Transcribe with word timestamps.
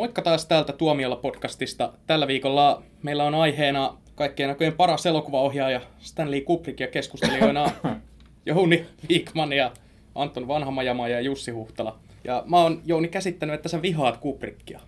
Moikka 0.00 0.22
taas 0.22 0.46
täältä 0.46 0.72
Tuomiolla 0.72 1.16
podcastista. 1.16 1.92
Tällä 2.06 2.26
viikolla 2.26 2.82
meillä 3.02 3.24
on 3.24 3.34
aiheena 3.34 3.96
kaikkien 4.14 4.48
näköjen 4.48 4.72
paras 4.72 5.06
elokuvaohjaaja 5.06 5.80
Stanley 5.98 6.40
Kubrick 6.40 6.80
ja 6.80 6.86
keskustelijoina 6.86 7.70
Jouni 8.46 8.86
Viikman 9.08 9.52
ja 9.52 9.72
Anton 10.14 10.48
Vanhamajama 10.48 11.08
ja 11.08 11.20
Jussi 11.20 11.50
Huhtala. 11.50 11.98
Ja 12.24 12.42
mä 12.46 12.62
oon 12.62 12.82
Jouni 12.84 13.08
käsittänyt, 13.08 13.54
että 13.54 13.68
sä 13.68 13.82
vihaat 13.82 14.16
Kubrickia. 14.16 14.80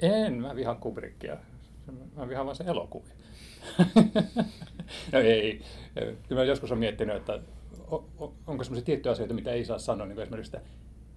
En, 0.00 0.34
mä 0.34 0.56
vihaan 0.56 0.76
Kubrickia. 0.76 1.36
Mä 2.16 2.28
vihaan 2.28 2.46
vaan 2.46 2.56
se 2.56 2.64
elokuvia. 2.64 3.14
no 5.12 5.18
ei. 5.18 5.60
Kyllä 6.28 6.40
mä 6.40 6.44
joskus 6.44 6.72
on 6.72 6.78
miettinyt, 6.78 7.16
että 7.16 7.40
onko 8.46 8.64
semmoisia 8.64 8.84
tiettyjä 8.84 9.12
asioita, 9.12 9.34
mitä 9.34 9.52
ei 9.52 9.64
saa 9.64 9.78
sanoa, 9.78 10.06
niin 10.06 10.14
kuin 10.14 10.22
esimerkiksi 10.22 10.56
että 10.56 10.68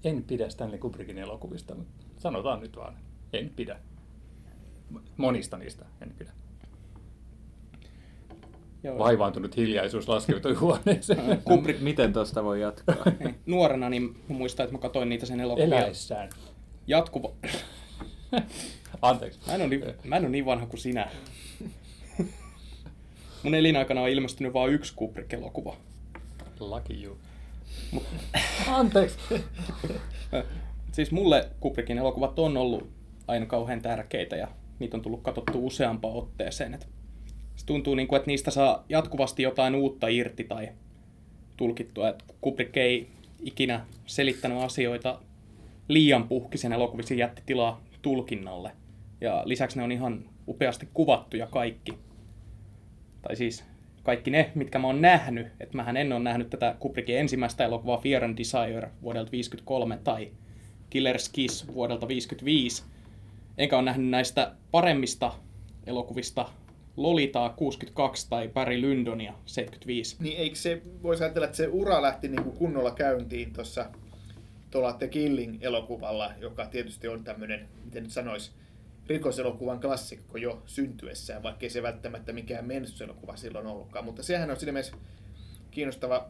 en 0.04 0.24
pidä 0.24 0.50
Stanley 0.50 0.78
Kubrickin 0.78 1.18
elokuvista, 1.18 1.76
mutta 1.76 1.94
sanotaan 2.18 2.60
nyt 2.60 2.76
vaan, 2.76 2.98
en 3.34 3.50
pidä. 3.56 3.80
Monista 5.18 5.58
niistä 5.58 5.86
en 6.02 6.14
pidä. 6.18 6.32
Joo. 8.84 9.00
Vaivaantunut 9.00 9.58
hiljaisuus 9.58 10.08
laskeutui 10.08 10.54
huoneeseen. 10.54 11.42
Kubrick, 11.44 11.82
miten 11.82 12.14
tuosta 12.14 12.44
voi 12.44 12.62
jatkaa? 12.62 12.96
Nuorena 13.46 13.90
niin 13.90 14.16
muistan, 14.28 14.64
että 14.64 14.76
mä 14.76 14.82
katsoin 14.82 15.10
niitä 15.10 15.26
sen 15.26 15.40
elokuvia. 15.40 15.80
Eläessään. 15.80 16.30
Jatkuva. 16.88 17.32
Anteeksi. 19.02 19.40
Mä 19.48 19.56
en, 19.56 19.62
ole 19.62 19.70
niin, 19.70 19.84
mä 20.04 20.16
en 20.16 20.24
ole 20.24 20.30
niin 20.30 20.46
vanha 20.46 20.66
kuin 20.66 20.80
sinä. 20.80 21.08
Mun 23.44 23.56
elinaikana 23.56 24.02
on 24.02 24.10
ilmestynyt 24.10 24.54
vain 24.54 24.74
yksi 24.74 24.94
Kubrick-elokuva. 24.96 25.76
Lucky 26.60 26.94
you. 27.04 27.18
Anteeksi. 28.68 29.18
siis 30.92 31.12
mulle 31.12 31.50
Kubrickin 31.60 31.98
elokuvat 31.98 32.40
on 32.40 32.58
ollut 32.58 32.90
aina 33.28 33.46
kauhean 33.46 33.82
tärkeitä 33.82 34.36
ja 34.36 34.48
niitä 34.80 34.98
on 34.98 35.02
tullut 35.02 35.22
katsottu 35.22 35.66
useampaan 35.66 36.16
otteeseen. 36.16 36.74
Et 36.74 36.88
se 37.56 37.66
tuntuu, 37.66 37.96
niin 37.96 38.08
kuin, 38.08 38.18
että 38.18 38.28
niistä 38.28 38.52
saa 38.52 38.86
jatkuvasti 38.90 39.44
jotain 39.44 39.76
uutta 39.76 40.08
irti 40.08 40.44
tai 40.44 40.70
tulkittua. 41.58 42.10
Et 42.10 42.24
Kubrick 42.42 42.78
ei 42.78 43.08
ikinä 43.40 43.86
selittänyt 44.06 44.64
asioita 44.64 45.20
liian 45.88 46.28
puhkisen 46.28 46.74
elokuvissa 46.74 47.14
jätti 47.14 47.42
tilaa 47.46 47.82
tulkinnalle. 48.02 48.72
Ja 49.22 49.42
lisäksi 49.46 49.78
ne 49.78 49.84
on 49.84 49.92
ihan 49.92 50.26
upeasti 50.48 50.90
kuvattu 50.94 51.38
ja 51.38 51.48
kaikki. 51.48 51.94
Tai 53.22 53.36
siis 53.36 53.66
kaikki 54.04 54.32
ne, 54.32 54.52
mitkä 54.56 54.80
mä 54.80 54.88
oon 54.88 55.02
nähnyt, 55.02 55.48
että 55.60 55.78
mähän 55.78 55.98
en 55.98 56.14
ole 56.14 56.24
nähnyt 56.24 56.50
tätä 56.50 56.76
Kubrickin 56.80 57.18
ensimmäistä 57.18 57.66
elokuvaa 57.66 57.98
Fear 57.98 58.24
and 58.24 58.38
Desire 58.38 58.92
vuodelta 59.02 59.32
53 59.32 60.00
tai 60.04 60.32
Killer's 60.96 61.30
Kiss 61.32 61.68
vuodelta 61.74 62.08
55, 62.08 62.84
enkä 63.58 63.78
ole 63.78 63.86
nähnyt 63.86 64.10
näistä 64.10 64.56
paremmista 64.72 65.34
elokuvista 65.88 66.50
Lolitaa 66.98 67.50
62 67.50 68.30
tai 68.30 68.48
Barry 68.48 68.82
Lyndonia 68.82 69.34
75. 69.46 70.16
Niin 70.20 70.38
eikö 70.38 70.56
se, 70.56 70.82
voisi 71.04 71.24
ajatella, 71.24 71.46
että 71.46 71.58
se 71.58 71.68
ura 71.68 72.02
lähti 72.02 72.30
kuin 72.30 72.58
kunnolla 72.58 72.92
käyntiin 72.92 73.54
tuossa 73.54 73.86
tuolla 74.72 74.94
The 74.94 75.08
Killing-elokuvalla, 75.08 76.32
joka 76.40 76.66
tietysti 76.66 77.08
on 77.08 77.24
tämmöinen, 77.24 77.70
miten 77.86 78.04
nyt 78.04 78.12
sanoisi, 78.12 78.52
rikoselokuvan 79.08 79.80
klassikko 79.80 80.38
jo 80.38 80.64
syntyessään, 80.66 81.44
vaikkei 81.44 81.70
se 81.70 81.84
välttämättä 81.84 82.34
mikään 82.34 82.66
menestykselokuva 82.66 83.36
silloin 83.36 83.68
ollutkaan. 83.68 84.06
Mutta 84.06 84.24
sehän 84.24 84.52
on 84.52 84.58
siinä 84.58 84.72
mielessä 84.72 84.96
kiinnostava, 85.72 86.30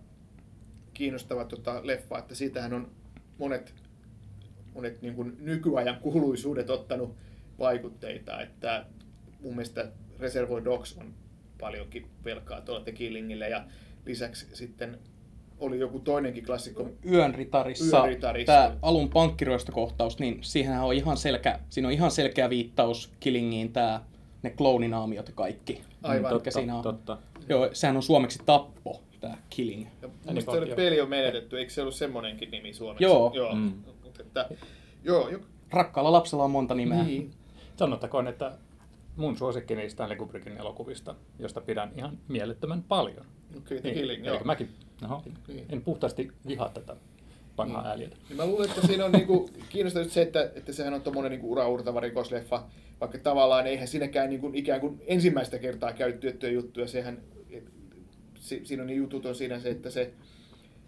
kiinnostava 0.93 1.45
tota, 1.45 1.87
leffa, 1.87 2.19
että 2.19 2.35
siitähän 2.35 2.73
on 2.73 2.91
monet, 3.37 3.73
monet 4.75 5.01
niin 5.01 5.15
kuin 5.15 5.37
nykyajan 5.39 5.99
kuuluisuudet 6.01 6.69
ottanut 6.69 7.15
vaikutteita. 7.59 8.41
Että 8.41 8.85
mun 9.41 9.55
mielestä 9.55 9.91
Reservoir 10.19 10.65
Dogs 10.65 10.97
on 10.97 11.13
paljonkin 11.59 12.07
velkaa 12.25 12.61
tuolla 12.61 12.83
The 12.83 12.91
Killingille 12.91 13.49
ja 13.49 13.63
lisäksi 14.05 14.47
sitten 14.53 14.99
oli 15.59 15.79
joku 15.79 15.99
toinenkin 15.99 16.45
klassikko. 16.45 16.89
Yön 17.11 17.35
ritarissa, 17.35 17.97
Yön 17.97 18.09
ritarissa. 18.09 18.53
tämä 18.53 18.77
alun 18.81 19.09
pankkiroistokohtaus, 19.09 20.19
niin 20.19 20.37
siihen 20.41 20.79
on 20.79 20.93
ihan 20.93 21.17
selkä, 21.17 21.59
siinä 21.69 21.87
on 21.87 21.93
ihan 21.93 22.11
selkeä 22.11 22.49
viittaus 22.49 23.11
Killingiin, 23.19 23.73
tämä 23.73 24.01
ne 24.43 24.49
klooninaamiot 24.49 25.27
ja 25.27 25.33
kaikki. 25.35 25.81
Aivan. 26.03 26.29
Totta, 26.29 26.51
siinä 26.51 26.75
on, 26.75 26.83
totta. 26.83 27.17
Joo, 27.49 27.69
sehän 27.73 27.95
on 27.95 28.03
suomeksi 28.03 28.39
tappo, 28.45 29.01
tämä 29.19 29.37
Killing. 29.49 29.87
Ja 30.01 30.07
mun 30.07 30.75
peli 30.75 31.01
on 31.01 31.09
menetetty, 31.09 31.59
eikö 31.59 31.73
se 31.73 31.81
ollut 31.81 31.95
semmoinenkin 31.95 32.51
nimi 32.51 32.73
suomeksi? 32.73 33.03
Joo. 33.03 33.31
joo. 33.35 33.55
Mm. 33.55 33.73
Että, 34.19 34.49
joo, 35.03 35.29
jo... 35.29 35.39
Rakkaalla 35.71 36.11
lapsella 36.11 36.43
on 36.43 36.51
monta 36.51 36.75
nimeä. 36.75 37.03
Niin. 37.03 37.31
Sanottakoon, 37.75 38.27
että 38.27 38.57
mun 39.15 39.37
suosikkini 39.37 39.89
Stanley 39.89 40.17
Kubrickin 40.17 40.57
elokuvista, 40.57 41.15
josta 41.39 41.61
pidän 41.61 41.91
ihan 41.95 42.17
mielettömän 42.27 42.83
paljon. 42.83 43.25
Okay, 43.57 43.79
niin, 43.83 43.95
Killing, 43.95 44.25
joo. 44.25 44.39
Mäkin 44.43 44.69
Oho, 45.05 45.23
niin. 45.47 45.65
en 45.69 45.81
puhtaasti 45.81 46.31
vihaa 46.47 46.69
tätä 46.69 46.95
vanhaa 47.57 47.81
niin. 47.81 47.89
ääliötä. 47.89 48.15
Niin 48.29 48.37
mä 48.37 48.45
luulen, 48.45 48.69
että 48.69 48.87
siinä 48.87 49.05
on 49.05 49.11
niinku 49.11 49.49
kiinnostavaa 49.69 50.09
se, 50.09 50.21
että, 50.21 50.51
että 50.55 50.73
sehän 50.73 50.93
on 50.93 51.01
tuommoinen 51.01 51.31
niinku 51.31 51.51
uraurtava 51.51 51.99
rikosleffa, 51.99 52.63
vaikka 53.01 53.17
tavallaan 53.17 53.67
eihän 53.67 53.87
siinäkään 53.87 54.29
niinku 54.29 54.51
ikään 54.53 54.81
kuin 54.81 55.01
ensimmäistä 55.07 55.59
kertaa 55.59 55.93
käy 55.93 56.13
tiettyjä 56.13 56.53
juttuja. 56.53 56.87
Sehän, 56.87 57.21
et, 57.49 57.63
si, 58.39 58.61
siinä 58.63 58.83
on 58.83 58.87
niin 58.87 58.97
jutut 58.97 59.25
on 59.25 59.35
siinä 59.35 59.59
se, 59.59 59.69
että 59.69 59.89
se 59.89 60.13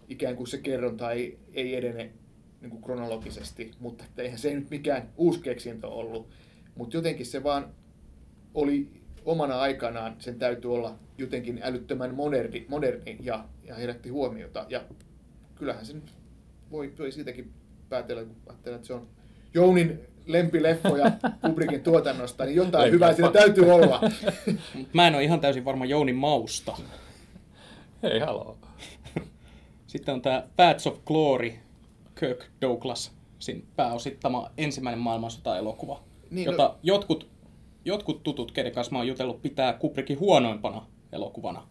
ikään 0.08 0.36
kuin 0.36 0.46
se 0.46 0.58
kerronta 0.58 1.12
ei, 1.12 1.38
ei 1.54 1.76
edene 1.76 2.12
niin 2.66 2.80
kuin 2.80 2.82
kronologisesti, 2.82 3.70
mutta 3.80 4.04
että 4.04 4.22
eihän 4.22 4.38
se 4.38 4.54
nyt 4.54 4.70
mikään 4.70 5.08
uusi 5.16 5.40
keksintö 5.40 5.88
ollut. 5.88 6.28
Mutta 6.74 6.96
jotenkin 6.96 7.26
se 7.26 7.44
vaan 7.44 7.74
oli 8.54 8.88
omana 9.24 9.60
aikanaan, 9.60 10.16
sen 10.18 10.38
täytyy 10.38 10.74
olla 10.74 10.98
jotenkin 11.18 11.60
älyttömän 11.62 12.14
moderni, 12.14 12.66
moderni 12.68 13.16
ja, 13.20 13.44
ja 13.64 13.74
herätti 13.74 14.08
huomiota. 14.08 14.66
Ja 14.68 14.84
kyllähän 15.54 15.86
sen 15.86 16.02
voi, 16.70 16.92
voi 16.98 17.12
siitäkin 17.12 17.52
päätellä, 17.88 18.24
kun 18.24 18.36
ajattelee, 18.46 18.76
että 18.76 18.86
se 18.86 18.94
on 18.94 19.08
Jounin 19.54 20.00
lempileffoja 20.26 21.10
Kubrickin 21.46 21.82
tuotannosta, 21.82 22.44
niin 22.44 22.56
jotain 22.56 22.82
Lempi 22.82 22.94
hyvää 22.94 23.14
siinä 23.14 23.30
täytyy 23.30 23.70
olla. 23.72 24.00
Mä 24.92 25.06
en 25.06 25.14
ole 25.14 25.24
ihan 25.24 25.40
täysin 25.40 25.64
varma 25.64 25.84
Jounin 25.84 26.16
mausta. 26.16 26.76
Hei, 28.02 28.18
haloo. 28.18 28.58
Sitten 29.86 30.14
on 30.14 30.22
tämä 30.22 30.42
Paths 30.56 30.86
of 30.86 31.04
Glory, 31.04 31.52
Kirk 32.20 32.44
Douglas, 32.60 33.16
sin 33.38 33.66
pääosittama 33.76 34.50
ensimmäinen 34.58 34.98
maailmansota-elokuva, 34.98 36.02
niin, 36.30 36.44
jota 36.44 36.62
no... 36.62 36.78
jotkut, 36.82 37.28
jotkut 37.84 38.22
tutut, 38.22 38.52
keiden 38.52 38.72
kanssa 38.72 38.92
mä 38.92 38.98
oon 38.98 39.08
jutellut, 39.08 39.42
pitää 39.42 39.72
Kubrickin 39.72 40.20
huonoimpana 40.20 40.86
elokuvana. 41.12 41.68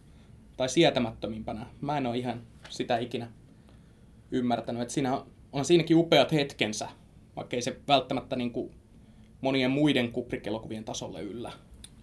Tai 0.56 0.68
sietämättömimpänä. 0.68 1.66
Mä 1.80 1.98
en 1.98 2.06
ole 2.06 2.18
ihan 2.18 2.42
sitä 2.68 2.98
ikinä 2.98 3.30
ymmärtänyt. 4.30 4.82
Että 4.82 4.94
siinä 4.94 5.22
on 5.52 5.64
siinäkin 5.64 5.96
upeat 5.96 6.32
hetkensä, 6.32 6.88
vaikka 7.36 7.56
ei 7.56 7.62
se 7.62 7.76
välttämättä 7.88 8.36
niin 8.36 8.52
kuin 8.52 8.70
monien 9.40 9.70
muiden 9.70 10.12
Kubrick-elokuvien 10.12 10.84
tasolle 10.84 11.22
yllä. 11.22 11.52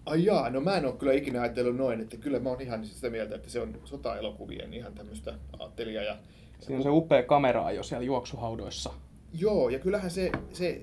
Ai 0.06 0.24
jaa, 0.24 0.50
no 0.50 0.60
mä 0.60 0.76
en 0.76 0.86
ole 0.86 0.92
kyllä 0.92 1.12
ikinä 1.12 1.40
ajatellut 1.40 1.76
noin, 1.76 2.00
että 2.00 2.16
kyllä 2.16 2.40
mä 2.40 2.48
oon 2.48 2.60
ihan 2.60 2.86
sitä 2.86 3.10
mieltä, 3.10 3.34
että 3.34 3.50
se 3.50 3.60
on 3.60 3.80
sota-elokuvien 3.84 4.74
ihan 4.74 4.94
tämmöistä 4.94 5.34
aattelia. 5.58 6.02
Ja... 6.02 6.16
Siinä 6.60 6.76
on 6.76 6.82
se 6.82 6.88
upea 6.90 7.22
kamera 7.22 7.72
jo 7.72 7.82
siellä 7.82 8.04
juoksuhaudoissa. 8.04 8.92
Joo, 9.32 9.68
ja 9.68 9.78
kyllähän 9.78 10.10
se, 10.10 10.32
se 10.52 10.80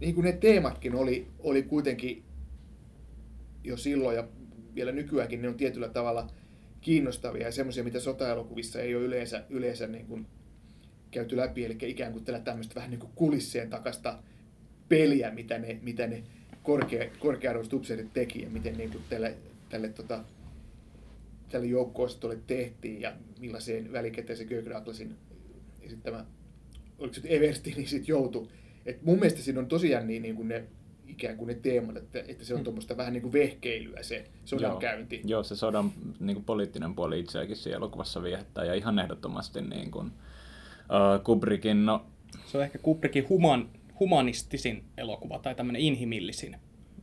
niin 0.00 0.14
kuin 0.14 0.24
ne 0.24 0.32
teematkin 0.32 0.94
oli, 0.94 1.26
oli 1.38 1.62
kuitenkin 1.62 2.22
jo 3.64 3.76
silloin 3.76 4.16
ja 4.16 4.24
vielä 4.74 4.92
nykyäänkin 4.92 5.42
ne 5.42 5.48
on 5.48 5.54
tietyllä 5.54 5.88
tavalla 5.88 6.26
kiinnostavia 6.80 7.46
ja 7.46 7.52
semmoisia, 7.52 7.84
mitä 7.84 8.00
sotaelokuvissa 8.00 8.80
ei 8.80 8.94
ole 8.94 9.04
yleensä, 9.04 9.44
yleensä 9.50 9.86
niin 9.86 10.06
kuin 10.06 10.26
käyty 11.10 11.36
läpi, 11.36 11.64
eli 11.64 11.76
ikään 11.82 12.12
kuin 12.12 12.24
tällä 12.24 12.40
tämmöistä 12.40 12.74
vähän 12.74 12.90
niin 12.90 13.00
kuin 13.00 13.12
kulissien 13.14 13.70
takasta 13.70 14.18
peliä, 14.88 15.30
mitä 15.30 15.58
ne, 15.58 15.78
mitä 15.82 16.06
ne 16.06 16.22
korkea, 16.62 17.58
upseerit 17.72 18.12
teki 18.12 18.42
ja 18.42 18.50
miten 18.50 18.76
niin 18.76 18.90
kuin 18.90 19.04
tälle, 19.08 19.34
tälle, 19.68 19.88
tota, 19.88 20.24
tälle 21.48 21.66
joukko 21.66 22.08
tehtiin 22.46 23.00
ja 23.00 23.12
millaiseen 23.40 23.92
välikäteisen 23.92 24.48
Kirk 24.48 24.66
Douglasin 24.66 25.14
esittämä, 25.82 26.24
oliko 26.98 27.14
se 27.14 27.20
Eversti, 27.24 27.74
niin 27.76 27.88
sitten 27.88 28.08
joutui. 28.08 28.48
Et 28.86 29.02
mun 29.02 29.18
mielestä 29.18 29.42
siinä 29.42 29.60
on 29.60 29.66
tosiaan 29.66 30.06
niin, 30.06 30.22
niin 30.22 30.36
kuin 30.36 30.48
ne 30.48 30.64
ikään 31.06 31.36
kuin 31.36 31.48
ne 31.48 31.54
teemat, 31.54 31.96
että, 31.96 32.24
että 32.28 32.44
se 32.44 32.54
on 32.54 32.60
mm. 32.60 32.64
tuommoista 32.64 32.96
vähän 32.96 33.12
niin 33.12 33.22
kuin 33.22 33.32
vehkeilyä 33.32 34.02
se 34.02 34.24
sodan 34.44 34.70
Joo. 34.70 34.80
käynti. 34.80 35.20
Joo, 35.24 35.42
se 35.42 35.56
sodan 35.56 35.92
niin 36.20 36.34
kuin 36.34 36.44
poliittinen 36.44 36.94
puoli 36.94 37.20
itseäkin 37.20 37.56
siinä 37.56 37.76
elokuvassa 37.76 38.22
viehättää 38.22 38.64
ja 38.64 38.74
ihan 38.74 38.98
ehdottomasti 38.98 39.60
niin 39.60 39.90
kuin, 39.90 40.06
uh, 40.06 41.24
Kubrickin, 41.24 41.86
no... 41.86 42.06
Se 42.46 42.58
on 42.58 42.64
ehkä 42.64 42.78
Kubrickin 42.78 43.28
human, 43.28 43.68
humanistisin 44.00 44.84
elokuva 44.96 45.38
tai 45.38 45.54
tämmöinen 45.54 45.82
inhimillisin. 45.82 46.56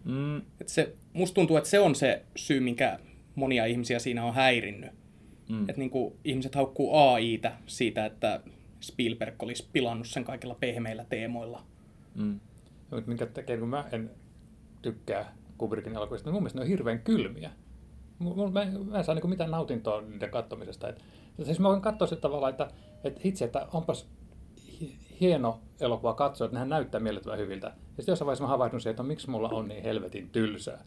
Mm. 0.04 0.38
Et 0.38 0.68
se, 0.68 0.94
musta 1.14 1.36
tuntuu, 1.36 1.58
että 1.58 1.70
se 1.70 1.80
on 1.80 1.96
se 1.96 2.22
syy, 2.36 2.60
minkä 2.60 3.00
monia 3.36 3.66
ihmisiä 3.66 4.00
siinä 4.00 4.26
on 4.26 4.34
häirinnyt. 4.34 4.92
Mm. 5.50 5.70
Että 5.70 5.82
niin 5.82 5.92
ihmiset 6.24 6.56
haukkuu 6.56 6.96
AItä 6.96 7.58
siitä, 7.66 8.06
että 8.06 8.40
Spielberg 8.80 9.44
olisi 9.44 9.70
pilannut 9.74 10.08
sen 10.08 10.24
kaikilla 10.24 10.56
pehmeillä 10.56 11.06
teemoilla. 11.10 11.64
Mm. 12.16 12.40
Mutta 12.92 13.08
minkä 13.08 13.26
takia 13.26 13.58
kun 13.58 13.70
mä 13.70 13.86
en 13.92 14.12
tykkää 14.82 15.36
Kubrickin 15.58 15.96
elokuvista, 15.96 16.28
niin 16.30 16.34
mun 16.34 16.44
mielestä 16.44 16.60
ne 16.60 16.64
on 16.64 16.70
hirveän 16.70 17.00
kylmiä. 17.00 17.52
Mä 18.54 18.62
en, 18.62 18.86
mä 18.86 18.98
en 18.98 19.04
saa 19.04 19.16
niin 19.16 19.30
mitään 19.30 19.52
nautintoa 19.52 20.02
niiden 20.02 20.30
katsomisesta. 20.30 20.90
Et, 20.90 21.02
siis 21.44 21.60
mä 21.60 21.70
voin 21.70 21.82
katsoa 21.82 22.08
sitä 22.08 22.22
tavalla, 22.22 22.50
että, 22.50 22.68
että 23.04 23.22
itse, 23.24 23.46
että 23.46 23.68
onpas 23.74 24.10
hieno 25.22 25.60
elokuva 25.80 26.14
katsoa, 26.14 26.46
että 26.46 26.56
nehän 26.56 26.70
näyttää 26.70 27.00
miellyttävän 27.00 27.40
hyviltä. 27.40 27.68
Ja 27.68 27.74
sitten 27.98 28.12
jossain 28.12 28.26
vaiheessa 28.26 28.44
mä 28.44 28.48
havahdun 28.48 28.82
siihen, 28.82 28.92
että 28.92 29.04
no, 29.04 29.08
miksi 29.08 29.30
mulla 29.30 29.50
on 29.50 29.68
niin 29.68 29.84
helvetin 29.84 30.30
tylsää. 30.30 30.84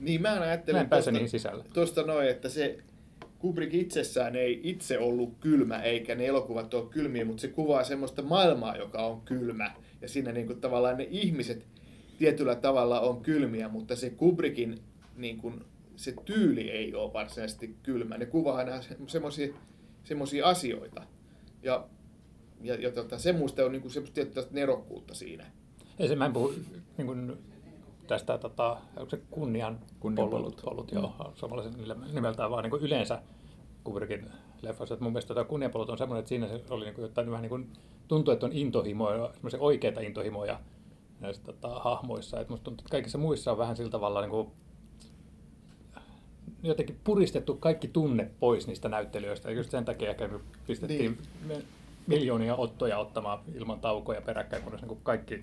Niin 0.00 0.22
mä 0.22 0.40
ajattelen 0.40 0.78
mä 0.78 0.82
en 0.82 0.88
pääse 0.88 1.12
niihin 1.12 1.28
sisälle. 1.28 1.64
Tuosta 1.72 2.02
noin, 2.02 2.28
että 2.28 2.48
se 2.48 2.78
Kubrick 3.38 3.74
itsessään 3.74 4.36
ei 4.36 4.60
itse 4.62 4.98
ollut 4.98 5.34
kylmä, 5.40 5.82
eikä 5.82 6.14
ne 6.14 6.26
elokuvat 6.26 6.74
ole 6.74 6.90
kylmiä, 6.90 7.24
mutta 7.24 7.40
se 7.40 7.48
kuvaa 7.48 7.84
semmoista 7.84 8.22
maailmaa, 8.22 8.76
joka 8.76 9.06
on 9.06 9.20
kylmä. 9.20 9.70
Ja 10.00 10.08
siinä 10.08 10.32
niin 10.32 10.46
kuin 10.46 10.60
tavallaan 10.60 10.96
ne 10.96 11.08
ihmiset 11.10 11.66
tietyllä 12.18 12.54
tavalla 12.54 13.00
on 13.00 13.22
kylmiä, 13.22 13.68
mutta 13.68 13.96
se 13.96 14.10
Kubrickin 14.10 14.78
niin 15.16 15.38
kuin, 15.38 15.64
se 15.96 16.14
tyyli 16.24 16.70
ei 16.70 16.94
ole 16.94 17.12
varsinaisesti 17.12 17.76
kylmä. 17.82 18.18
Ne 18.18 18.26
kuvaa 18.26 18.56
aina 18.56 18.72
semmoisia 20.04 20.46
asioita. 20.46 21.02
Ja, 21.62 21.88
ja, 22.62 22.74
ja 22.74 22.90
tota, 22.90 23.18
se 23.18 23.32
muista 23.32 23.64
on 23.64 23.72
niin 23.72 23.82
kuin 23.82 23.92
semmoista 23.92 24.14
tiettyä 24.14 24.44
nerokkuutta 24.50 25.14
siinä. 25.14 25.46
Ei 25.98 26.08
se, 26.08 26.16
mä 26.16 26.26
en 26.26 26.32
puhu 26.32 26.54
niin 26.96 27.06
kuin 27.06 27.38
tästä 28.10 28.38
tota, 28.38 28.76
onko 28.96 29.10
se 29.10 29.20
kunnian, 29.30 29.78
kunnianpolut, 30.00 30.60
polut, 30.64 30.92
joo, 30.92 31.14
mm. 31.18 31.32
suomalaisen 31.34 31.74
nimeltään 32.12 32.50
vaan 32.50 32.62
niin 32.62 32.70
kuin 32.70 32.82
yleensä 32.82 33.22
Kubrickin 33.84 34.26
leffoissa. 34.62 34.94
Että 34.94 35.04
mun 35.04 35.12
mielestä 35.12 35.34
tota 35.34 35.48
kunnianpolut 35.48 35.90
on 35.90 35.98
semmoinen, 35.98 36.18
että 36.18 36.28
siinä 36.28 36.48
se 36.48 36.62
oli 36.70 36.84
niin 36.84 36.94
kuin, 36.94 37.02
jotain 37.02 37.30
vähän 37.30 37.42
niin 37.42 37.50
kuin, 37.50 37.72
tuntuu, 38.08 38.32
että 38.32 38.46
on 38.46 38.52
intohimoja, 38.52 39.30
semmoisia 39.32 39.60
oikeita 39.60 40.00
intohimoja 40.00 40.60
näissä 41.20 41.42
tota, 41.42 41.68
hahmoissa. 41.68 42.40
Että 42.40 42.52
musta 42.52 42.64
tuntuu, 42.64 42.82
että 42.82 42.90
kaikissa 42.90 43.18
muissa 43.18 43.52
on 43.52 43.58
vähän 43.58 43.76
sillä 43.76 43.90
tavalla 43.90 44.20
niin 44.20 44.30
kuin, 44.30 44.50
jotenkin 46.62 47.00
puristettu 47.04 47.54
kaikki 47.54 47.88
tunne 47.88 48.30
pois 48.40 48.66
niistä 48.66 48.88
näyttelijöistä. 48.88 49.50
Ja 49.50 49.56
just 49.56 49.70
sen 49.70 49.84
takia 49.84 50.10
ehkä 50.10 50.28
pistettiin 50.66 51.18
niin. 51.48 51.64
miljoonia 52.06 52.56
ottoja 52.56 52.98
ottamaan 52.98 53.38
ilman 53.54 53.80
taukoja 53.80 54.22
peräkkäin, 54.22 54.62
kun 54.62 54.72
niin 54.72 55.00
kaikki 55.02 55.42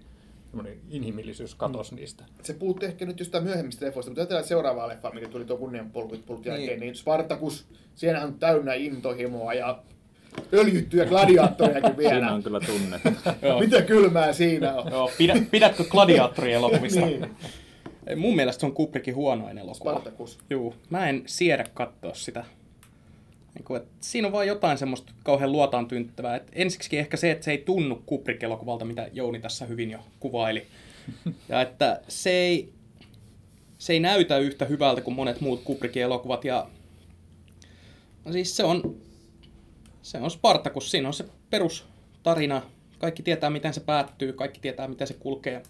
inhimillisyys 0.90 1.56
katosi 1.56 1.92
mm. 1.92 1.96
niistä. 1.96 2.24
Se 2.44 2.54
puhutti 2.54 2.86
ehkä 2.86 3.06
nyt 3.06 3.20
jostain 3.20 3.44
myöhemmistä 3.44 3.86
leffoista, 3.86 4.10
mutta 4.10 4.22
ajatellaan 4.22 4.48
seuraavaa 4.48 4.88
leffaa, 4.88 5.14
mikä 5.14 5.28
tuli 5.28 5.46
tuon 5.46 5.60
kunnianpolkut 5.60 6.46
jälkeen, 6.46 6.68
niin. 6.68 6.80
niin 6.80 6.96
Spartacus, 6.96 7.66
siinä 7.96 8.24
on 8.24 8.34
täynnä 8.34 8.74
intohimoa 8.74 9.54
ja 9.54 9.84
öljyttyjä 10.54 11.06
gladiaattorejakin 11.06 11.98
vielä. 12.04 12.14
Siinä 12.14 12.34
on 12.34 12.44
kyllä 12.44 12.60
tunnetta. 12.60 13.34
Mitä 13.60 13.82
kylmää 13.82 14.34
siinä 14.34 14.74
on? 14.74 14.92
Joo, 14.92 15.12
pidä, 15.18 15.36
pidätkö 15.52 15.84
gladiaattorielokuvista? 15.84 17.02
niin. 17.06 17.36
Mun 18.16 18.36
mielestä 18.36 18.60
se 18.60 18.66
on 18.66 18.74
Kubrickin 18.74 19.16
huonoin 19.16 19.58
elokuva. 19.58 19.92
Spartacus. 19.92 20.40
Juu, 20.50 20.74
mä 20.90 21.10
en 21.10 21.24
siedä 21.26 21.66
katsoa 21.74 22.14
sitä. 22.14 22.46
Niin 23.58 23.66
kuin, 23.66 23.82
että 23.82 23.92
siinä 24.02 24.28
on 24.28 24.32
vaan 24.32 24.48
jotain 24.48 24.78
semmoista 24.78 25.14
kauhean 25.24 25.52
luotaan 25.52 25.88
tyyntyttävää. 25.88 26.36
Et 26.36 26.52
ensiksi 26.54 26.98
ehkä 26.98 27.18
se, 27.18 27.32
että 27.32 27.46
se 27.46 27.52
ei 27.52 27.58
tunnu 27.58 28.04
Kubrick-elokuvalta, 28.06 28.86
mitä 28.86 29.10
Jouni 29.14 29.40
tässä 29.40 29.66
hyvin 29.66 29.92
jo 29.92 30.00
kuvaili. 30.20 30.68
Ja 31.50 31.62
että 31.62 32.02
se 32.08 32.30
ei, 32.30 32.74
se 33.78 33.94
ei 33.94 34.00
näytä 34.00 34.38
yhtä 34.38 34.66
hyvältä 34.66 35.02
kuin 35.02 35.16
monet 35.16 35.42
muut 35.42 35.62
Kubrickin 35.64 36.04
elokuvat. 36.04 36.46
Ja 36.46 36.70
no 38.26 38.32
siis 38.32 38.58
se 38.58 38.64
on, 38.64 38.96
se 40.02 40.18
on 40.18 40.32
Spartacus, 40.32 40.92
siinä 40.92 41.08
on 41.08 41.14
se 41.14 41.26
perustarina. 41.50 42.62
Kaikki 43.00 43.24
tietää, 43.24 43.50
miten 43.50 43.74
se 43.74 43.80
päättyy, 43.80 44.34
kaikki 44.34 44.60
tietää, 44.60 44.88
miten 44.88 45.08
se 45.08 45.14
kulkee. 45.14 45.64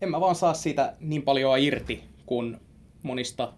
En 0.00 0.10
mä 0.10 0.20
vaan 0.20 0.34
saa 0.34 0.54
siitä 0.54 0.96
niin 1.00 1.22
paljon 1.22 1.58
irti 1.58 2.04
kuin 2.26 2.60
monista 3.02 3.52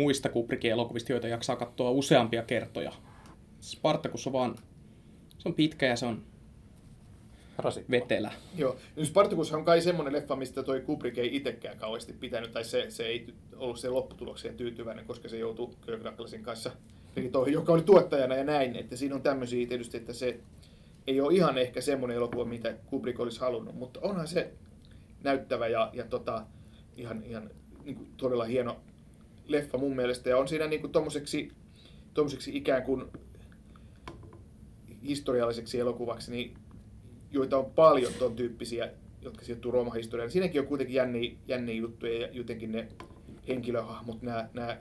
muista 0.00 0.28
Kubrickin 0.28 0.70
elokuvista, 0.70 1.12
joita 1.12 1.28
jaksaa 1.28 1.56
katsoa 1.56 1.90
useampia 1.90 2.42
kertoja. 2.42 2.92
Spartacus 3.60 4.26
on 4.26 4.32
vaan, 4.32 4.56
se 5.38 5.48
on 5.48 5.54
pitkä 5.54 5.86
ja 5.86 5.96
se 5.96 6.06
on 6.06 6.22
Rasittava. 7.58 7.90
vetelä. 7.90 8.32
Joo, 8.56 8.76
niin 8.96 9.06
Spartacus 9.06 9.52
on 9.52 9.64
kai 9.64 9.80
semmoinen 9.80 10.12
leffa, 10.12 10.36
mistä 10.36 10.62
toi 10.62 10.80
Kubrick 10.80 11.18
ei 11.18 11.36
itsekään 11.36 11.78
kauheasti 11.78 12.12
pitänyt, 12.12 12.52
tai 12.52 12.64
se, 12.64 12.86
se 12.88 13.06
ei 13.06 13.34
ollut 13.56 13.78
se 13.78 13.88
lopputulokseen 13.88 14.56
tyytyväinen, 14.56 15.04
koska 15.04 15.28
se 15.28 15.38
joutui 15.38 15.70
Kirk 15.86 16.04
Douglasin 16.04 16.42
kanssa, 16.42 16.70
eli 17.16 17.28
toi, 17.28 17.52
joka 17.52 17.72
oli 17.72 17.82
tuottajana 17.82 18.34
ja 18.34 18.44
näin, 18.44 18.76
että 18.76 18.96
siinä 18.96 19.14
on 19.14 19.22
tämmöisiä 19.22 19.66
tietysti, 19.66 19.96
että 19.96 20.12
se 20.12 20.40
ei 21.06 21.20
ole 21.20 21.34
ihan 21.34 21.58
ehkä 21.58 21.80
semmoinen 21.80 22.16
elokuva, 22.16 22.44
mitä 22.44 22.74
Kubrick 22.86 23.20
olisi 23.20 23.40
halunnut, 23.40 23.74
mutta 23.74 24.00
onhan 24.02 24.28
se 24.28 24.52
näyttävä 25.22 25.68
ja, 25.68 25.90
ja 25.92 26.04
tota, 26.04 26.46
ihan, 26.96 27.22
ihan 27.24 27.50
niin 27.84 27.96
kuin 27.96 28.08
todella 28.16 28.44
hieno 28.44 28.80
leffa 29.52 29.78
mun 29.78 29.96
mielestä. 29.96 30.30
Ja 30.30 30.36
on 30.36 30.48
siinä 30.48 30.66
niin 30.66 30.80
kuin 30.80 30.92
tommoseksi, 30.92 31.52
tommoseksi 32.14 32.56
ikään 32.56 32.82
kuin 32.82 33.04
historialliseksi 35.02 35.80
elokuvaksi, 35.80 36.30
niin, 36.30 36.54
joita 37.30 37.58
on 37.58 37.70
paljon 37.70 38.12
ton 38.18 38.36
tyyppisiä, 38.36 38.90
jotka 39.22 39.44
sijoittuu 39.44 39.72
Rooman 39.72 39.96
historiaan. 39.96 40.30
Siinäkin 40.30 40.60
on 40.60 40.66
kuitenkin 40.66 40.94
jänniä, 40.94 41.32
jänniä 41.46 41.74
juttuja 41.74 42.20
ja 42.20 42.28
jotenkin 42.32 42.72
ne 42.72 42.88
henkilöhahmot, 43.48 44.22
nämä, 44.22 44.48
nämä 44.54 44.76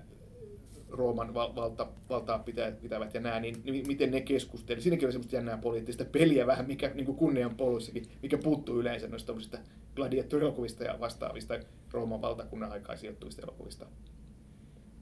Rooman 0.89 1.33
val, 1.33 1.55
valta, 1.55 1.87
valtaa 2.09 2.39
pitävät 2.81 3.13
ja 3.13 3.21
nämä, 3.21 3.39
niin, 3.39 3.55
niin 3.63 3.87
miten 3.87 4.11
ne 4.11 4.21
keskustelivat. 4.21 4.83
Siinäkin 4.83 5.07
on 5.07 5.11
semmoista 5.11 5.35
jännää 5.35 5.57
poliittista 5.57 6.05
peliä 6.05 6.47
vähän, 6.47 6.67
mikä 6.67 6.91
niin 6.93 7.15
kunnian 7.15 7.55
poluissakin, 7.55 8.05
mikä 8.21 8.37
puuttuu 8.37 8.79
yleensä 8.79 9.07
noista 9.07 9.33
gladiaattorielokuvista 9.95 10.83
ja 10.83 10.99
vastaavista 10.99 11.59
Rooman 11.91 12.21
valtakunnan 12.21 12.71
aikaa 12.71 12.95
sijoittuvista 12.95 13.41
elokuvista. 13.41 13.85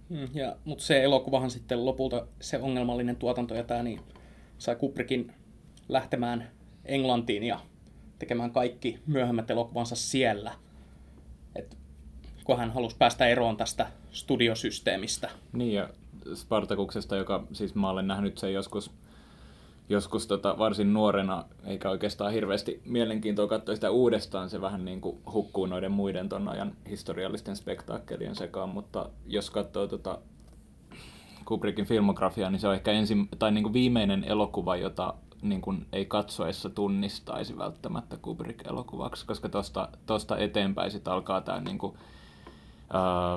Hmm, 0.09 0.27
ja, 0.33 0.55
mutta 0.65 0.83
se 0.83 1.03
elokuvahan 1.03 1.51
sitten 1.51 1.85
lopulta, 1.85 2.27
se 2.41 2.59
ongelmallinen 2.59 3.15
tuotanto 3.15 3.55
ja 3.55 3.63
tämä, 3.63 3.83
niin 3.83 3.99
sai 4.57 4.75
Kubrickin 4.75 5.33
lähtemään 5.89 6.51
Englantiin 6.85 7.43
ja 7.43 7.59
tekemään 8.19 8.51
kaikki 8.51 8.99
myöhemmät 9.07 9.51
elokuvansa 9.51 9.95
siellä. 9.95 10.51
Et, 11.55 11.77
kun 12.43 12.57
hän 12.57 12.71
halusi 12.71 12.95
päästä 12.99 13.27
eroon 13.27 13.57
tästä 13.57 13.87
studiosysteemistä. 14.11 15.29
Niin 15.53 15.73
ja 15.73 15.89
Spartakuksesta, 16.35 17.15
joka 17.15 17.43
siis 17.53 17.75
mä 17.75 17.89
olen 17.89 18.07
nähnyt 18.07 18.37
sen 18.37 18.53
joskus 18.53 18.91
joskus 19.89 20.27
tota, 20.27 20.57
varsin 20.57 20.93
nuorena, 20.93 21.45
eikä 21.65 21.89
oikeastaan 21.89 22.33
hirveästi 22.33 22.81
mielenkiintoa 22.85 23.47
katsoa 23.47 23.75
sitä 23.75 23.91
uudestaan. 23.91 24.49
Se 24.49 24.61
vähän 24.61 24.85
niin 24.85 25.01
kuin 25.01 25.17
hukkuu 25.33 25.65
noiden 25.65 25.91
muiden 25.91 26.29
ton 26.29 26.49
ajan 26.49 26.73
historiallisten 26.89 27.55
spektaakkelien 27.55 28.35
sekaan, 28.35 28.69
mutta 28.69 29.09
jos 29.27 29.49
katsoo 29.49 29.87
tota 29.87 30.19
Kubrickin 31.45 31.85
filmografiaa, 31.85 32.49
niin 32.49 32.59
se 32.59 32.67
on 32.67 32.73
ehkä 32.73 32.91
ensin, 32.91 33.29
tai 33.39 33.51
niin 33.51 33.63
kuin 33.63 33.73
viimeinen 33.73 34.23
elokuva, 34.23 34.75
jota 34.75 35.13
niin 35.41 35.61
kuin 35.61 35.85
ei 35.93 36.05
katsoessa 36.05 36.69
tunnistaisi 36.69 37.57
välttämättä 37.57 38.17
Kubrick-elokuvaksi, 38.21 39.25
koska 39.25 39.49
tuosta 39.49 39.89
tosta 40.05 40.37
eteenpäin 40.37 40.91
sitten 40.91 41.13
alkaa 41.13 41.41
tämä 41.41 41.59
niin 41.59 41.77
kuin, 41.77 41.97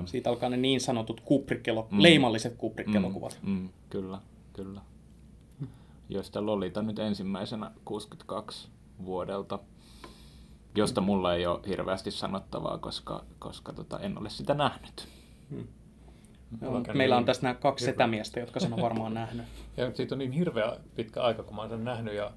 Siitä 0.04 0.30
alkaa 0.30 0.48
ne 0.48 0.56
niin 0.56 0.80
sanotut 0.80 1.20
Kubrick-elokuvat, 1.20 1.92
mm, 1.92 2.02
leimalliset 2.02 2.54
Kubrick-elokuvat. 2.58 3.38
Mm, 3.42 3.50
mm, 3.50 3.68
kyllä, 3.90 4.18
kyllä 4.52 4.80
joista 6.10 6.46
Lolita 6.46 6.82
nyt 6.82 6.98
ensimmäisenä 6.98 7.70
62 7.84 8.68
vuodelta, 9.04 9.58
josta 10.74 11.00
mulla 11.00 11.34
ei 11.34 11.46
ole 11.46 11.60
hirveästi 11.66 12.10
sanottavaa, 12.10 12.78
koska, 12.78 13.24
koska 13.38 13.72
tota, 13.72 13.98
en 13.98 14.18
ole 14.18 14.30
sitä 14.30 14.54
nähnyt. 14.54 15.08
Hmm. 15.50 15.66
Meillä, 16.60 16.94
meillä 16.94 17.16
on 17.16 17.24
tässä 17.24 17.42
nämä 17.42 17.54
kaksi 17.54 17.84
hirveä. 17.84 17.92
setämiestä, 17.92 18.40
jotka 18.40 18.60
sen 18.60 18.72
on 18.72 18.82
varmaan 18.82 19.14
nähnyt. 19.14 19.46
Ja 19.76 19.94
siitä 19.94 20.14
on 20.14 20.18
niin 20.18 20.32
hirveä 20.32 20.76
pitkä 20.94 21.22
aika, 21.22 21.42
kun 21.42 21.56
mä 21.56 21.62
olen 21.62 21.70
sen 21.70 21.84
nähnyt 21.84 22.14
ja 22.14 22.30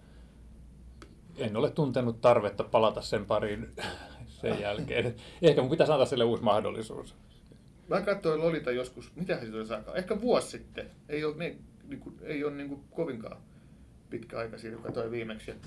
en 1.38 1.58
ole 1.58 1.72
tuntenut 1.72 2.22
tarvetta 2.22 2.63
palata 2.63 3.01
sen 3.01 3.25
pariin 3.25 3.68
sen 4.42 4.62
jälkeen. 4.62 5.15
Ehkä 5.42 5.62
mun 5.62 5.70
pitäisi 5.70 5.94
antaa 5.94 6.06
sille 6.06 6.24
uusi 6.24 6.44
mahdollisuus. 6.44 7.15
Mä 7.88 8.01
katsoin 8.01 8.42
Lolita 8.42 8.72
joskus, 8.72 9.15
mitä 9.15 9.39
se 9.39 9.56
oli 9.56 9.65
saakka? 9.65 9.96
Ehkä 9.96 10.22
vuosi 10.22 10.50
sitten. 10.50 10.89
Ei 11.10 11.25
ole, 11.25 11.36
niin, 11.38 11.63
niin 11.88 12.00
kuin, 12.00 12.15
ei 12.22 12.44
ole 12.44 12.53
niin 12.53 12.70
kuin 12.70 12.84
kovinkaan 12.92 13.38
pitkä 14.13 14.38
aika 14.38 14.58
siitä, 14.58 14.75
kun 14.75 14.86
katsoin 14.86 15.12
viimeksi. 15.12 15.51
Ja 15.51 15.58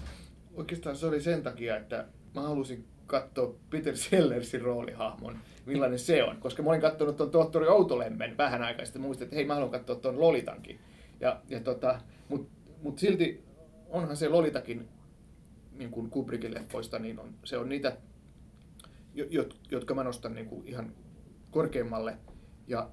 oikeastaan 0.54 0.96
se 0.96 1.06
oli 1.06 1.20
sen 1.20 1.42
takia, 1.42 1.76
että 1.76 2.06
mä 2.34 2.42
halusin 2.42 2.84
katsoa 3.06 3.54
Peter 3.70 3.96
Sellersin 3.96 4.60
roolihahmon, 4.60 5.38
millainen 5.66 5.98
se 5.98 6.24
on. 6.24 6.36
Koska 6.36 6.62
mä 6.62 6.70
olin 6.70 6.80
katsonut 6.80 7.16
tuon 7.16 7.30
tohtori 7.30 7.68
Outolemmen 7.68 8.36
vähän 8.36 8.62
aikaa 8.62 8.84
sitten, 8.84 9.02
muistin, 9.02 9.24
että 9.24 9.36
hei 9.36 9.44
mä 9.44 9.54
haluan 9.54 9.70
katsoa 9.70 9.96
tuon 9.96 10.20
Lolitankin. 10.20 10.80
Ja, 11.20 11.40
ja 11.48 11.60
tota, 11.60 12.00
Mutta 12.28 12.50
mut 12.82 12.98
silti 12.98 13.44
onhan 13.88 14.16
se 14.16 14.28
Lolitakin 14.28 14.88
niin 15.72 15.90
kuin 15.90 16.10
Kubrickin 16.10 16.54
leffoista, 16.54 16.98
niin 16.98 17.18
on, 17.18 17.34
se 17.44 17.58
on 17.58 17.68
niitä, 17.68 17.96
jotka 19.70 19.94
mä 19.94 20.04
nostan 20.04 20.34
niin 20.34 20.46
kuin 20.46 20.68
ihan 20.68 20.92
korkeimmalle. 21.50 22.16
Ja 22.66 22.90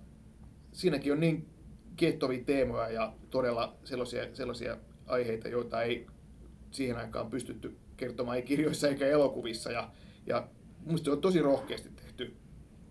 siinäkin 0.72 1.14
on 1.14 1.20
niin 1.20 1.50
kiehtovia 1.96 2.44
teemoja 2.44 2.90
ja 2.90 3.14
todella 3.30 3.76
sellaisia, 3.84 4.36
sellaisia 4.36 4.78
aiheita, 5.08 5.48
joita 5.48 5.84
ei 5.84 6.08
siihen 6.72 6.98
aikaan 6.98 7.30
pystytty 7.30 7.78
kertoma, 7.98 8.36
ei 8.36 8.42
kirjoissa 8.42 8.88
eikä 8.88 9.06
elokuvissa. 9.08 9.72
Ja, 9.72 9.90
ja 10.26 10.48
musta 10.86 11.06
se 11.06 11.12
on 11.12 11.22
tosi 11.22 11.42
rohkeasti 11.42 11.90
tehty, 11.90 12.34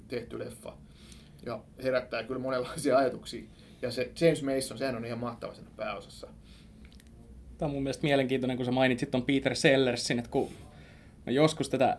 tehty 0.08 0.38
leffa. 0.38 0.76
Ja 1.46 1.60
herättää 1.82 2.22
kyllä 2.22 2.40
monenlaisia 2.40 2.98
ajatuksia. 2.98 3.44
Ja 3.82 3.90
se 3.90 4.12
James 4.20 4.42
Mason, 4.42 4.78
sehän 4.78 4.96
on 4.96 5.04
ihan 5.04 5.18
mahtava 5.18 5.54
sen 5.54 5.64
pääosassa. 5.76 6.28
Tämä 7.58 7.66
on 7.66 7.72
mun 7.72 7.82
mielestä 7.82 8.02
mielenkiintoinen, 8.02 8.56
kun 8.56 8.66
sä 8.66 8.72
mainitsit 8.72 9.10
ton 9.10 9.22
Peter 9.22 9.56
Sellersin, 9.56 10.18
että 10.18 10.30
kun 10.30 10.48
joskus 11.26 11.68
tätä, 11.68 11.98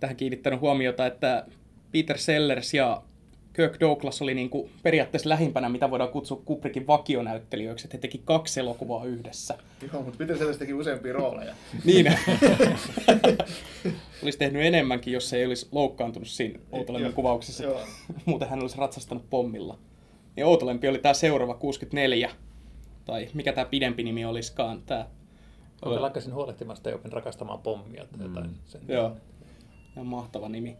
tähän 0.00 0.16
kiinnittänyt 0.16 0.60
huomiota, 0.60 1.06
että 1.06 1.46
Peter 1.92 2.18
Sellers 2.18 2.74
ja 2.74 3.02
Kirk 3.54 3.80
Douglas 3.80 4.22
oli 4.22 4.34
niin 4.34 4.50
kuin 4.50 4.70
periaatteessa 4.82 5.28
lähimpänä, 5.28 5.68
mitä 5.68 5.90
voidaan 5.90 6.10
kutsua 6.10 6.42
Kubrickin 6.44 6.86
vakionäyttelijöiksi, 6.86 7.86
että 7.86 7.96
he 7.96 8.00
teki 8.00 8.22
kaksi 8.24 8.60
elokuvaa 8.60 9.04
yhdessä. 9.04 9.58
Joo, 9.92 10.02
mutta 10.02 10.18
Peter 10.18 10.38
Sellers 10.38 10.58
teki 10.58 10.74
useampia 10.74 11.12
rooleja. 11.12 11.54
niin. 11.84 12.06
olisi 14.22 14.38
tehnyt 14.38 14.62
enemmänkin, 14.62 15.12
jos 15.12 15.30
se 15.30 15.36
ei 15.36 15.46
olisi 15.46 15.68
loukkaantunut 15.72 16.28
siinä 16.28 16.58
Outolemmin 16.72 17.12
kuvauksessa. 17.12 17.64
Joo. 17.64 17.80
Muuten 18.24 18.48
hän 18.48 18.60
olisi 18.60 18.78
ratsastanut 18.78 19.30
pommilla. 19.30 19.78
Ja 20.36 20.46
Outolempi 20.46 20.88
oli 20.88 20.98
tämä 20.98 21.14
seuraava 21.14 21.54
64, 21.54 22.30
tai 23.04 23.28
mikä 23.34 23.52
tämä 23.52 23.64
pidempi 23.64 24.02
nimi 24.02 24.24
olisikaan. 24.24 24.82
Tämä, 24.86 25.06
Olen 25.82 26.02
lakkaisin 26.02 26.34
huolehtimasta 26.34 26.88
ja 26.88 26.96
opin 26.96 27.12
rakastamaan 27.12 27.58
pommia 27.58 28.04
tai 28.04 28.26
jotain. 28.26 28.50
Sen. 28.64 28.80
Joo. 28.88 29.16
Ihan 29.92 30.06
mahtava 30.06 30.48
nimi. 30.48 30.76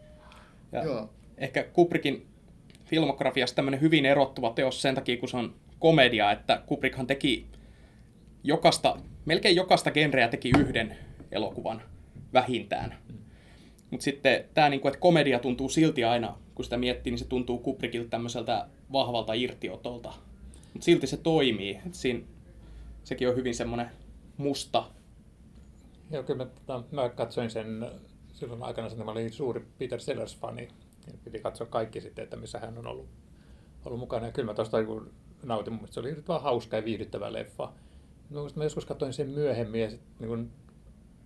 Ja 0.71 0.83
Joo. 0.83 1.09
ehkä 1.37 1.63
Kubrickin 1.63 2.34
filmografiassa 2.85 3.55
tämmöinen 3.55 3.81
hyvin 3.81 4.05
erottuva 4.05 4.49
teos 4.49 4.81
sen 4.81 4.95
takia, 4.95 5.17
kun 5.17 5.29
se 5.29 5.37
on 5.37 5.55
komedia, 5.79 6.31
että 6.31 6.61
Kubrickhan 6.65 7.07
teki 7.07 7.45
jokasta, 8.43 8.97
melkein 9.25 9.55
jokaista 9.55 9.91
genreä 9.91 10.27
teki 10.27 10.51
yhden 10.59 10.97
elokuvan 11.31 11.81
vähintään. 12.33 12.97
Mutta 13.91 14.03
sitten 14.03 14.45
tämä, 14.53 14.69
niinku, 14.69 14.87
että 14.87 14.99
komedia 14.99 15.39
tuntuu 15.39 15.69
silti 15.69 16.03
aina, 16.03 16.37
kun 16.55 16.65
sitä 16.65 16.77
miettii, 16.77 17.11
niin 17.11 17.19
se 17.19 17.27
tuntuu 17.27 17.57
Kubrickilta 17.57 18.09
tämmöiseltä 18.09 18.67
vahvalta 18.91 19.33
irtiotolta. 19.33 20.13
Mutta 20.73 20.85
silti 20.85 21.07
se 21.07 21.17
toimii. 21.17 21.79
Et 21.87 21.93
siinä, 21.93 22.19
sekin 23.03 23.29
on 23.29 23.35
hyvin 23.35 23.55
semmoinen 23.55 23.89
musta. 24.37 24.83
Joo, 26.11 26.23
kyllä 26.23 26.45
mä, 26.45 26.51
tota, 26.51 26.83
mä 26.91 27.09
katsoin 27.09 27.49
sen 27.49 27.87
silloin 28.33 28.63
aikana, 28.63 28.87
että 28.87 29.03
mä 29.03 29.11
olin 29.11 29.33
suuri 29.33 29.65
Peter 29.79 29.99
Sellers-fani. 29.99 30.67
Piti 31.23 31.39
katsoa 31.39 31.67
kaikki 31.67 32.01
sitten, 32.01 32.23
että 32.23 32.37
missä 32.37 32.59
hän 32.59 32.77
on 32.77 32.87
ollut, 32.87 33.07
ollut 33.85 33.99
mukana. 33.99 34.25
Ja 34.25 34.31
kyllä 34.31 34.45
mä 34.45 34.53
tuosta 34.53 34.77
niin 34.81 35.11
nautin, 35.43 35.73
mun 35.73 35.87
se 35.87 35.99
oli 35.99 36.15
vaan 36.27 36.41
hauska 36.41 36.75
ja 36.75 36.85
viihdyttävä 36.85 37.33
leffa. 37.33 37.71
Muistan, 38.29 38.59
mä 38.59 38.63
joskus 38.63 38.85
katsoin 38.85 39.13
sen 39.13 39.29
myöhemmin 39.29 39.81
ja 39.81 39.89
sit, 39.89 40.01
niin 40.19 40.29
kuin, 40.29 40.51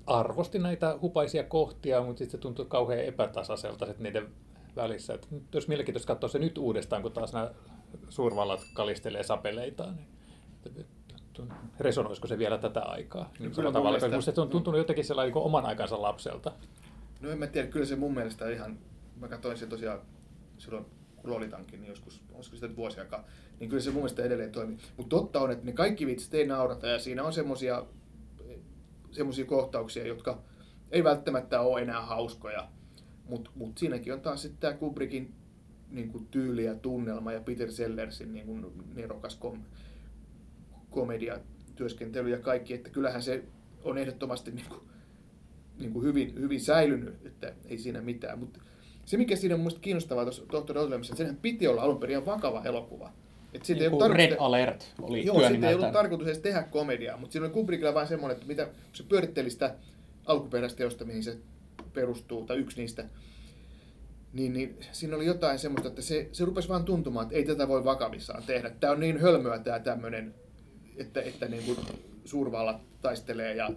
arvostin 0.08 0.64
näitä 0.64 0.98
hupaisia 1.02 1.44
kohtia, 1.44 2.04
mutta 2.04 2.18
sitten 2.18 2.32
se 2.32 2.38
tuntui 2.38 2.66
kauhean 2.66 3.06
epätasaiselta 3.06 3.86
sit 3.86 4.00
niiden 4.00 4.28
välissä. 4.76 5.14
Et 5.14 5.28
nyt 5.32 5.56
olisi 5.56 5.68
mielenkiintoista 5.68 6.08
katsoa 6.08 6.30
se 6.30 6.40
nyt 6.40 6.58
uudestaan, 6.58 7.02
kun 7.02 7.12
taas 7.12 7.34
nämä 7.34 7.52
suurvallat 8.10 8.60
kalistelee 8.74 9.24
sapeleitaan. 9.24 9.96
Niin, 9.96 10.86
resonoisiko 11.80 12.28
se 12.28 12.38
vielä 12.38 12.58
tätä 12.58 12.82
aikaa? 12.82 13.32
Niin 13.40 13.52
kyllä 13.52 13.72
tavalla, 13.72 14.00
mielestä- 14.00 14.32
se 14.32 14.42
on 14.42 14.50
tuntunut 14.50 14.78
jotenkin 14.78 15.06
sellainen 15.06 15.34
niin 15.34 15.44
oman 15.44 15.66
aikansa 15.66 16.02
lapselta. 16.02 16.52
No 17.22 17.30
en 17.30 17.38
mä 17.38 17.48
tiedä, 17.48 17.68
kyllä 17.68 17.86
se 17.86 17.96
mun 17.96 18.14
mielestä 18.14 18.50
ihan, 18.50 18.78
mä 19.20 19.28
katsoin 19.28 19.58
sen 19.58 19.70
tosiaan 19.70 20.02
silloin 20.58 20.86
kun 21.16 21.32
Lolitankin, 21.32 21.82
niin 21.82 21.90
joskus, 21.90 22.24
olisiko 22.34 22.56
sitä 22.56 22.68
nyt 22.68 22.78
vuosi 22.78 23.00
aikaa, 23.00 23.28
niin 23.60 23.70
kyllä 23.70 23.84
se 23.84 23.90
mun 23.90 24.02
mielestä 24.02 24.24
edelleen 24.24 24.52
toimii. 24.52 24.78
Mutta 24.98 25.16
totta 25.16 25.42
on, 25.42 25.52
että 25.52 25.66
ne 25.66 25.72
kaikki 25.72 26.06
vitsit 26.06 26.34
ei 26.34 26.48
naurata 26.48 26.88
ja 26.88 27.00
siinä 27.00 27.24
on 27.24 27.34
semmosia, 27.34 27.86
semmosia 29.12 29.46
kohtauksia, 29.46 30.08
jotka 30.08 30.42
ei 30.92 31.04
välttämättä 31.04 31.62
ole 31.62 31.82
enää 31.82 32.02
hauskoja, 32.02 32.70
mutta 33.26 33.52
mut 33.56 33.78
siinäkin 33.78 34.14
on 34.14 34.22
taas 34.22 34.42
sitten 34.42 34.60
tämä 34.60 34.74
Kubrickin 34.74 35.36
niin 35.90 36.12
kuin 36.12 36.28
tyyli 36.28 36.66
ja 36.66 36.76
tunnelma 36.76 37.32
ja 37.32 37.42
Peter 37.42 37.72
Sellersin 37.72 38.34
niin 38.34 38.46
kuin 38.46 38.66
nerokas 38.96 39.36
kom- 39.36 39.64
komediatyöskentely 40.90 42.30
ja 42.30 42.40
kaikki, 42.40 42.74
että 42.74 42.90
kyllähän 42.90 43.24
se 43.24 43.44
on 43.84 43.98
ehdottomasti 43.98 44.52
niin 44.52 44.70
kuin, 44.70 44.82
niin 45.80 45.94
kuin 45.94 46.06
hyvin, 46.06 46.36
hyvin 46.36 46.62
säilynyt, 46.62 47.26
että 47.26 47.54
ei 47.66 47.78
siinä 47.78 48.02
mitään. 48.02 48.40
Mutta 48.40 48.60
se, 49.10 49.18
mikä 49.18 49.36
siinä 49.36 49.56
on 49.56 49.62
mielestäni 49.62 49.84
kiinnostavaa 49.84 50.24
tuossa 50.24 50.44
Dr. 50.44 50.74
Dottlemissa, 50.76 51.14
että 51.14 51.18
senhän 51.18 51.36
piti 51.42 51.68
olla 51.68 51.82
alun 51.82 52.00
perin 52.00 52.26
vakava 52.26 52.62
elokuva. 52.66 53.12
Että 53.54 53.68
siitä 53.68 53.84
ei 53.84 53.90
Niin 53.90 54.02
Red 54.02 54.30
tarkoitus- 54.30 54.38
Alert 54.40 54.94
oli 55.02 55.26
Joo, 55.26 55.48
siitä 55.48 55.70
ei 55.70 55.76
ollut 55.76 55.92
tarkoitus 55.92 56.28
edes 56.28 56.40
tehdä 56.40 56.64
komediaa, 56.64 57.18
mutta 57.18 57.32
siinä 57.34 57.46
oli 57.46 57.54
Kubrickilla 57.54 57.94
vain 57.94 58.08
semmoinen, 58.08 58.36
että 58.36 58.48
mitä, 58.48 58.66
kun 58.66 58.74
se 58.94 59.04
pyöritteli 59.04 59.50
sitä 59.50 59.76
alkuperäistä 60.26 60.78
teosta, 60.78 61.06
mihin 61.06 61.24
se 61.24 61.38
perustuu, 61.94 62.46
tai 62.46 62.58
yksi 62.58 62.78
niistä, 62.82 63.06
niin, 64.34 64.54
niin 64.54 64.78
siinä 64.92 65.16
oli 65.16 65.26
jotain 65.26 65.60
semmoista, 65.60 65.90
että 65.90 66.02
se, 66.02 66.30
se 66.32 66.46
rupesi 66.46 66.70
vaan 66.70 66.86
tuntumaan, 66.86 67.24
että 67.24 67.36
ei 67.36 67.46
tätä 67.46 67.68
voi 67.68 67.86
vakavissaan 67.86 68.44
tehdä. 68.44 68.70
Tämä 68.70 68.94
on 68.94 69.00
niin 69.00 69.20
hölmöä 69.22 69.60
tämä 69.60 69.80
tämmöinen, 69.80 70.34
että, 70.98 71.22
että 71.22 71.46
niin 71.48 71.64
kuin 71.64 71.78
suurvallat 72.26 72.82
taistelee 73.02 73.56
ja 73.56 73.70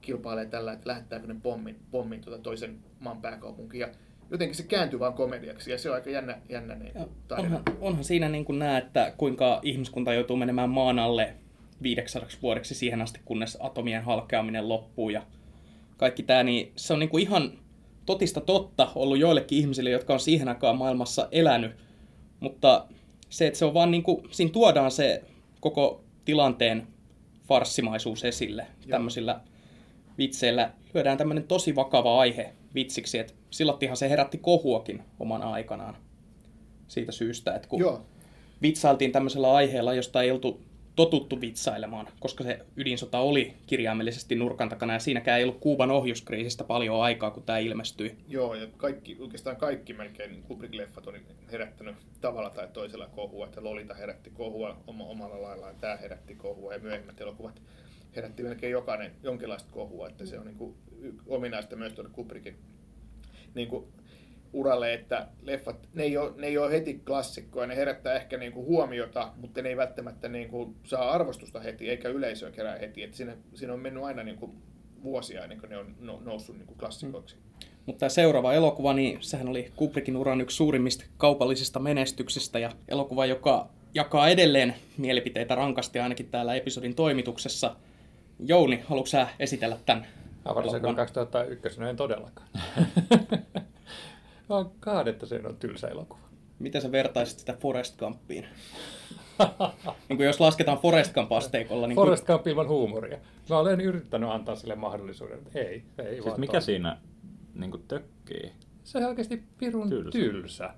kilpailee 0.00 0.46
tällä, 0.46 0.72
että 0.72 0.88
lähettääkö 0.88 1.26
ne 1.26 1.36
pommin, 1.42 1.76
pommin 1.90 2.20
tuota 2.20 2.42
toisen 2.42 2.78
maan 3.00 3.20
pääkaupunkiin. 3.22 3.80
Ja 3.80 3.88
jotenkin 4.30 4.56
se 4.56 4.62
kääntyi 4.62 5.00
vaan 5.00 5.14
komediaksi 5.14 5.70
ja 5.70 5.78
se 5.78 5.90
on 5.90 5.94
aika 5.94 6.10
jännä, 6.10 6.38
jännä 6.48 6.74
niin 6.74 6.92
tarina. 7.28 7.56
Onhan, 7.56 7.62
onhan 7.80 8.04
siinä 8.04 8.28
niin 8.28 8.44
kuin 8.44 8.58
näe, 8.58 8.78
että 8.78 9.12
kuinka 9.16 9.60
ihmiskunta 9.62 10.14
joutuu 10.14 10.36
menemään 10.36 10.70
maan 10.70 10.98
alle 10.98 11.34
500 11.82 12.28
vuodeksi 12.42 12.74
siihen 12.74 13.02
asti, 13.02 13.20
kunnes 13.24 13.58
atomien 13.60 14.04
halkeaminen 14.04 14.68
loppuu 14.68 15.10
ja 15.10 15.22
kaikki 15.96 16.22
tämä, 16.22 16.42
niin 16.42 16.72
se 16.76 16.92
on 16.92 16.98
niin 16.98 17.08
kuin 17.08 17.22
ihan 17.22 17.52
totista 18.06 18.40
totta 18.40 18.88
ollut 18.94 19.18
joillekin 19.18 19.58
ihmisille, 19.58 19.90
jotka 19.90 20.12
on 20.12 20.20
siihen 20.20 20.48
aikaan 20.48 20.76
maailmassa 20.76 21.28
elänyt, 21.30 21.72
mutta 22.40 22.86
se, 23.30 23.46
että 23.46 23.58
se 23.58 23.64
on 23.64 23.74
vaan 23.74 23.90
niin 23.90 24.02
kuin, 24.02 24.22
siinä 24.30 24.52
tuodaan 24.52 24.90
se 24.90 25.22
koko 25.60 26.04
tilanteen 26.24 26.86
farssimaisuus 27.48 28.24
esille 28.24 28.66
tämmöisillä 28.90 29.40
vitseillä. 30.18 30.70
Lyödään 30.94 31.18
tämmöinen 31.18 31.44
tosi 31.44 31.74
vakava 31.74 32.20
aihe 32.20 32.52
vitsiksi, 32.76 33.18
että 33.18 33.32
sillattihan 33.50 33.96
se 33.96 34.10
herätti 34.10 34.38
kohuakin 34.38 35.02
omana 35.20 35.50
aikanaan 35.50 35.96
siitä 36.88 37.12
syystä, 37.12 37.54
että 37.54 37.68
kun 37.68 37.80
Joo, 37.80 38.06
vitsailtiin 38.62 39.12
tämmöisellä 39.12 39.54
aiheella, 39.54 39.94
josta 39.94 40.22
ei 40.22 40.30
oltu 40.30 40.60
totuttu 40.96 41.40
vitsailemaan, 41.40 42.08
koska 42.20 42.44
se 42.44 42.58
ydinsota 42.76 43.18
oli 43.18 43.54
kirjaimellisesti 43.66 44.34
nurkan 44.34 44.68
takana 44.68 44.92
ja 44.92 44.98
siinäkään 44.98 45.38
ei 45.38 45.44
ollut 45.44 45.60
Kuuban 45.60 45.90
ohjuskriisistä 45.90 46.64
paljon 46.64 47.02
aikaa, 47.02 47.30
kun 47.30 47.42
tämä 47.42 47.58
ilmestyi. 47.58 48.16
Joo, 48.28 48.54
ja 48.54 48.66
kaikki, 48.76 49.16
oikeastaan 49.20 49.56
kaikki 49.56 49.92
melkein 49.92 50.42
Kubrick-leffat 50.48 51.06
on 51.06 51.14
herättänyt 51.52 51.96
tavalla 52.20 52.50
tai 52.50 52.68
toisella 52.72 53.06
kohua, 53.06 53.46
että 53.46 53.64
Lolita 53.64 53.94
herätti 53.94 54.30
kohua 54.30 54.76
oma, 54.86 55.04
omalla 55.04 55.42
laillaan, 55.42 55.76
tämä 55.80 55.96
herätti 55.96 56.34
kohua 56.34 56.72
ja 56.72 56.78
myöhemmät 56.78 57.20
elokuvat 57.20 57.62
herätti 58.16 58.42
melkein 58.42 58.72
jokainen 58.72 59.12
jonkinlaista 59.22 59.72
kohua, 59.72 60.08
että 60.08 60.26
se 60.26 60.38
on 60.38 60.46
niin 60.46 60.56
kuin 60.56 60.74
ominaista 61.26 61.76
myös 61.76 61.92
tuonne 61.92 62.12
Kubrickin 62.12 62.56
niin 63.54 63.68
kuin 63.68 63.84
uralle, 64.52 64.94
että 64.94 65.28
leffat, 65.42 65.88
ne 65.94 66.02
ei, 66.02 66.16
ole, 66.16 66.32
ne 66.36 66.46
ei 66.46 66.58
ole 66.58 66.72
heti 66.72 66.94
klassikkoja, 67.06 67.66
ne 67.66 67.76
herättää 67.76 68.14
ehkä 68.14 68.36
niin 68.36 68.52
kuin 68.52 68.66
huomiota, 68.66 69.32
mutta 69.36 69.62
ne 69.62 69.68
ei 69.68 69.76
välttämättä 69.76 70.28
niin 70.28 70.48
kuin 70.48 70.76
saa 70.84 71.10
arvostusta 71.10 71.60
heti, 71.60 71.90
eikä 71.90 72.08
yleisöä 72.08 72.50
kerää 72.50 72.78
heti, 72.78 73.02
että 73.02 73.16
siinä, 73.16 73.36
siinä 73.54 73.72
on 73.72 73.80
mennyt 73.80 74.04
aina 74.04 74.22
niin 74.22 74.36
kuin 74.36 74.52
vuosia 75.02 75.42
ennen 75.42 75.60
kuin 75.60 75.70
ne 75.70 75.78
on 75.78 75.94
no- 76.00 76.22
noussut 76.24 76.56
niin 76.56 76.66
kuin 76.66 76.78
klassikoiksi. 76.78 77.36
Mutta 77.86 78.00
tämä 78.00 78.10
seuraava 78.10 78.52
elokuva, 78.52 78.94
niin 78.94 79.18
sehän 79.20 79.48
oli 79.48 79.72
Kubrickin 79.76 80.16
uran 80.16 80.40
yksi 80.40 80.56
suurimmista 80.56 81.04
kaupallisista 81.16 81.78
menestyksistä 81.78 82.58
ja 82.58 82.72
elokuva, 82.88 83.26
joka 83.26 83.68
jakaa 83.94 84.28
edelleen 84.28 84.74
mielipiteitä 84.96 85.54
rankasti 85.54 85.98
ainakin 85.98 86.26
täällä 86.30 86.54
episodin 86.54 86.94
toimituksessa. 86.94 87.76
Jouni, 88.38 88.82
haluatko 88.86 89.06
sä 89.06 89.28
esitellä 89.38 89.78
tämän 89.86 90.06
elokuvan? 90.46 90.96
2001, 90.96 91.80
no 91.80 91.88
en 91.88 91.96
todellakaan. 91.96 92.48
Vaan 94.48 94.70
kaadetta 94.80 95.26
sen 95.26 95.46
on 95.46 95.56
tylsä 95.56 95.88
elokuva. 95.88 96.20
Miten 96.58 96.82
sä 96.82 96.92
vertaisit 96.92 97.38
sitä 97.38 97.56
Forest 97.60 97.98
Gumpiin? 97.98 98.46
niin 100.08 100.16
kuin 100.16 100.26
jos 100.26 100.40
lasketaan 100.40 100.78
Forest 100.78 101.14
Gump 101.14 101.32
asteikolla, 101.32 101.86
niin 101.86 101.96
Forrest 101.96 102.26
Gump 102.26 102.46
ilman 102.46 102.68
huumoria. 102.68 103.18
Mä 103.50 103.58
olen 103.58 103.80
yrittänyt 103.80 104.30
antaa 104.30 104.56
sille 104.56 104.74
mahdollisuuden, 104.74 105.38
että 105.38 105.58
ei, 105.58 105.82
ei 105.98 106.12
Siis 106.14 106.26
vaan 106.26 106.40
mikä 106.40 106.52
toimi. 106.52 106.64
siinä 106.64 106.98
niin 107.54 107.70
kuin 107.70 107.82
tökkii? 107.88 108.52
Se 108.84 108.98
on 108.98 109.04
oikeasti 109.04 109.42
pirun 109.58 109.90
Tylsä. 109.90 110.10
tylsä. 110.10 110.70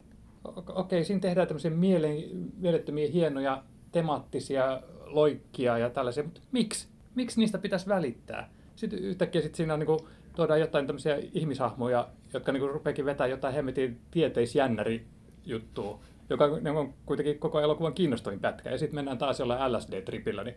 Okei, 0.74 1.04
siinä 1.04 1.20
tehdään 1.20 1.48
tämmöisiä 1.48 1.70
mielen, 1.70 2.16
mielettömiä 2.56 3.08
hienoja 3.12 3.62
temaattisia 3.92 4.82
loikkia 5.06 5.78
ja 5.78 5.90
tällaisia, 5.90 6.22
mutta 6.24 6.40
miksi? 6.52 6.88
Miksi 7.18 7.40
niistä 7.40 7.58
pitäisi 7.58 7.88
välittää? 7.88 8.50
Sitten 8.76 8.98
yhtäkkiä 8.98 9.42
sit 9.42 9.54
siinä 9.54 9.74
on, 9.74 9.80
niin 9.80 9.86
kuin, 9.86 9.98
tuodaan 10.36 10.60
jotain 10.60 10.86
tämmöisiä 10.86 11.18
ihmishahmoja, 11.32 12.08
jotka 12.32 12.52
niin 12.52 12.70
rupeakin 12.70 13.04
vetää 13.04 13.26
jotain 13.26 13.54
hemmetin 13.54 14.00
tieteisjännäri 14.10 15.06
juttua, 15.46 16.00
joka 16.30 16.44
on 16.44 16.94
kuitenkin 17.06 17.38
koko 17.38 17.60
elokuvan 17.60 17.94
kiinnostavin 17.94 18.40
pätkä. 18.40 18.70
Ja 18.70 18.78
sitten 18.78 18.94
mennään 18.94 19.18
taas 19.18 19.40
jollain 19.40 19.72
LSD-tripillä, 19.72 20.44
niin 20.44 20.56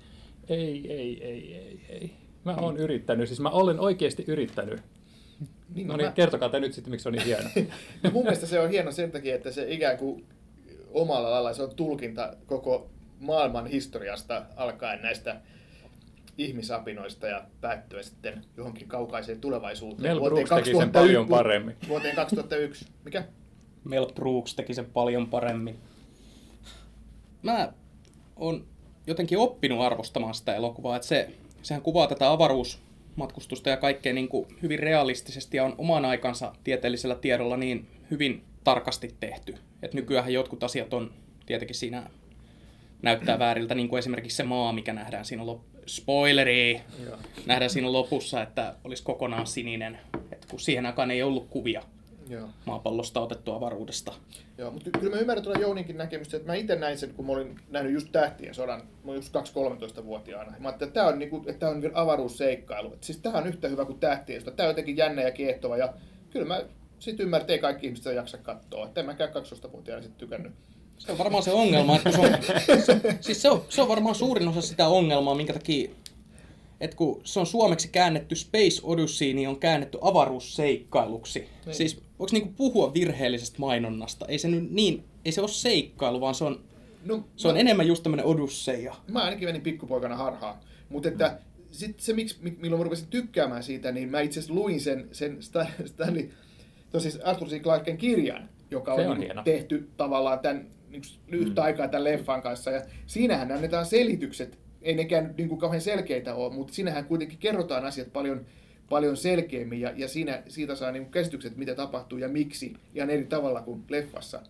ei, 0.50 0.92
ei, 0.94 1.24
ei, 1.24 1.56
ei, 1.56 1.86
ei. 1.90 2.12
Mä 2.46 2.56
oon 2.56 2.78
yrittänyt, 2.78 3.28
siis 3.28 3.40
mä 3.40 3.50
olen 3.50 3.80
oikeasti 3.80 4.26
yrittänyt. 4.28 4.82
Niin, 5.76 5.88
No 5.88 5.98
niin, 5.98 6.08
mä- 6.08 6.12
kertokaa 6.12 6.50
te 6.50 6.60
nyt 6.60 6.74
sitten, 6.74 6.92
miksi 6.92 7.04
se 7.04 7.10
on 7.10 7.14
niin 7.14 7.26
hieno. 7.26 7.50
No 8.04 8.12
mun 8.12 8.24
mielestä 8.24 8.46
se 8.46 8.60
on 8.60 8.70
hieno 8.70 8.92
sen 8.92 9.12
takia, 9.12 9.36
että 9.36 9.52
se 9.52 9.66
ikään 9.72 9.98
kuin 9.98 10.26
omalla 10.94 11.32
lailla 11.32 11.54
se 11.54 11.64
on 11.64 11.76
tulkinta 11.76 12.34
koko 12.46 12.90
maailman 13.20 13.68
historiasta 13.68 14.46
alkaen 14.56 15.02
näistä 15.02 15.42
ihmisapinoista 16.46 17.28
ja 17.28 17.44
päättyen 17.62 18.04
sitten 18.04 18.46
johonkin 18.58 18.88
kaukaiseen 18.88 19.42
tulevaisuuteen. 19.42 20.10
Mel 20.10 20.20
Vuoteen 20.20 20.48
Brooks 20.48 20.66
teki 20.66 20.78
sen 20.78 20.92
2001 20.92 20.94
paljon 20.94 21.28
paremmin. 21.28 21.76
Vuoteen 21.88 22.16
2001. 22.16 22.86
Mikä? 23.06 23.24
Mel 23.84 24.06
Brooks 24.16 24.56
teki 24.56 24.74
sen 24.74 24.86
paljon 24.86 25.28
paremmin. 25.28 25.80
Mä 27.44 27.74
oon 28.36 28.68
jotenkin 29.08 29.38
oppinut 29.38 29.82
arvostamaan 29.82 30.34
sitä 30.34 30.56
elokuvaa, 30.56 30.96
että 30.96 31.08
se, 31.08 31.30
sehän 31.62 31.82
kuvaa 31.82 32.08
tätä 32.08 32.32
avaruusmatkustusta 32.32 33.70
ja 33.70 33.78
kaikkea 33.78 34.14
niin 34.14 34.30
kuin 34.30 34.48
hyvin 34.62 34.80
realistisesti 34.80 35.58
ja 35.58 35.64
on 35.64 35.76
oman 35.78 36.06
aikansa 36.06 36.54
tieteellisellä 36.64 37.16
tiedolla 37.16 37.58
niin 37.58 37.88
hyvin 38.12 38.44
tarkasti 38.64 39.16
tehty. 39.20 39.56
Et 39.82 39.94
nykyään 39.94 40.34
jotkut 40.34 40.64
asiat 40.64 40.94
on 40.94 41.12
tietenkin 41.46 41.76
siinä 41.76 42.10
näyttää 43.02 43.40
vääriltä, 43.40 43.76
niin 43.76 43.90
kuin 43.90 44.00
esimerkiksi 44.00 44.38
se 44.38 44.44
maa, 44.44 44.74
mikä 44.74 44.94
nähdään 44.94 45.26
siinä 45.26 45.46
lop... 45.46 45.71
Spoileri! 45.92 46.82
Joo. 47.06 47.18
Nähdään 47.46 47.70
siinä 47.70 47.92
lopussa, 47.92 48.42
että 48.42 48.76
olisi 48.84 49.04
kokonaan 49.04 49.48
sininen, 49.48 50.00
että 50.32 50.48
kun 50.50 50.60
siihen 50.60 50.86
aikaan 50.86 51.12
ei 51.12 51.24
ollut 51.24 51.48
kuvia 51.50 51.84
Joo. 52.30 52.50
maapallosta 52.66 53.20
otettua 53.20 53.56
avaruudesta. 53.56 54.14
Joo, 54.58 54.72
mutta 54.72 54.90
kyllä 55.00 55.16
mä 55.16 55.22
ymmärrän 55.22 55.44
tuolla 55.44 55.62
Jouninkin 55.62 55.98
näkemystä, 55.98 56.38
että 56.38 56.50
mä 56.50 56.56
itse 56.56 56.76
näin 56.76 56.98
sen, 56.98 57.14
kun 57.14 57.26
mä 57.26 57.32
olin 57.32 57.60
nähnyt 57.70 57.94
just 57.94 58.12
Tähtien 58.12 58.56
sodan, 58.56 58.80
mä 58.80 59.12
olin 59.12 59.16
just 59.16 59.36
2-13-vuotiaana. 59.36 60.54
Mä 60.60 60.68
ajattelin, 60.68 60.90
että 60.90 61.00
tämä 61.00 61.08
on, 61.08 61.20
niinku, 61.20 61.44
että 61.48 61.70
on 61.70 61.82
avaruusseikkailu. 61.94 62.94
Että 62.94 63.06
siis 63.06 63.18
tämä 63.18 63.38
on 63.38 63.48
yhtä 63.48 63.68
hyvä 63.68 63.86
kuin 63.86 64.00
Tähtien 64.00 64.42
sota. 64.42 64.52
Tämä 64.52 64.68
on 64.68 64.72
jotenkin 64.72 64.98
jännä 64.98 65.22
ja 65.22 65.32
kiehtova. 65.32 65.78
Ja 65.78 65.94
kyllä 66.30 66.46
mä 66.46 66.66
sitten 67.00 67.30
ei 67.48 67.60
kaikki 67.60 67.86
ihmiset 67.86 68.04
sitä 68.04 68.16
jaksa 68.16 68.38
katsoa. 68.38 68.86
Että 68.86 69.00
en 69.00 69.06
mäkään 69.06 69.30
12-vuotiaana 69.30 70.04
sitten 70.04 70.20
tykännyt. 70.20 70.52
Se 71.06 71.12
on 71.12 71.18
varmaan 71.18 71.44
se 71.44 71.52
ongelma, 71.52 71.96
että 71.96 72.10
kun 72.12 72.20
se 72.20 72.36
on, 72.36 72.82
se, 72.84 73.18
siis 73.22 73.42
se 73.42 73.50
on, 73.50 73.62
se 73.70 73.82
on 73.82 73.88
varmaan 73.88 74.16
suurin 74.16 74.48
osa 74.48 74.62
sitä 74.62 74.88
ongelmaa, 74.88 75.36
minkä 75.36 75.54
takia, 75.54 75.90
että 76.82 76.98
kun 76.98 77.22
se 77.24 77.40
on 77.40 77.46
suomeksi 77.46 77.88
käännetty 77.88 78.36
Space 78.36 78.82
Odyssey, 78.84 79.34
niin 79.34 79.50
on 79.50 79.60
käännetty 79.60 79.98
avaruusseikkailuksi. 80.02 81.40
Niin. 81.66 81.76
Siis 81.76 82.02
voiko 82.20 82.30
niinku 82.34 82.54
puhua 82.58 82.94
virheellisestä 82.94 83.60
mainonnasta? 83.60 84.26
Ei 84.26 84.38
se 84.38 84.48
nyt 84.48 84.72
niin, 84.72 85.04
ei 85.26 85.32
se 85.32 85.42
ole 85.42 85.50
seikkailu, 85.50 86.22
vaan 86.22 86.36
se 86.36 86.44
on, 86.44 86.60
No, 87.06 87.24
se 87.36 87.48
on 87.48 87.54
mä- 87.54 87.60
enemmän 87.60 87.88
just 87.88 88.04
tämmönen 88.04 88.26
Odysseia. 88.26 88.96
Mä 89.08 89.24
ainakin 89.24 89.48
menin 89.48 89.62
pikkupoikana 89.62 90.16
harhaan. 90.16 90.56
Mutta 90.90 91.10
että 91.10 91.40
sit 91.72 92.00
se, 92.00 92.14
miksi, 92.14 92.38
mi- 92.42 92.58
milloin 92.62 92.80
mä 92.80 92.84
rupesin 92.84 93.08
tykkäämään 93.08 93.64
siitä, 93.64 93.92
niin 93.92 94.10
mä 94.10 94.22
itse 94.22 94.40
asiassa 94.40 94.54
luin 94.54 94.82
sen, 94.82 95.08
sen 95.12 95.38
Sta- 95.40 95.86
Stanley, 95.86 96.30
to 96.92 97.00
siis 97.00 97.20
Arthur 97.24 97.48
C. 97.48 97.62
Clarken 97.62 97.98
kirjan, 97.98 98.50
joka 98.72 98.96
Se 98.96 99.02
on, 99.02 99.08
on 99.12 99.18
niin 99.18 99.28
hieno. 99.28 99.44
tehty 99.44 99.90
tavallaan 99.98 100.40
tämän 100.40 100.68
niin 100.92 101.02
yhtä 101.28 101.64
aikaa 101.64 101.88
tämän 101.88 102.04
leffan 102.04 102.42
kanssa. 102.42 102.72
Ja 102.72 102.82
siinähän 103.08 103.52
annetaan 103.52 103.86
selitykset, 103.86 104.60
ei 104.82 104.96
nekään 104.96 105.34
niin 105.38 105.50
kuin 105.50 105.60
kauhean 105.60 105.82
selkeitä 105.82 106.36
ole, 106.36 106.54
mutta 106.54 106.74
siinähän 106.74 107.06
kuitenkin 107.06 107.38
kerrotaan 107.38 107.86
asiat 107.86 108.14
paljon, 108.14 108.46
paljon 108.90 109.18
selkeämmin 109.18 109.82
ja, 109.82 109.94
ja 109.96 110.08
siinä, 110.08 110.44
siitä 110.48 110.76
saa 110.76 110.92
niin 110.92 111.12
käsitykset, 111.12 111.58
mitä 111.58 111.76
tapahtuu 111.76 112.18
ja 112.18 112.30
miksi, 112.30 112.74
ihan 112.96 113.10
eri 113.10 113.26
tavalla 113.26 113.62
kuin 113.62 113.84
leffassa. 113.90 114.42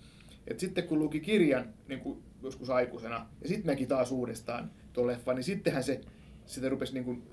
Et 0.47 0.59
sitten 0.59 0.83
kun 0.83 0.99
luki 0.99 1.19
kirjan 1.19 1.73
niin 1.87 1.99
kuin 1.99 2.19
joskus 2.43 2.69
aikuisena 2.69 3.25
ja 3.41 3.47
sitten 3.47 3.67
näki 3.67 3.85
taas 3.85 4.11
uudestaan 4.11 4.71
tuon 4.93 5.07
leffan, 5.07 5.35
niin 5.35 5.43
sittenhän 5.43 5.83
se 5.83 6.01
sitä 6.45 6.69
rupesi 6.69 6.93
niin 6.93 7.03
kuin 7.03 7.23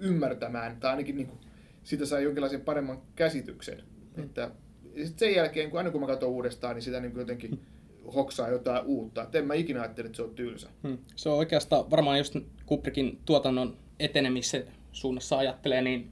ymmärtämään, 0.00 0.76
tai 0.80 0.90
ainakin 0.90 1.16
niin 1.16 1.26
kuin, 1.26 1.38
siitä 1.84 2.06
sai 2.06 2.24
jonkinlaisen 2.24 2.60
paremman 2.60 3.02
käsityksen. 3.16 3.82
Että, 4.24 4.50
ja 4.94 5.06
sit 5.06 5.18
sen 5.18 5.34
jälkeen, 5.34 5.70
kun 5.70 5.78
aina 5.78 5.90
kun 5.90 6.00
mä 6.00 6.06
katson 6.06 6.28
uudestaan, 6.28 6.74
niin 6.74 6.82
sitä 6.82 7.00
niin 7.00 7.16
jotenkin 7.16 7.60
hoksaa 8.14 8.48
jotain 8.48 8.84
uutta. 8.84 9.22
Et 9.22 9.34
en 9.34 9.46
mä 9.46 9.54
ikinä 9.54 9.80
ajattele, 9.80 10.06
että 10.06 10.16
se 10.16 10.22
on 10.22 10.34
tylsä. 10.34 10.68
Hmm. 10.82 10.98
Se 11.16 11.28
on 11.28 11.38
oikeastaan 11.38 11.90
varmaan 11.90 12.18
just 12.18 12.36
Kubrickin 12.66 13.18
tuotannon 13.24 13.76
etenemisen 14.00 14.64
suunnassa 14.92 15.38
ajattelee, 15.38 15.82
niin 15.82 16.10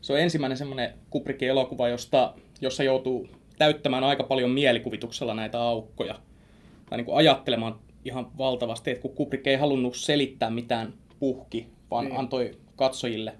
se 0.00 0.12
on 0.12 0.20
ensimmäinen 0.20 0.58
semmoinen 0.58 0.94
Kubrickin 1.10 1.48
elokuva, 1.48 1.88
josta, 1.88 2.34
jossa 2.60 2.82
joutuu 2.82 3.28
täyttämään 3.58 4.04
aika 4.04 4.22
paljon 4.24 4.50
mielikuvituksella 4.50 5.34
näitä 5.34 5.60
aukkoja. 5.60 6.18
Tai 6.90 6.98
niin 6.98 7.04
kuin 7.04 7.16
ajattelemaan 7.16 7.78
ihan 8.04 8.30
valtavasti, 8.38 8.90
että 8.90 9.02
kun 9.02 9.14
Kubrick 9.14 9.46
ei 9.46 9.56
halunnut 9.56 9.96
selittää 9.96 10.50
mitään 10.50 10.92
puhki, 11.18 11.66
vaan 11.90 12.04
Niin. 12.04 12.18
antoi 12.18 12.50
katsojille 12.76 13.32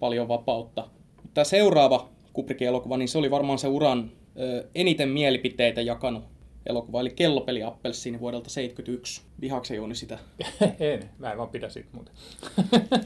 paljon 0.00 0.28
vapautta. 0.28 0.88
Tämä 1.34 1.44
seuraava 1.44 2.08
Kubrickin 2.32 2.68
elokuva, 2.68 2.96
niin 2.96 3.08
se 3.08 3.18
oli 3.18 3.30
varmaan 3.30 3.58
se 3.58 3.68
uran 3.68 4.10
ö, 4.40 4.68
eniten 4.74 5.08
mielipiteitä 5.08 5.80
jakanut 5.80 6.24
elokuva, 6.68 7.00
eli 7.00 7.10
Kellopeli 7.10 7.62
Appelsiini 7.62 8.20
vuodelta 8.20 8.50
71. 8.50 9.22
Vihaakse 9.40 9.74
Jouni 9.74 9.94
sitä? 9.94 10.18
en, 10.80 11.10
mä 11.18 11.32
en 11.32 11.38
vaan 11.38 11.48
pidä 11.48 11.68
siitä 11.68 11.88
muuten. 11.92 12.14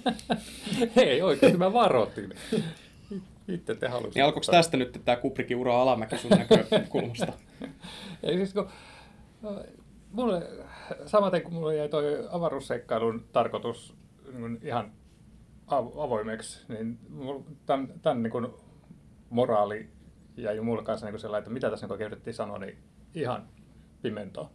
Ei 0.97 1.23
oikeasti, 1.23 1.59
mä 1.59 1.73
varoitin. 1.73 2.35
Itse 3.49 3.75
te 3.75 3.89
halusitte. 3.89 4.19
Niin 4.19 4.25
alkoiko 4.25 4.47
tästä 4.51 4.77
nyt 4.77 5.01
tämä 5.05 5.17
Kubrickin 5.17 5.57
ura 5.57 5.83
alamäki 5.83 6.19
sun 6.19 6.31
näkökulmasta? 6.31 7.33
Ei 8.23 8.37
siis 8.37 8.55
kun, 8.55 8.69
mulle, 10.13 10.43
samaten 11.07 11.43
kuin 11.43 11.55
mulle 11.55 11.77
jäi 11.77 11.89
toi 11.89 12.29
avaruusseikkailun 12.31 13.25
tarkoitus 13.33 13.95
niin 14.33 14.59
ihan 14.63 14.93
av- 15.67 15.99
avoimeksi, 15.99 16.65
niin 16.69 16.99
tämän, 17.67 17.89
tämän 18.03 18.23
niin 18.23 18.31
kuin 18.31 18.49
moraali 19.31 19.89
jäi 20.37 20.61
mulle 20.61 20.83
kanssa 20.83 21.07
niin 21.07 21.13
kuin 21.13 21.21
sellainen, 21.21 21.43
että 21.43 21.53
mitä 21.53 21.71
tässä 21.71 21.87
niin 21.87 21.93
oikein 21.93 22.07
yritettiin 22.07 22.35
sanoa, 22.35 22.59
niin 22.59 22.79
ihan 23.15 23.49
pimentoa. 24.03 24.51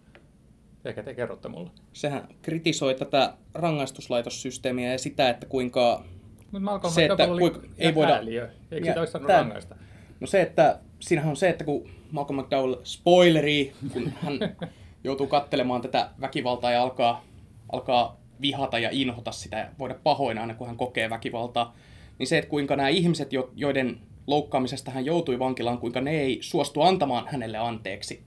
Ehkä 0.85 1.03
te 1.03 1.13
kerrotte 1.13 1.47
mulle. 1.47 1.69
Sehän 1.93 2.27
kritisoi 2.41 2.95
tätä 2.95 3.33
rangaistuslaitossysteemiä 3.53 4.91
ja 4.91 4.97
sitä, 4.97 5.29
että 5.29 5.45
kuinka... 5.45 6.03
Mutta 6.37 6.59
Malcolm 6.59 6.93
Se, 6.93 7.05
että 7.05 7.27
oli 7.31 7.39
kuinka- 7.39 7.61
ei 7.77 7.95
voida- 7.95 8.13
ääliö. 8.13 8.49
Eikö 8.71 8.85
Ja 8.87 8.91
sitä 8.91 8.99
olisi 8.99 9.11
saanut 9.11 9.27
tää- 9.27 9.37
rangaista? 9.39 9.75
No 10.19 10.27
se, 10.27 10.41
että 10.41 10.79
siinähän 10.99 11.29
on 11.29 11.35
se, 11.35 11.49
että 11.49 11.63
kun 11.63 11.89
Malcolm 12.11 12.39
McDowell, 12.39 12.75
spoileri, 12.83 13.73
kun 13.93 14.11
hän 14.21 14.33
joutuu 15.03 15.27
kattelemaan 15.27 15.81
tätä 15.81 16.09
väkivaltaa 16.21 16.71
ja 16.71 16.81
alkaa, 16.81 17.25
alkaa 17.71 18.21
vihata 18.41 18.79
ja 18.79 18.89
inhota 18.91 19.31
sitä 19.31 19.57
ja 19.57 19.67
voida 19.79 19.95
pahoin 20.03 20.37
aina, 20.37 20.53
kun 20.53 20.67
hän 20.67 20.77
kokee 20.77 21.09
väkivaltaa, 21.09 21.75
niin 22.19 22.27
se, 22.27 22.37
että 22.37 22.49
kuinka 22.49 22.75
nämä 22.75 22.89
ihmiset, 22.89 23.33
jo- 23.33 23.51
joiden 23.55 23.99
loukkaamisesta 24.27 24.91
hän 24.91 25.05
joutui 25.05 25.39
vankilaan, 25.39 25.77
kuinka 25.77 26.01
ne 26.01 26.11
ei 26.11 26.37
suostu 26.41 26.81
antamaan 26.81 27.27
hänelle 27.31 27.57
anteeksi 27.57 28.23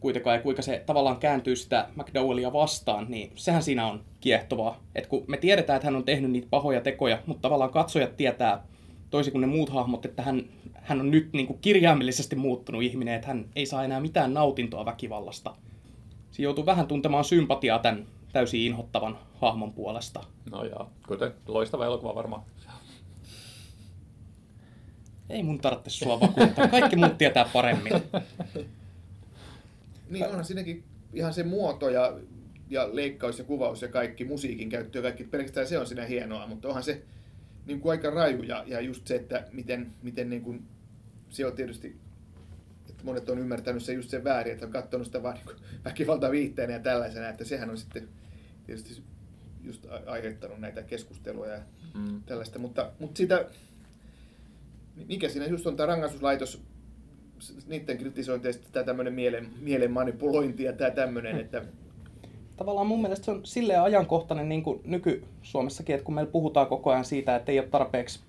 kuitenkaan, 0.00 0.36
ja 0.36 0.42
kuinka 0.42 0.62
se 0.62 0.82
tavallaan 0.86 1.16
kääntyy 1.16 1.56
sitä 1.56 1.88
McDowellia 1.96 2.52
vastaan, 2.52 3.06
niin 3.08 3.32
sehän 3.34 3.62
siinä 3.62 3.86
on 3.86 4.04
kiehtovaa. 4.20 4.80
Et 4.94 5.06
kun 5.06 5.24
me 5.26 5.36
tiedetään, 5.36 5.76
että 5.76 5.86
hän 5.86 5.96
on 5.96 6.04
tehnyt 6.04 6.30
niitä 6.30 6.48
pahoja 6.50 6.80
tekoja, 6.80 7.18
mutta 7.26 7.42
tavallaan 7.42 7.70
katsojat 7.70 8.16
tietää, 8.16 8.64
toisin 9.10 9.32
kuin 9.32 9.40
ne 9.40 9.46
muut 9.46 9.68
hahmot, 9.68 10.04
että 10.04 10.22
hän, 10.22 10.44
hän 10.74 11.00
on 11.00 11.10
nyt 11.10 11.32
niin 11.32 11.46
kuin 11.46 11.58
kirjaimellisesti 11.58 12.36
muuttunut 12.36 12.82
ihminen, 12.82 13.14
että 13.14 13.28
hän 13.28 13.44
ei 13.56 13.66
saa 13.66 13.84
enää 13.84 14.00
mitään 14.00 14.34
nautintoa 14.34 14.84
väkivallasta. 14.84 15.54
Siinä 16.30 16.46
joutuu 16.46 16.66
vähän 16.66 16.86
tuntemaan 16.86 17.24
sympatiaa 17.24 17.78
tämän 17.78 18.06
täysin 18.32 18.60
inhottavan 18.60 19.18
hahmon 19.40 19.72
puolesta. 19.72 20.24
No 20.50 20.64
joo, 20.64 20.90
kuten 21.08 21.32
loistava 21.46 21.86
elokuva 21.86 22.14
varmaan. 22.14 22.42
Ei 25.30 25.42
mun 25.42 25.58
tarvitse 25.58 25.90
sua 25.90 26.20
vakuuttaa. 26.20 26.68
Kaikki 26.68 26.96
muut 26.96 27.18
tietää 27.18 27.46
paremmin. 27.52 27.92
Niin 30.10 30.26
onhan 30.26 30.44
siinäkin 30.44 30.84
ihan 31.14 31.34
se 31.34 31.42
muoto 31.42 31.90
ja, 31.90 32.18
ja 32.70 32.88
leikkaus 32.96 33.38
ja 33.38 33.44
kuvaus 33.44 33.82
ja 33.82 33.88
kaikki, 33.88 34.24
musiikin 34.24 34.68
käyttö 34.68 34.98
ja 34.98 35.02
kaikki, 35.02 35.24
pelkästään 35.24 35.66
se 35.66 35.78
on 35.78 35.86
siinä 35.86 36.04
hienoa, 36.04 36.46
mutta 36.46 36.68
onhan 36.68 36.82
se 36.82 37.02
niin 37.66 37.80
kuin 37.80 37.90
aika 37.90 38.10
raju 38.10 38.42
ja, 38.42 38.64
ja 38.66 38.80
just 38.80 39.06
se, 39.06 39.14
että 39.14 39.46
miten, 39.52 39.92
miten 40.02 40.30
niin 40.30 40.42
kuin, 40.42 40.62
se 41.30 41.46
on 41.46 41.52
tietysti, 41.52 41.96
että 42.90 43.04
monet 43.04 43.28
on 43.28 43.38
ymmärtänyt 43.38 43.82
se 43.82 43.92
just 43.92 44.10
sen 44.10 44.24
väärin, 44.24 44.52
että 44.52 44.66
on 44.66 44.72
katsonut 44.72 45.06
sitä 45.06 45.22
vaan 45.22 45.34
niin 45.46 45.56
väkivaltaviitteenä 45.84 46.72
ja 46.72 46.78
tällaisena, 46.80 47.28
että 47.28 47.44
sehän 47.44 47.70
on 47.70 47.78
sitten 47.78 48.08
tietysti 48.66 49.02
just 49.62 49.86
aiheuttanut 50.06 50.60
näitä 50.60 50.82
keskusteluja 50.82 51.52
ja 51.52 51.60
Mm. 51.94 52.22
tällaista, 52.22 52.58
mutta, 52.58 52.92
mutta 52.98 53.18
sitä, 53.18 53.46
mikä 55.08 55.28
siinä 55.28 55.46
just 55.46 55.66
on 55.66 55.76
tämä 55.76 55.86
rangaistuslaitos, 55.86 56.62
niiden 57.66 57.98
kritisointi 57.98 58.48
ja 58.48 58.52
sitten 58.52 58.72
tämä 58.72 58.84
tämmöinen 58.84 59.12
mielen, 59.12 59.50
mielen 59.60 59.90
manipulointi 59.90 60.62
ja 60.62 60.72
tämä 60.72 60.90
tämmöinen, 60.90 61.40
että 61.40 61.64
tavallaan 62.56 62.86
mun 62.86 63.02
mielestä 63.02 63.24
se 63.24 63.30
on 63.30 63.40
silleen 63.44 63.82
ajankohtainen 63.82 64.48
niin 64.48 64.62
kuin 64.62 64.80
nyky-Suomessakin, 64.84 65.94
että 65.94 66.04
kun 66.04 66.14
meillä 66.14 66.30
puhutaan 66.30 66.66
koko 66.66 66.90
ajan 66.90 67.04
siitä, 67.04 67.36
että 67.36 67.52
ei 67.52 67.58
ole 67.58 67.68
tarpeeksi 67.68 68.20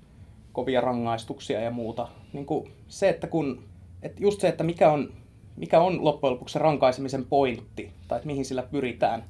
kovia 0.52 0.82
rangaistuksia 0.82 1.60
ja 1.60 1.72
muuta. 1.72 2.08
Niin 2.34 2.46
kuin 2.46 2.72
se, 2.88 3.10
että 3.10 3.28
kun, 3.28 3.64
että 4.02 4.24
just 4.24 4.42
se, 4.42 4.48
että 4.48 4.64
mikä 4.64 4.92
on, 4.92 5.14
mikä 5.56 5.82
on 5.82 6.04
loppujen 6.06 6.34
lopuksi 6.34 6.54
se 6.54 6.60
rankaisemisen 6.60 7.26
pointti, 7.26 7.92
tai 8.08 8.18
että 8.18 8.28
mihin 8.28 8.46
sillä 8.46 8.64
pyritään. 8.64 9.24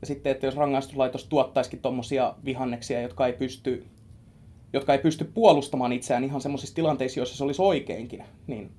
Ja 0.00 0.06
sitten, 0.06 0.32
että 0.32 0.46
jos 0.46 0.56
rangaistuslaitos 0.56 1.26
tuottaisikin 1.26 1.80
tuommoisia 1.80 2.34
vihanneksia, 2.44 3.02
jotka 3.02 3.26
ei 3.26 3.32
pysty 3.32 3.86
jotka 4.72 4.92
ei 4.92 4.98
pysty 4.98 5.24
puolustamaan 5.24 5.92
itseään 5.92 6.24
ihan 6.24 6.40
semmoisissa 6.40 6.74
tilanteissa, 6.74 7.20
joissa 7.20 7.36
se 7.36 7.44
olisi 7.44 7.62
oikeinkin, 7.62 8.24
niin 8.46 8.70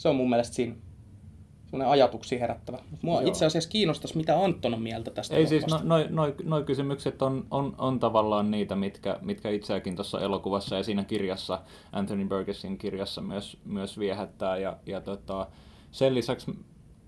se 0.00 0.08
on 0.08 0.16
mun 0.16 0.30
mielestä 0.30 0.54
siinä 0.54 0.74
semmoinen 1.66 1.92
ajatuksia 1.92 2.38
herättävä. 2.38 2.78
Mua 3.02 3.20
Joo. 3.20 3.28
itse 3.28 3.46
asiassa 3.46 3.70
kiinnostaisi, 3.70 4.16
mitä 4.16 4.44
Anton 4.44 4.74
on 4.74 4.82
mieltä 4.82 5.10
tästä 5.10 5.36
Ei 5.36 5.46
siis, 5.46 5.66
no, 5.66 5.80
noi, 5.82 6.06
noi, 6.10 6.34
noi 6.44 6.64
kysymykset 6.64 7.22
on, 7.22 7.46
on, 7.50 7.74
on 7.78 7.98
tavallaan 7.98 8.50
niitä, 8.50 8.76
mitkä, 8.76 9.18
mitkä 9.22 9.50
itseäkin 9.50 9.96
tuossa 9.96 10.20
elokuvassa 10.20 10.76
ja 10.76 10.82
siinä 10.82 11.04
kirjassa, 11.04 11.62
Anthony 11.92 12.28
Burgessin 12.28 12.78
kirjassa 12.78 13.20
myös, 13.20 13.58
myös 13.64 13.98
viehättää. 13.98 14.56
Ja, 14.56 14.76
ja 14.86 15.00
tota, 15.00 15.46
sen 15.90 16.14
lisäksi 16.14 16.58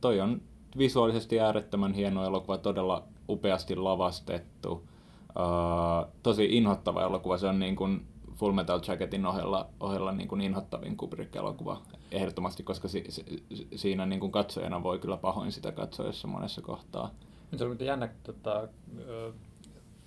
toi 0.00 0.20
on 0.20 0.40
visuaalisesti 0.78 1.40
äärettömän 1.40 1.94
hieno 1.94 2.24
elokuva, 2.24 2.59
todella 2.59 3.05
upeasti 3.28 3.76
lavastettu. 3.76 4.72
Uh, 4.72 6.12
tosi 6.22 6.44
inhottava 6.44 7.02
elokuva, 7.02 7.38
se 7.38 7.46
on 7.46 7.59
niin 7.59 7.76
kuin 7.76 8.07
Full 8.35 8.52
Metal 8.52 8.81
Jacketin 8.88 9.26
ohella, 9.26 9.68
ohella 9.81 10.12
niin 10.12 10.28
kuin 10.28 10.40
inhottavin 10.40 10.96
Kubrick-elokuva 10.96 11.81
ehdottomasti, 12.12 12.62
koska 12.62 12.88
si, 12.88 13.05
si, 13.09 13.42
siinä 13.77 14.07
niin 14.07 14.20
kuin 14.20 14.33
katsojana 14.33 14.83
voi 14.83 14.98
kyllä 14.98 15.16
pahoin 15.16 15.53
sitä 15.53 15.72
katsoessa 15.72 16.29
monessa 16.29 16.62
kohtaa. 16.62 17.14
Nyt 17.51 17.59
se 17.59 17.64
oli 17.64 17.70
muuten 17.70 17.87
jännä 17.87 18.09
tota, 18.22 18.68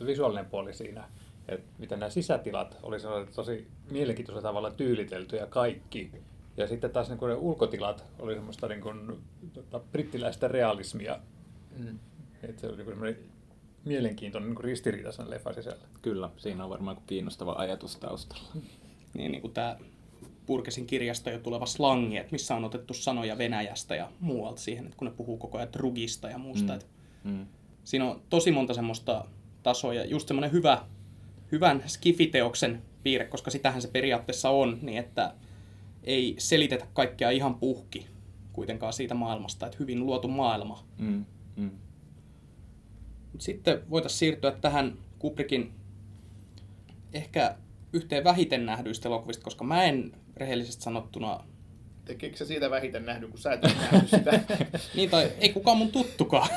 visuaalinen 0.05 0.45
puoli 0.45 0.73
siinä, 0.73 1.09
että 1.47 1.71
miten 1.77 1.99
nämä 1.99 2.09
sisätilat 2.09 2.77
oli 2.83 2.97
tosi 3.35 3.67
mielenkiintoisella 3.91 4.49
tavalla 4.49 4.71
tyyliteltyjä 4.71 5.45
kaikki. 5.45 6.11
Ja 6.57 6.67
sitten 6.67 6.91
taas 6.91 7.09
niin 7.09 7.19
kuin 7.19 7.29
ne 7.29 7.35
ulkotilat 7.35 8.05
oli 8.19 8.33
semmoista 8.33 8.67
niin 8.67 8.81
kuin, 8.81 9.21
tota, 9.53 9.79
brittiläistä 9.79 10.47
realismia. 10.47 11.19
Mm. 11.77 11.99
Että 12.43 12.61
se 12.61 12.67
oli 12.67 12.77
niin 12.77 13.17
mielenkiintoinen 13.85 14.49
niin 14.49 14.63
ristiriita 14.63 15.11
sen 15.11 15.29
leffan 15.29 15.53
sisällä. 15.53 15.83
Kyllä, 16.01 16.29
siinä 16.37 16.63
on 16.63 16.69
varmaan 16.69 16.97
kiinnostava 17.07 17.55
ajatus 17.57 17.95
taustalla. 17.95 18.47
Niin, 19.13 19.31
niin 19.31 19.41
kuin 19.41 19.53
tämä 19.53 19.77
Purkesin 20.45 20.87
kirjasta 20.87 21.29
jo 21.29 21.39
tuleva 21.39 21.65
slangi, 21.65 22.17
että 22.17 22.31
missä 22.31 22.55
on 22.55 22.63
otettu 22.63 22.93
sanoja 22.93 23.37
Venäjästä 23.37 23.95
ja 23.95 24.11
muualta 24.19 24.61
siihen, 24.61 24.85
että 24.85 24.97
kun 24.97 25.07
ne 25.07 25.13
puhuu 25.13 25.37
koko 25.37 25.57
ajan 25.57 25.73
drugista 25.73 26.29
ja 26.29 26.37
muusta. 26.37 26.73
Mm. 26.73 26.75
Että 26.75 26.95
Mm. 27.23 27.45
siinä 27.83 28.05
on 28.05 28.21
tosi 28.29 28.51
monta 28.51 28.73
semmoista 28.73 29.25
tasoa 29.63 29.93
ja 29.93 30.05
just 30.05 30.27
semmoinen 30.27 30.51
hyvä, 30.51 30.81
hyvän 31.51 31.83
skifiteoksen 31.87 32.81
piirre, 33.03 33.27
koska 33.27 33.51
sitähän 33.51 33.81
se 33.81 33.87
periaatteessa 33.87 34.49
on, 34.49 34.79
niin 34.81 34.97
että 34.97 35.33
ei 36.03 36.35
selitetä 36.37 36.87
kaikkea 36.93 37.29
ihan 37.29 37.55
puhki 37.55 38.07
kuitenkaan 38.53 38.93
siitä 38.93 39.13
maailmasta, 39.13 39.65
että 39.65 39.77
hyvin 39.79 39.99
luotu 39.99 40.27
maailma. 40.27 40.85
Mm. 40.97 41.25
Mm. 41.55 41.71
Mut 43.31 43.41
sitten 43.41 43.89
voitaisiin 43.89 44.19
siirtyä 44.19 44.51
tähän 44.51 44.97
Kubrickin 45.19 45.73
ehkä 47.13 47.55
yhteen 47.93 48.23
vähiten 48.23 48.65
nähdyistä 48.65 49.09
elokuvista, 49.09 49.43
koska 49.43 49.63
mä 49.63 49.83
en 49.83 50.11
rehellisesti 50.37 50.83
sanottuna, 50.83 51.39
Tekeekö 52.05 52.37
sä 52.37 52.45
siitä 52.45 52.69
vähiten 52.69 53.05
nähnyt, 53.05 53.29
kun 53.29 53.39
sä 53.39 53.51
et 53.51 53.63
ole 53.63 53.73
nähnyt 53.91 54.09
sitä? 54.09 54.39
niin 54.95 55.09
tai 55.09 55.31
ei 55.39 55.49
kukaan 55.49 55.77
mun 55.77 55.91
tuttukaan. 55.91 56.49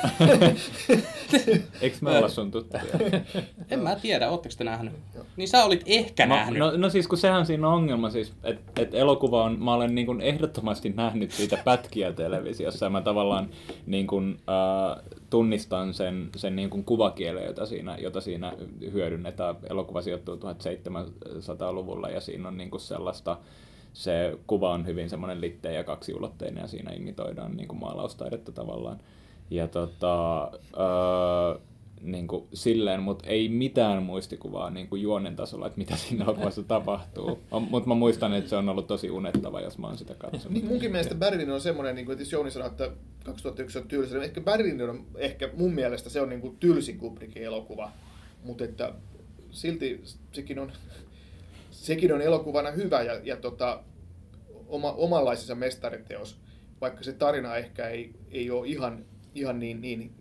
Eikö 1.81 1.97
me 2.01 2.19
olla 2.19 2.29
sun 2.29 2.51
tuttuja? 2.51 2.83
en 3.71 3.79
mä 3.79 3.97
tiedä, 3.97 4.31
ootteko 4.31 4.55
te 4.59 4.65
nähnyt? 4.65 4.93
Joo. 5.15 5.25
Niin 5.37 5.49
sä 5.49 5.65
olit 5.65 5.83
ehkä 5.87 6.27
Mä, 6.27 6.35
nähnyt. 6.35 6.59
no, 6.59 6.77
no 6.77 6.91
siis 6.91 7.09
kun 7.09 7.19
sehän 7.19 7.47
siinä 7.47 7.69
on 7.69 7.75
ongelma, 7.75 8.11
siis, 8.11 8.33
että 8.45 8.83
et 8.83 8.95
elokuva 8.95 9.45
on, 9.45 9.59
mä 9.59 9.75
olen 9.75 9.95
niin 9.95 10.07
kuin 10.07 10.21
ehdottomasti 10.21 10.89
nähnyt 10.89 11.31
siitä 11.31 11.59
pätkiä 11.65 12.13
televisiossa 12.13 12.87
ja 12.87 12.91
mä 12.91 13.01
tavallaan 13.01 13.49
niin 13.87 14.07
kuin, 14.07 14.41
äh, 14.49 15.05
tunnistan 15.31 15.95
sen, 15.95 16.31
sen 16.37 16.57
niin 16.57 16.71
kuin 16.71 16.85
kuvakielen, 16.85 17.45
jota 17.45 17.67
siinä, 17.67 17.97
jota 17.97 18.21
siinä 18.21 18.53
hyödynnetään. 18.93 19.57
Elokuva 19.71 20.03
sijoittuu 20.03 20.35
1700-luvulla 20.35 22.09
ja 22.09 22.21
siinä 22.21 22.49
on 22.49 22.57
niin 22.57 22.71
kuin 22.71 22.81
sellaista, 22.81 23.37
se 23.99 24.39
kuva 24.47 24.71
on 24.71 24.87
hyvin 24.87 25.11
semmoinen 25.11 25.41
litteä 25.41 25.73
ja 25.73 25.85
kaksiulotteinen 25.85 26.63
ja 26.63 26.69
siinä 26.69 26.93
imitoidaan 26.93 27.57
niin 27.57 27.69
kuin 27.69 27.79
maalaustaidetta 27.79 28.53
tavallaan. 28.53 29.01
Ja 29.51 29.69
tota, 29.69 30.43
öö, 30.45 31.61
niin 32.03 32.29
kuin 32.29 32.45
silleen, 32.55 33.03
mutta 33.03 33.29
ei 33.29 33.49
mitään 33.49 34.03
muistikuvaa 34.03 34.71
niin 34.71 34.89
kuin 34.89 35.03
juonen 35.03 35.37
tasolla, 35.37 35.67
että 35.67 35.79
mitä 35.79 35.97
siinä 35.97 36.25
elokuvassa 36.25 36.63
tapahtuu. 36.63 37.39
Mutta 37.71 37.89
mä 37.89 37.95
muistan, 37.95 38.35
että 38.35 38.51
se 38.51 38.57
on 38.57 38.69
ollut 38.69 38.87
tosi 38.87 39.11
unettava, 39.11 39.61
jos 39.61 39.79
mä 39.79 39.87
oon 39.87 39.99
sitä 39.99 40.15
katsonut. 40.15 40.53
Niin 40.53 40.67
munkin 40.67 40.93
mielestä 40.93 41.15
Berlin 41.15 41.51
on 41.51 41.61
semmoinen, 41.61 41.95
niin 41.95 42.07
kuin, 42.07 42.13
että 42.13 42.23
jos 42.23 42.33
Jouni 42.33 42.51
sanoi, 42.51 42.69
että 42.69 42.91
2001 43.25 43.79
on 43.79 43.89
tylsä, 43.89 44.15
niin 44.15 44.25
ehkä 44.25 44.41
Berlin 44.41 44.91
on 44.91 45.07
ehkä 45.17 45.51
mun 45.57 45.75
mielestä 45.75 46.11
se 46.11 46.21
on 46.21 46.29
niin 46.29 46.41
kuin 46.41 46.57
tylsin 46.61 46.99
Kubrickin 46.99 47.43
elokuva, 47.43 47.91
mutta 48.45 48.65
että 48.65 48.93
silti 49.51 50.03
sekin 50.33 50.59
on, 50.59 50.73
sekin 51.83 52.13
on 52.13 52.23
elokuvana 52.23 52.71
hyvä 52.71 53.03
ja, 53.03 53.21
ja 53.23 53.37
tota, 53.37 53.83
oma, 54.67 54.93
omanlaisensa 54.93 55.55
mestariteos, 55.55 56.41
vaikka 56.81 57.03
se 57.03 57.13
tarina 57.13 57.57
ehkä 57.57 57.89
ei, 57.89 58.13
ei 58.31 58.51
ole 58.51 58.69
ihan, 58.69 59.05
ihan 59.35 59.59
niin, 59.59 59.81
niin, 59.81 60.13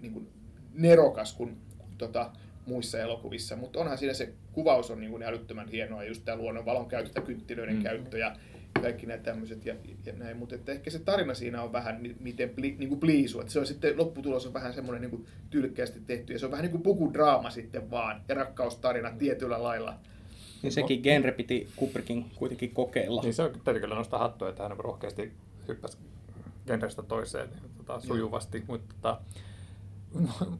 niin 0.00 0.12
kuin 0.12 0.28
nerokas 0.74 1.32
kuin, 1.32 1.56
kuin 1.78 1.90
tota, 1.98 2.30
muissa 2.66 2.98
elokuvissa, 2.98 3.56
mutta 3.56 3.80
onhan 3.80 3.98
siinä 3.98 4.14
se 4.14 4.32
kuvaus 4.52 4.90
on 4.90 5.00
niin 5.00 5.10
kuin 5.10 5.22
älyttömän 5.22 5.68
hienoa, 5.68 6.04
just 6.04 6.24
tämä 6.24 6.38
luonnonvalon 6.38 6.88
käyttö, 6.88 7.20
kynttilöiden 7.20 7.74
Mm. 7.74 7.78
mm. 7.78 7.84
käyttö 7.84 8.18
ja 8.18 8.36
kaikki 8.82 9.06
nämä 9.06 9.18
tämmöiset 9.22 9.66
ja, 9.66 9.74
ja 10.06 10.12
näin, 10.12 10.36
mutta 10.36 10.54
että 10.54 10.72
ehkä 10.72 10.90
se 10.90 10.98
tarina 10.98 11.34
siinä 11.34 11.62
on 11.62 11.72
vähän 11.72 12.00
mi- 12.00 12.16
miten 12.20 12.50
pli, 12.50 12.76
niin 12.78 12.88
kuin 12.88 13.00
pliisu, 13.00 13.40
että 13.40 13.52
se 13.52 13.58
on 13.58 13.66
sitten 13.66 13.98
lopputulos 13.98 14.46
on 14.46 14.52
vähän 14.52 14.74
semmoinen 14.74 15.00
niin 15.00 15.10
kuin 15.10 15.26
tyylikkäästi 15.50 16.00
tehty 16.06 16.32
ja 16.32 16.38
se 16.38 16.46
on 16.46 16.52
vähän 16.52 16.62
niin 16.62 16.72
kuin 16.72 16.82
pukudraama 16.82 17.50
sitten 17.50 17.90
vaan 17.90 18.22
ja 18.28 18.34
rakkaustarina 18.34 19.10
tietyllä 19.18 19.62
lailla. 19.62 19.98
Niin 20.62 20.72
sekin 20.72 21.00
genre 21.02 21.32
piti 21.32 21.68
Kubrickin 21.76 22.30
kuitenkin 22.34 22.74
kokeilla. 22.74 23.22
Niin 23.22 23.34
se 23.34 23.42
on, 23.42 23.50
täytyy 23.64 23.80
kyllä 23.80 23.94
nostaa 23.94 24.18
hattua, 24.18 24.48
että 24.48 24.62
hän 24.62 24.76
rohkeasti 24.76 25.32
hyppäsi 25.68 25.98
genrestä 26.66 27.02
toiseen 27.02 27.48
niin, 27.50 27.70
tota, 27.76 28.00
sujuvasti, 28.00 28.64
mutta 28.66 28.94
tota, 28.94 29.20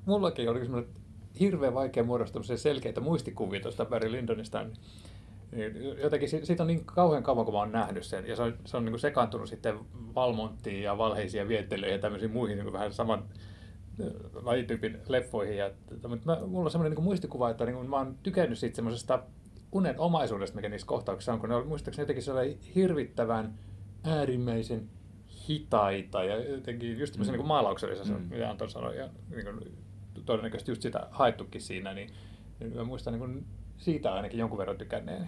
mullakin 0.06 0.50
oli 0.50 0.60
semmoinen 0.60 0.90
hirveän 1.40 1.74
vaikea 1.74 2.04
muodostaa 2.04 2.42
selkeitä 2.56 3.00
muistikuvia 3.00 3.60
tuosta 3.60 3.84
Barry 3.84 4.12
Lyndonista. 4.12 4.62
Niin, 4.62 4.74
niin 5.52 5.98
jotenkin 5.98 6.28
si- 6.28 6.46
siitä 6.46 6.62
on 6.62 6.66
niin 6.66 6.84
kauhean 6.84 7.22
kauan, 7.22 7.44
kun 7.44 7.54
mä 7.54 7.58
oon 7.58 7.72
nähnyt 7.72 8.04
sen, 8.04 8.26
ja 8.26 8.36
se 8.36 8.42
on, 8.42 8.54
se 8.64 8.76
on 8.76 8.84
niin 8.84 8.92
kuin 8.92 9.00
sekaantunut 9.00 9.48
sitten 9.48 9.78
Valmonttiin 10.14 10.82
ja 10.82 10.98
valheisiin 10.98 11.48
viettelyihin 11.48 11.92
ja 11.92 11.98
tämmöisiin 11.98 12.30
muihin 12.30 12.56
niin 12.56 12.64
kuin 12.64 12.72
vähän 12.72 12.92
saman 12.92 13.24
äh, 14.00 14.06
lajityypin 14.42 14.98
leffoihin. 15.08 15.56
Ja, 15.56 15.70
tota, 15.88 16.08
mutta 16.08 16.26
mä, 16.26 16.46
mulla 16.46 16.64
on 16.64 16.70
semmoinen 16.70 16.96
niin 16.96 17.04
muistikuva, 17.04 17.50
että 17.50 17.64
niin 17.64 17.76
kuin 17.76 17.90
mä 17.90 17.96
oon 17.96 18.16
tykännyt 18.22 18.58
siitä 18.58 18.76
semmoisesta 18.76 19.22
unen 19.72 20.00
omaisuudesta, 20.00 20.56
mikä 20.56 20.68
niissä 20.68 20.86
kohtauksissa 20.86 21.32
on, 21.32 21.40
kun 21.40 21.48
ne 21.48 21.54
on 21.54 21.66
muistaakseni 21.68 22.02
jotenkin 22.02 22.22
sellainen 22.22 22.58
hirvittävän 22.74 23.54
äärimmäisen 24.04 24.88
hitaita 25.48 26.24
ja 26.24 26.50
jotenkin 26.50 26.98
just 26.98 27.12
tämmöisen 27.12 27.34
Mm. 27.34 27.38
niin 27.38 27.48
maalauksellisia, 27.48 28.16
Mm. 28.16 28.22
mitä 28.22 28.50
Anton 28.50 28.70
sanoi, 28.70 28.96
ja 28.96 29.08
niin 29.30 29.44
kuin, 29.44 29.76
todennäköisesti 30.24 30.70
just 30.70 30.82
sitä 30.82 31.06
haettukin 31.10 31.60
siinä, 31.60 31.94
niin, 31.94 32.10
niin 32.60 32.76
mä 32.76 32.84
muistan 32.84 33.12
niin 33.12 33.18
kuin 33.18 33.46
siitä 33.76 34.14
ainakin 34.14 34.38
jonkun 34.40 34.58
verran 34.58 34.78
tykänneeni. 34.78 35.26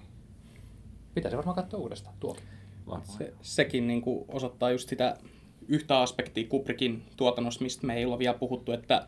Pitäisi 1.15 1.37
varmaan 1.37 1.55
katsoa 1.57 1.81
uudestaan 1.81 2.17
tuokin. 2.21 2.45
Se, 3.05 3.35
sekin 3.43 3.87
niin 3.87 4.03
kuin 4.03 4.25
osoittaa 4.29 4.71
just 4.71 4.89
sitä 4.89 5.17
yhtä 5.69 6.01
aspektia 6.01 6.49
Kubrickin 6.49 7.03
tuotannossa, 7.17 7.63
mistä 7.63 7.87
me 7.87 7.97
ei 7.97 8.05
olla 8.05 8.19
vielä 8.19 8.39
puhuttu, 8.39 8.73
että 8.73 9.07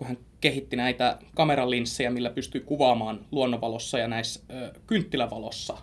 kun 0.00 0.06
hän 0.06 0.18
kehitti 0.40 0.76
näitä 0.76 1.18
kameralinssejä, 1.34 2.10
millä 2.10 2.30
pystyy 2.30 2.60
kuvaamaan 2.60 3.26
luonnonvalossa 3.30 3.98
ja 3.98 4.08
näissä 4.08 4.40
ö, 4.50 4.72
kynttilävalossa, 4.86 5.76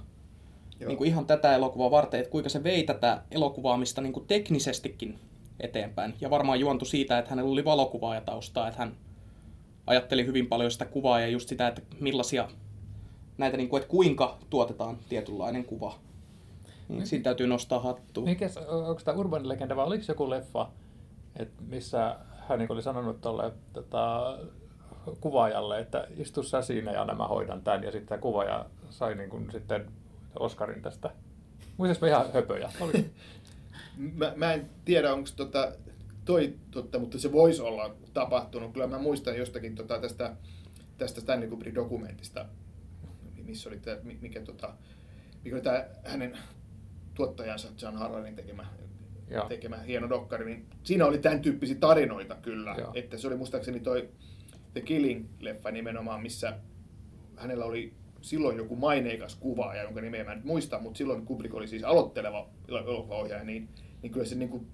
Joo. 0.80 0.88
niin 0.88 0.98
kuin 0.98 1.08
ihan 1.08 1.26
tätä 1.26 1.56
elokuvaa 1.56 1.92
varten, 1.92 2.20
että 2.20 2.32
kuinka 2.32 2.50
se 2.50 2.64
vei 2.64 2.84
tätä 2.84 3.22
elokuvaamista 3.32 4.02
niin 4.02 4.14
kuin 4.14 4.28
teknisestikin 4.28 5.20
eteenpäin. 5.60 6.14
Ja 6.22 6.30
varmaan 6.30 6.60
juontui 6.60 6.86
siitä, 6.86 7.20
että 7.20 7.30
hänellä 7.30 7.52
oli 7.52 7.66
valokuvaajataustaa, 7.66 8.68
että 8.68 8.80
hän 8.80 8.96
ajatteli 9.88 10.26
hyvin 10.26 10.48
paljon 10.48 10.72
sitä 10.72 10.86
kuvaa 10.86 11.20
ja 11.20 11.28
just 11.28 11.50
sitä, 11.50 11.68
että 11.68 11.82
millaisia 12.00 12.50
näitä, 13.38 13.58
niin 13.58 13.70
kuin, 13.70 13.82
että 13.82 13.92
kuinka 13.92 14.38
tuotetaan 14.50 14.98
tietynlainen 15.10 15.66
kuva. 15.66 16.00
Niin 16.90 17.08
siinä 17.08 17.24
täytyy 17.24 17.48
nostaa 17.48 17.80
hattua. 17.80 18.24
Mikäs, 18.24 18.58
onko 18.58 19.02
tämä 19.06 19.18
Urban 19.18 19.50
Legenda 19.50 19.76
vai 19.76 19.86
oliko 19.86 20.04
joku 20.08 20.30
leffa, 20.30 20.70
et 21.36 21.52
missä 21.68 22.16
hän 22.50 22.66
oli 22.70 22.82
sanonut 22.82 23.22
tuolle 23.22 23.52
tota, 23.74 24.38
kuvaajalle, 25.22 25.80
että 25.80 26.08
istu 26.18 26.44
sä 26.44 26.62
siinä 26.62 26.92
ja 26.92 27.06
nämä 27.06 27.28
hoidan 27.28 27.62
tämän, 27.62 27.84
ja 27.84 27.92
sitten 27.92 28.08
tämä 28.08 28.22
kuvaaja 28.22 28.66
sai 28.90 29.16
niin 29.16 29.30
kuin, 29.30 29.52
sitten 29.52 29.92
Oscarin 30.40 30.82
tästä. 30.82 31.12
Muistatko 31.78 32.06
mä 32.06 32.10
ihan 32.10 32.34
höpöjä? 32.34 32.72
Oli. 32.82 32.94
Mä, 33.98 34.34
mä 34.36 34.54
en 34.54 34.70
tiedä, 34.86 35.14
onko 35.14 35.30
tota, 35.36 35.72
toi 36.26 36.56
totta, 36.72 37.00
mutta 37.00 37.20
se 37.20 37.32
voisi 37.32 37.62
olla 37.62 37.96
tapahtunut. 38.14 38.74
Kyllä 38.74 38.88
mä 38.88 39.00
muistan 39.00 39.38
jostakin 39.38 39.76
tota, 39.76 40.00
tästä, 40.00 40.36
tästä 40.98 41.22
Stanley 41.22 41.50
Kubrickin 41.50 41.76
dokumentista, 41.76 42.46
missä 43.44 43.70
oli 43.70 43.80
tää, 43.80 43.98
mi- 44.04 44.18
mikä, 44.22 44.42
tota, 44.42 44.74
mikä 45.44 45.56
oli 45.56 45.64
tämä 45.64 45.86
hänen 46.04 46.38
tuottajansa 47.14 47.68
John 47.82 47.96
Harlanin 47.96 48.36
tekemä, 48.36 48.66
Joo. 49.30 49.48
tekemä 49.48 49.78
hieno 49.78 50.10
dokkari, 50.10 50.46
niin 50.46 50.66
siinä 50.84 51.06
oli 51.06 51.18
tämän 51.18 51.42
tyyppisiä 51.42 51.76
tarinoita 51.80 52.36
kyllä. 52.36 52.76
Joo. 52.78 52.92
Että 52.96 53.18
se 53.18 53.28
oli 53.28 53.36
muistaakseni 53.36 53.80
toi 53.80 54.10
The 54.74 54.82
Killing-leffa 54.82 55.72
nimenomaan, 55.72 56.22
missä 56.22 56.58
hänellä 57.36 57.66
oli 57.66 57.94
silloin 58.22 58.58
joku 58.58 58.76
maineikas 58.76 59.36
kuvaaja, 59.36 59.84
jonka 59.84 60.02
nimeä 60.02 60.24
mä 60.24 60.32
en 60.32 60.38
nyt 60.38 60.46
muista, 60.46 60.80
mutta 60.80 60.98
silloin 60.98 61.26
Kubrick 61.26 61.56
oli 61.56 61.68
siis 61.68 61.84
aloitteleva 61.84 62.50
elokuvaohjaaja, 62.68 63.44
niin, 63.44 63.70
niin 64.02 64.12
kyllä 64.12 64.26
se 64.26 64.36
niin 64.36 64.50
kuin, 64.50 64.68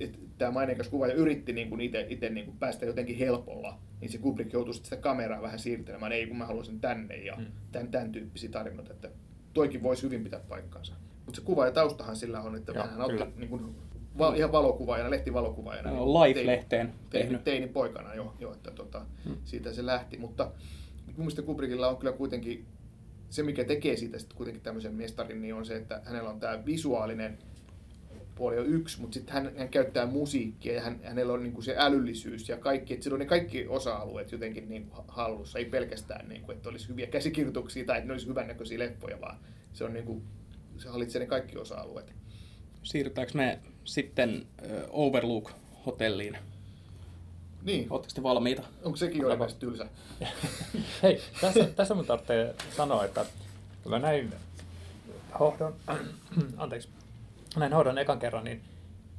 että 0.00 0.18
tämä 0.38 0.50
maineikas 0.50 0.88
kuvaaja 0.88 1.14
yritti 1.14 1.52
niin 1.52 1.68
kuin 1.68 1.80
itse, 1.80 2.06
itse 2.08 2.30
niin 2.30 2.46
kuin 2.46 2.58
päästä 2.58 2.86
jotenkin 2.86 3.16
helpolla, 3.18 3.78
niin 4.00 4.10
se 4.12 4.18
Kubrick 4.18 4.52
joutui 4.52 4.74
sitten 4.74 4.90
sitä 4.90 5.02
kameraa 5.02 5.42
vähän 5.42 5.58
siirtelemään, 5.58 6.12
ei 6.12 6.26
kun 6.26 6.36
mä 6.36 6.46
haluaisin 6.46 6.80
tänne 6.80 7.16
ja 7.16 7.36
Mm. 7.36 7.46
tämän, 7.72 7.90
tämän 7.90 8.12
tyyppisiä 8.12 8.50
tarinoita, 8.50 8.92
että 8.92 9.10
toikin 9.54 9.82
voisi 9.82 10.02
hyvin 10.02 10.24
pitää 10.24 10.40
paikkansa. 10.48 10.94
Mutta 11.28 11.40
se 11.40 11.46
kuva 11.46 11.66
ja 11.66 11.72
taustahan 11.72 12.16
sillä 12.16 12.40
on, 12.40 12.56
että 12.56 12.72
Joo, 12.72 12.86
hän 12.86 13.00
otti 13.00 13.24
niin 13.36 13.48
kuin, 13.48 13.74
va, 14.18 14.34
ihan 14.34 14.52
valokuvaajana, 14.52 15.10
lehtivalokuvaajana. 15.10 15.90
Joo, 15.90 16.04
niin 16.04 16.14
Life-lehteen 16.14 16.92
tehnyt. 17.10 17.44
teini 17.44 17.66
poikana 17.66 18.14
jo, 18.14 18.34
jo 18.38 18.52
että 18.52 18.70
tota, 18.70 19.06
Hmm. 19.24 19.36
siitä 19.44 19.72
se 19.72 19.86
lähti. 19.86 20.16
Mutta 20.16 20.44
mun 21.06 21.14
mielestä 21.16 21.42
Kubrickilla 21.42 21.88
on 21.88 21.96
kyllä 21.96 22.12
kuitenkin, 22.12 22.66
se 23.30 23.42
mikä 23.42 23.64
tekee 23.64 23.96
siitä 23.96 24.18
sitten 24.18 24.36
kuitenkin 24.36 24.62
tämmöisen 24.62 24.94
mestarin, 24.94 25.42
niin 25.42 25.54
on 25.54 25.66
se, 25.66 25.76
että 25.76 26.00
hänellä 26.04 26.30
on 26.30 26.40
tämä 26.40 26.64
visuaalinen 26.66 27.38
puoli 28.34 28.58
on 28.58 28.66
yksi, 28.66 29.00
mutta 29.00 29.14
sitten 29.14 29.34
hän, 29.34 29.52
hän 29.58 29.68
käyttää 29.68 30.06
musiikkia 30.06 30.74
ja 30.74 30.80
hän, 30.82 31.00
hänellä 31.04 31.32
on 31.32 31.42
niinku 31.42 31.62
se 31.62 31.74
älyllisyys 31.78 32.48
ja 32.48 32.56
kaikki, 32.56 32.94
että 32.94 33.04
sillä 33.04 33.14
on 33.14 33.20
ne 33.20 33.26
kaikki 33.26 33.66
osa-alueet 33.68 34.32
jotenkin 34.32 34.68
niinku 34.68 34.96
hallussa, 35.08 35.58
ei 35.58 35.64
pelkästään 35.64 36.28
niinku, 36.28 36.52
että 36.52 36.68
olisi 36.68 36.88
hyviä 36.88 37.06
käsikirjoituksia 37.06 37.84
tai 37.84 37.96
että 37.98 38.06
ne 38.06 38.12
olisi 38.12 38.26
hyvännäköisiä 38.26 38.78
leppoja, 38.78 39.20
vaan 39.20 39.38
se 39.72 39.84
on 39.84 39.92
niinku, 39.92 40.22
se 40.78 40.88
hallitsee 40.88 41.20
ne 41.20 41.26
kaikki 41.26 41.58
osa-alueet. 41.58 42.12
Siirrytäänkö 42.82 43.32
me 43.34 43.58
sitten 43.84 44.46
Overlook-hotelliin? 44.90 46.38
Niin, 47.62 47.86
Oletteko 47.90 48.14
te 48.14 48.22
valmiita? 48.22 48.62
onko 48.82 48.96
sekin 48.96 49.22
jo 49.22 49.30
ilmeisesti 49.30 49.60
tylsä? 49.60 49.88
Hei, 51.02 51.20
tässä, 51.40 51.64
tässä 51.76 51.94
mun 51.94 52.06
tarvitsee 52.06 52.54
sanoa, 52.76 53.04
että 53.04 53.26
kun 53.82 53.92
mä 53.92 53.98
näin 53.98 54.34
hohdon, 55.40 55.74
anteeksi, 56.56 56.88
näin 57.56 57.72
hohdon 57.72 57.98
ekan 57.98 58.18
kerran, 58.18 58.44
niin 58.44 58.62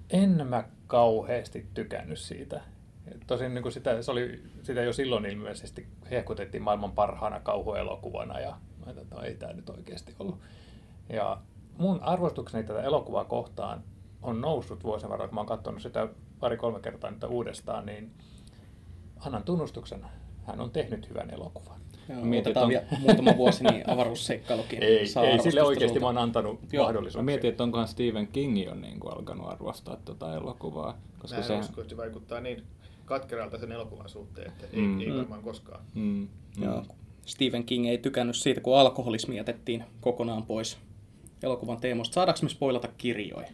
en 0.09 0.47
mä 0.47 0.63
kauheasti 0.87 1.67
tykännyt 1.73 2.19
siitä. 2.19 2.61
Tosin 3.27 3.53
niin 3.53 3.71
sitä, 3.71 4.01
se 4.01 4.11
oli, 4.11 4.43
sitä 4.63 4.81
jo 4.81 4.93
silloin 4.93 5.25
ilmeisesti 5.25 5.87
hehkutettiin 6.11 6.63
maailman 6.63 6.91
parhaana 6.91 7.39
kauhuelokuvana 7.39 8.39
ja 8.39 8.57
mä 8.85 8.91
että 9.01 9.15
no 9.15 9.21
ei 9.21 9.35
tämä 9.35 9.53
nyt 9.53 9.69
oikeasti 9.69 10.15
ollut. 10.19 10.39
Ja 11.09 11.41
mun 11.79 12.03
arvostukseni 12.03 12.63
tätä 12.63 12.81
elokuvaa 12.81 13.25
kohtaan 13.25 13.83
on 14.21 14.41
noussut 14.41 14.83
vuosien 14.83 15.09
varrella, 15.09 15.27
kun 15.27 15.35
mä 15.35 15.39
oon 15.39 15.47
katsonut 15.47 15.81
sitä 15.81 16.07
pari-kolme 16.39 16.79
kertaa 16.79 17.11
nyt 17.11 17.23
uudestaan, 17.23 17.85
niin 17.85 18.11
annan 19.25 19.43
tunnustuksen, 19.43 20.05
hän 20.43 20.61
on 20.61 20.71
tehnyt 20.71 21.09
hyvän 21.09 21.29
elokuvan. 21.29 21.79
Joo, 22.09 22.21
Mietit, 22.25 22.47
otetaan 22.47 22.63
on- 22.63 22.69
vielä 22.69 22.85
muutama 22.99 23.37
vuosi, 23.37 23.63
niin 23.63 23.89
avaruusseikkailukin 23.89 24.83
Ei, 24.83 25.07
saa 25.07 25.23
ei 25.23 25.39
sille 25.39 25.63
oikeasti 25.63 25.87
sulta. 25.87 25.99
mä 25.99 26.05
oon 26.05 26.17
antanut 26.17 26.59
Joo. 26.73 26.83
mahdollisuuksia. 26.83 27.21
Mä 27.21 27.25
mietin, 27.25 27.49
että 27.49 27.63
onkohan 27.63 27.87
Stephen 27.87 28.27
King 28.27 28.63
jo 28.65 28.75
niin 28.75 28.99
kuin 28.99 29.13
alkanut 29.13 29.47
arvostaa 29.49 29.97
tuota 30.05 30.35
elokuvaa. 30.35 30.97
Koska 31.19 31.35
Mä 31.37 31.41
en 31.41 31.47
se, 31.47 31.57
usko, 31.59 31.81
että 31.81 31.89
se 31.89 31.97
vaikuttaa 31.97 32.39
niin 32.41 32.63
katkeralta 33.05 33.57
sen 33.57 33.71
elokuvan 33.71 34.09
suhteen, 34.09 34.47
että 34.47 34.65
ei, 34.73 34.81
Mm. 34.81 34.99
ei 35.01 35.17
varmaan 35.17 35.41
koskaan. 35.43 35.81
Mm, 35.93 36.01
mm. 36.57 36.63
Joo. 36.63 36.83
Stephen 37.25 37.63
King 37.65 37.87
ei 37.87 37.97
tykännyt 37.97 38.35
siitä, 38.35 38.61
kun 38.61 38.77
alkoholismi 38.77 39.37
jätettiin 39.37 39.83
kokonaan 40.01 40.43
pois 40.45 40.77
elokuvan 41.43 41.77
teemoista. 41.81 42.13
Saadaanko 42.13 42.39
me 42.43 42.49
spoilata 42.49 42.87
kirjoja? 42.97 43.47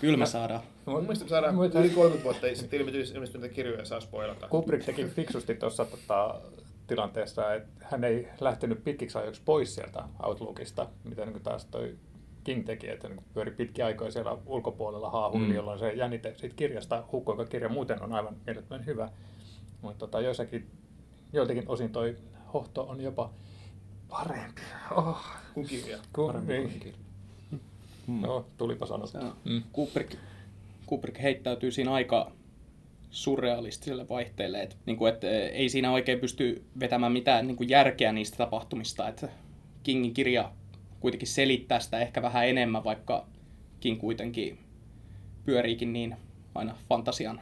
Kyllä 0.00 0.16
me 0.16 0.26
saadaan. 0.26 0.60
Mun 0.86 1.00
mielestä 1.02 1.24
me 1.24 1.28
saadaan 1.28 1.54
yli 1.54 1.90
30 1.90 2.24
vuotta 2.24 2.46
sitten 2.54 2.80
ilmestyneitä 2.80 3.54
kirjoja 3.54 3.84
saa 3.84 4.00
spoilata. 4.00 4.48
Kubrick 4.48 4.84
teki 4.86 5.04
fiksusti 5.04 5.54
tuossa 5.54 5.84
tota, 5.84 6.40
tilanteessa, 6.86 7.54
että 7.54 7.86
hän 7.90 8.04
ei 8.04 8.28
lähtenyt 8.40 8.84
pitkiksi 8.84 9.18
ajoiksi 9.18 9.42
pois 9.44 9.74
sieltä 9.74 10.04
Outlookista, 10.22 10.86
mitä 11.04 11.26
niin 11.26 11.42
taas 11.42 11.64
toi 11.64 11.94
King 12.44 12.66
teki, 12.66 12.88
että 12.90 13.08
niin 13.08 13.24
pyöri 13.34 13.50
pitkiä 13.50 13.86
aikoja 13.86 14.10
siellä 14.10 14.36
ulkopuolella 14.46 15.10
haahuili, 15.10 15.46
Mm. 15.46 15.54
jolloin 15.54 15.78
se 15.78 15.92
jännite 15.92 16.34
siitä 16.36 16.56
kirjasta 16.56 17.04
hukkui, 17.12 17.32
joka 17.32 17.44
kirja 17.46 17.68
muuten 17.68 18.02
on 18.02 18.12
aivan 18.12 18.36
mielettömän 18.46 18.86
hyvä. 18.86 19.08
Mutta 19.82 19.98
tota, 19.98 20.20
joissakin, 20.20 20.70
joiltakin 21.32 21.64
osin 21.68 21.92
toi 21.92 22.16
hohto 22.54 22.82
on 22.82 23.00
jopa 23.00 23.30
parempi. 24.10 24.62
Oh, 24.90 25.18
Kun 25.54 25.66
kirja. 25.66 25.98
kun, 26.12 26.26
Parempi 26.26 26.56
kuin 26.56 26.68
niin. 26.68 26.80
kirja. 26.80 26.98
Mm. 28.06 28.20
No, 28.20 28.46
tulipa 28.58 28.86
sanottu. 28.86 29.18
Mm. 29.44 29.62
Kubrick, 29.72 30.14
Kubrick 30.86 31.22
heittäytyy 31.22 31.70
siinä 31.70 31.92
aika 31.92 32.32
surrealistiselle 33.10 34.08
vaihteelle, 34.08 34.62
että, 34.62 34.76
niin 34.86 34.96
kuin, 34.96 35.12
että 35.14 35.28
ei 35.30 35.68
siinä 35.68 35.92
oikein 35.92 36.20
pysty 36.20 36.64
vetämään 36.80 37.12
mitään 37.12 37.46
niin 37.46 37.56
kuin 37.56 37.68
järkeä 37.68 38.12
niistä 38.12 38.36
tapahtumista, 38.36 39.08
että 39.08 39.28
Kingin 39.82 40.14
kirja 40.14 40.52
kuitenkin 41.00 41.28
selittää 41.28 41.80
sitä 41.80 41.98
ehkä 41.98 42.22
vähän 42.22 42.48
enemmän, 42.48 42.84
vaikka 42.84 43.26
King 43.80 44.00
kuitenkin 44.00 44.58
pyöriikin 45.44 45.92
niin 45.92 46.16
aina 46.54 46.76
fantasian 46.88 47.40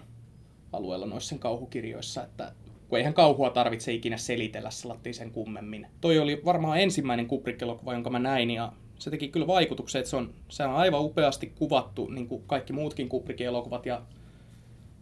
alueella 0.72 1.06
noissa 1.06 1.28
sen 1.28 1.38
kauhukirjoissa, 1.38 2.24
että 2.24 2.52
kun 2.88 2.98
eihän 2.98 3.14
kauhua 3.14 3.50
tarvitse 3.50 3.92
ikinä 3.92 4.16
selitellä 4.16 4.70
salattiin 4.70 5.14
sen 5.14 5.30
kummemmin. 5.30 5.86
Toi 6.00 6.18
oli 6.18 6.42
varmaan 6.44 6.80
ensimmäinen 6.80 7.26
Kubrick-elokuva, 7.26 7.92
jonka 7.92 8.10
mä 8.10 8.18
näin, 8.18 8.50
ja 8.50 8.72
se 8.98 9.10
teki 9.10 9.28
kyllä 9.28 9.46
vaikutuksen, 9.46 9.98
että 9.98 10.10
se 10.10 10.16
on, 10.16 10.34
se 10.48 10.64
on 10.64 10.74
aivan 10.74 11.04
upeasti 11.04 11.52
kuvattu, 11.58 12.08
niin 12.08 12.28
kuin 12.28 12.42
kaikki 12.46 12.72
muutkin 12.72 13.08
Kubrickin 13.08 13.46
elokuvat, 13.46 13.86
ja 13.86 14.02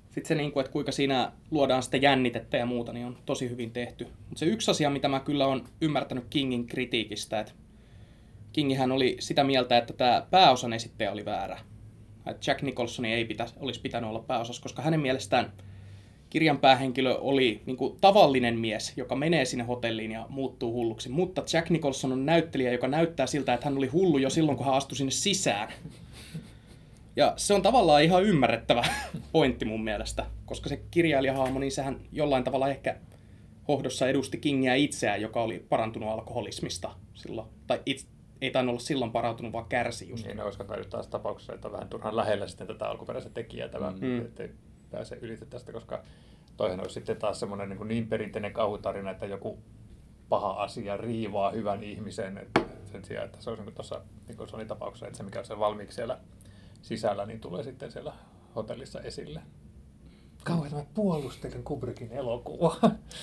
sitten 0.07 0.29
se, 0.29 0.35
niin 0.35 0.53
kuin, 0.53 0.61
että 0.61 0.73
kuinka 0.73 0.93
siinä 0.93 1.33
luodaan 1.51 1.83
sitä 1.83 1.97
jännitettä 1.97 2.57
ja 2.57 2.67
muuta, 2.67 2.93
niin 2.93 3.07
on 3.07 3.19
tosi 3.27 3.51
hyvin 3.51 3.71
tehty. 3.71 4.05
Mutta 4.05 4.39
se 4.39 4.47
yksi 4.47 4.71
asia, 4.71 4.91
mitä 4.91 5.09
mä 5.09 5.21
kyllä 5.21 5.47
on 5.47 5.65
ymmärtänyt 5.81 6.25
Kingin 6.31 6.67
kritiikistä, 6.67 7.41
että 7.41 7.53
Kingihän 8.53 8.93
oli 8.93 9.17
sitä 9.21 9.45
mieltä, 9.45 9.79
että 9.79 9.93
tämä 9.93 10.27
pääosan 10.31 10.73
esittäjä 10.73 11.13
oli 11.13 11.25
väärä. 11.25 11.61
Että 12.27 12.51
Jack 12.51 12.63
Nicholsonin 12.63 13.13
ei 13.13 13.25
pitäisi, 13.25 13.55
olisi 13.61 13.81
pitänyt 13.81 14.11
olla 14.11 14.25
pääosassa, 14.27 14.63
koska 14.63 14.83
hänen 14.83 15.01
mielestään 15.01 15.53
kirjan 16.31 16.59
päähenkilö 16.59 17.15
oli 17.15 17.63
niin 17.67 17.77
kuin, 17.77 17.97
tavallinen 18.01 18.59
mies, 18.59 18.93
joka 18.97 19.17
menee 19.17 19.45
sinne 19.45 19.65
hotelliin 19.65 20.11
ja 20.13 20.27
muuttuu 20.29 20.73
hulluksi. 20.73 21.09
Mutta 21.09 21.43
Jack 21.53 21.71
Nicholson 21.71 22.13
on 22.13 22.27
näyttelijä, 22.27 22.73
joka 22.73 22.89
näyttää 22.89 23.27
siltä, 23.27 23.55
että 23.55 23.67
hän 23.67 23.77
oli 23.77 23.87
hullu 23.87 24.19
jo 24.19 24.31
silloin, 24.31 24.57
kun 24.57 24.67
hän 24.67 24.75
astui 24.75 24.97
sinne 24.97 25.11
sisään. 25.11 25.69
Ja 27.17 27.33
se 27.37 27.55
on 27.55 27.63
tavallaan 27.63 28.03
ihan 28.03 28.25
ymmärrettävä 28.25 28.85
pointti 29.33 29.65
mun 29.65 29.85
mielestä, 29.85 30.27
koska 30.47 30.69
se 30.69 30.81
kirjailijahahmo, 30.91 31.59
niin 31.59 31.73
sehän 31.73 32.01
jollain 32.13 32.45
tavalla 32.45 32.69
ehkä 32.69 32.97
hohdossa 33.69 34.09
edusti 34.09 34.39
Kingiä 34.39 34.75
itseään, 34.75 35.21
joka 35.21 35.43
oli 35.43 35.67
parantunut 35.69 36.09
alkoholismista 36.09 36.91
silloin. 37.15 37.49
Tai 37.67 37.81
itse, 37.87 38.07
ei 38.41 38.51
tainnut 38.51 38.73
olla 38.73 38.81
silloin 38.81 39.13
parantunut, 39.13 39.53
vaan 39.53 39.67
kärsi 39.69 40.09
just. 40.09 40.27
Niin, 40.27 40.41
olisiko 40.41 40.65
kai 40.65 40.85
taas 40.91 41.07
tapauksessa, 41.07 41.55
että 41.55 41.69
on 41.69 41.73
vähän 41.73 41.89
turhan 41.89 42.17
lähellä 42.17 42.47
sitten 42.47 42.67
tätä 42.67 42.89
alkuperäistä 42.89 43.31
tekijää, 43.31 43.69
tämä, 43.69 43.91
Mm. 43.91 44.07
mm. 44.07 44.29
Pääse 44.91 45.19
ylitä 45.23 45.47
tästä, 45.47 45.73
koska 45.73 46.03
toihan 46.57 46.81
olisi 46.81 46.95
sitten 46.95 47.17
taas 47.17 47.41
semmoinen 47.41 47.69
niin, 47.69 47.89
niin 47.89 48.07
perinteinen 48.07 48.53
kauhutarina, 48.53 49.11
että 49.11 49.27
joku 49.27 49.59
paha 50.29 50.51
asia 50.51 50.97
riivaa 50.97 51.51
hyvän 51.51 51.83
ihmisen, 51.83 52.39
että 52.39 52.61
sen 52.93 53.05
sijaan, 53.05 53.27
että 53.27 53.41
se 53.41 53.51
olisi 53.51 53.63
niin 53.63 53.75
tuossa 53.75 54.01
Nicholsonin 54.29 54.69
tapauksessa, 54.69 55.07
että 55.07 55.17
se 55.17 55.23
mikä 55.23 55.39
on 55.39 55.45
se 55.45 55.59
valmiiksi 55.59 55.95
siellä 55.95 56.19
sisällä, 56.83 57.27
niin 57.27 57.41
tulee 57.41 57.63
sitten 57.63 57.93
siellä 57.93 58.13
hotellissa 58.57 59.01
esille. 59.01 59.43
Kauhean 60.45 60.75
mä 60.75 60.85
puolustelen 60.95 61.65
Kubrickin 61.65 62.13
elokuvaa. 62.13 62.77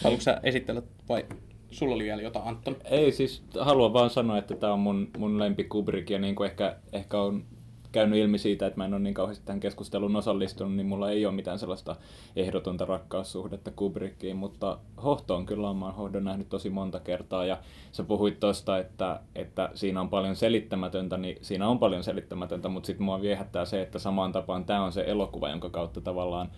Haluatko 0.03 0.23
sä 0.23 0.39
esitellä 0.43 0.81
vai 1.09 1.25
sulla 1.71 1.95
oli 1.95 2.03
vielä 2.03 2.21
jotain, 2.21 2.47
Anton? 2.47 2.75
Ei 2.83 3.11
siis, 3.11 3.43
haluan 3.59 3.93
vaan 3.93 4.09
sanoa, 4.09 4.37
että 4.37 4.55
tämä 4.55 4.73
on 4.73 4.79
mun, 4.79 5.11
mun 5.17 5.39
lempi 5.39 5.63
Kubrick 5.63 6.09
ja 6.09 6.19
niin 6.19 6.35
kuin 6.35 6.49
ehkä, 6.49 6.75
ehkä 6.91 7.21
on 7.21 7.45
käynyt 7.93 8.19
ilmi 8.19 8.37
siitä, 8.37 8.65
että 8.65 8.77
mä 8.77 8.85
en 8.85 8.93
ole 8.93 9.01
niin 9.01 9.13
kauheasti 9.13 9.45
tähän 9.45 9.59
keskusteluun 9.59 10.15
osallistunut, 10.15 10.75
niin 10.75 10.87
mulla 10.87 11.09
ei 11.09 11.25
ole 11.25 11.35
mitään 11.35 11.59
sellaista 11.59 11.95
ehdotonta 12.35 12.85
rakkaussuhdetta 12.85 13.71
Kubrickiin, 13.71 14.37
mutta 14.37 14.77
Hohto 15.03 15.35
on 15.35 15.45
kyllä, 15.45 15.73
mä 15.73 15.85
oon 15.85 15.95
Hohdon 15.95 16.23
nähnyt 16.23 16.49
tosi 16.49 16.69
monta 16.69 16.99
kertaa 16.99 17.45
ja 17.45 17.57
sä 17.91 18.03
puhuit 18.03 18.39
tosta, 18.39 18.77
että, 18.77 19.19
että 19.35 19.69
siinä 19.73 20.01
on 20.01 20.09
paljon 20.09 20.35
selittämätöntä, 20.35 21.17
niin 21.17 21.37
siinä 21.41 21.67
on 21.67 21.79
paljon 21.79 22.03
selittämätöntä, 22.03 22.69
mutta 22.69 22.87
sitten 22.87 23.05
mua 23.05 23.21
viehättää 23.21 23.65
se, 23.65 23.81
että 23.81 23.99
samaan 23.99 24.31
tapaan 24.31 24.65
tämä 24.65 24.83
on 24.83 24.91
se 24.91 25.03
elokuva, 25.07 25.49
jonka 25.49 25.69
kautta 25.69 26.01
tavallaan 26.01 26.51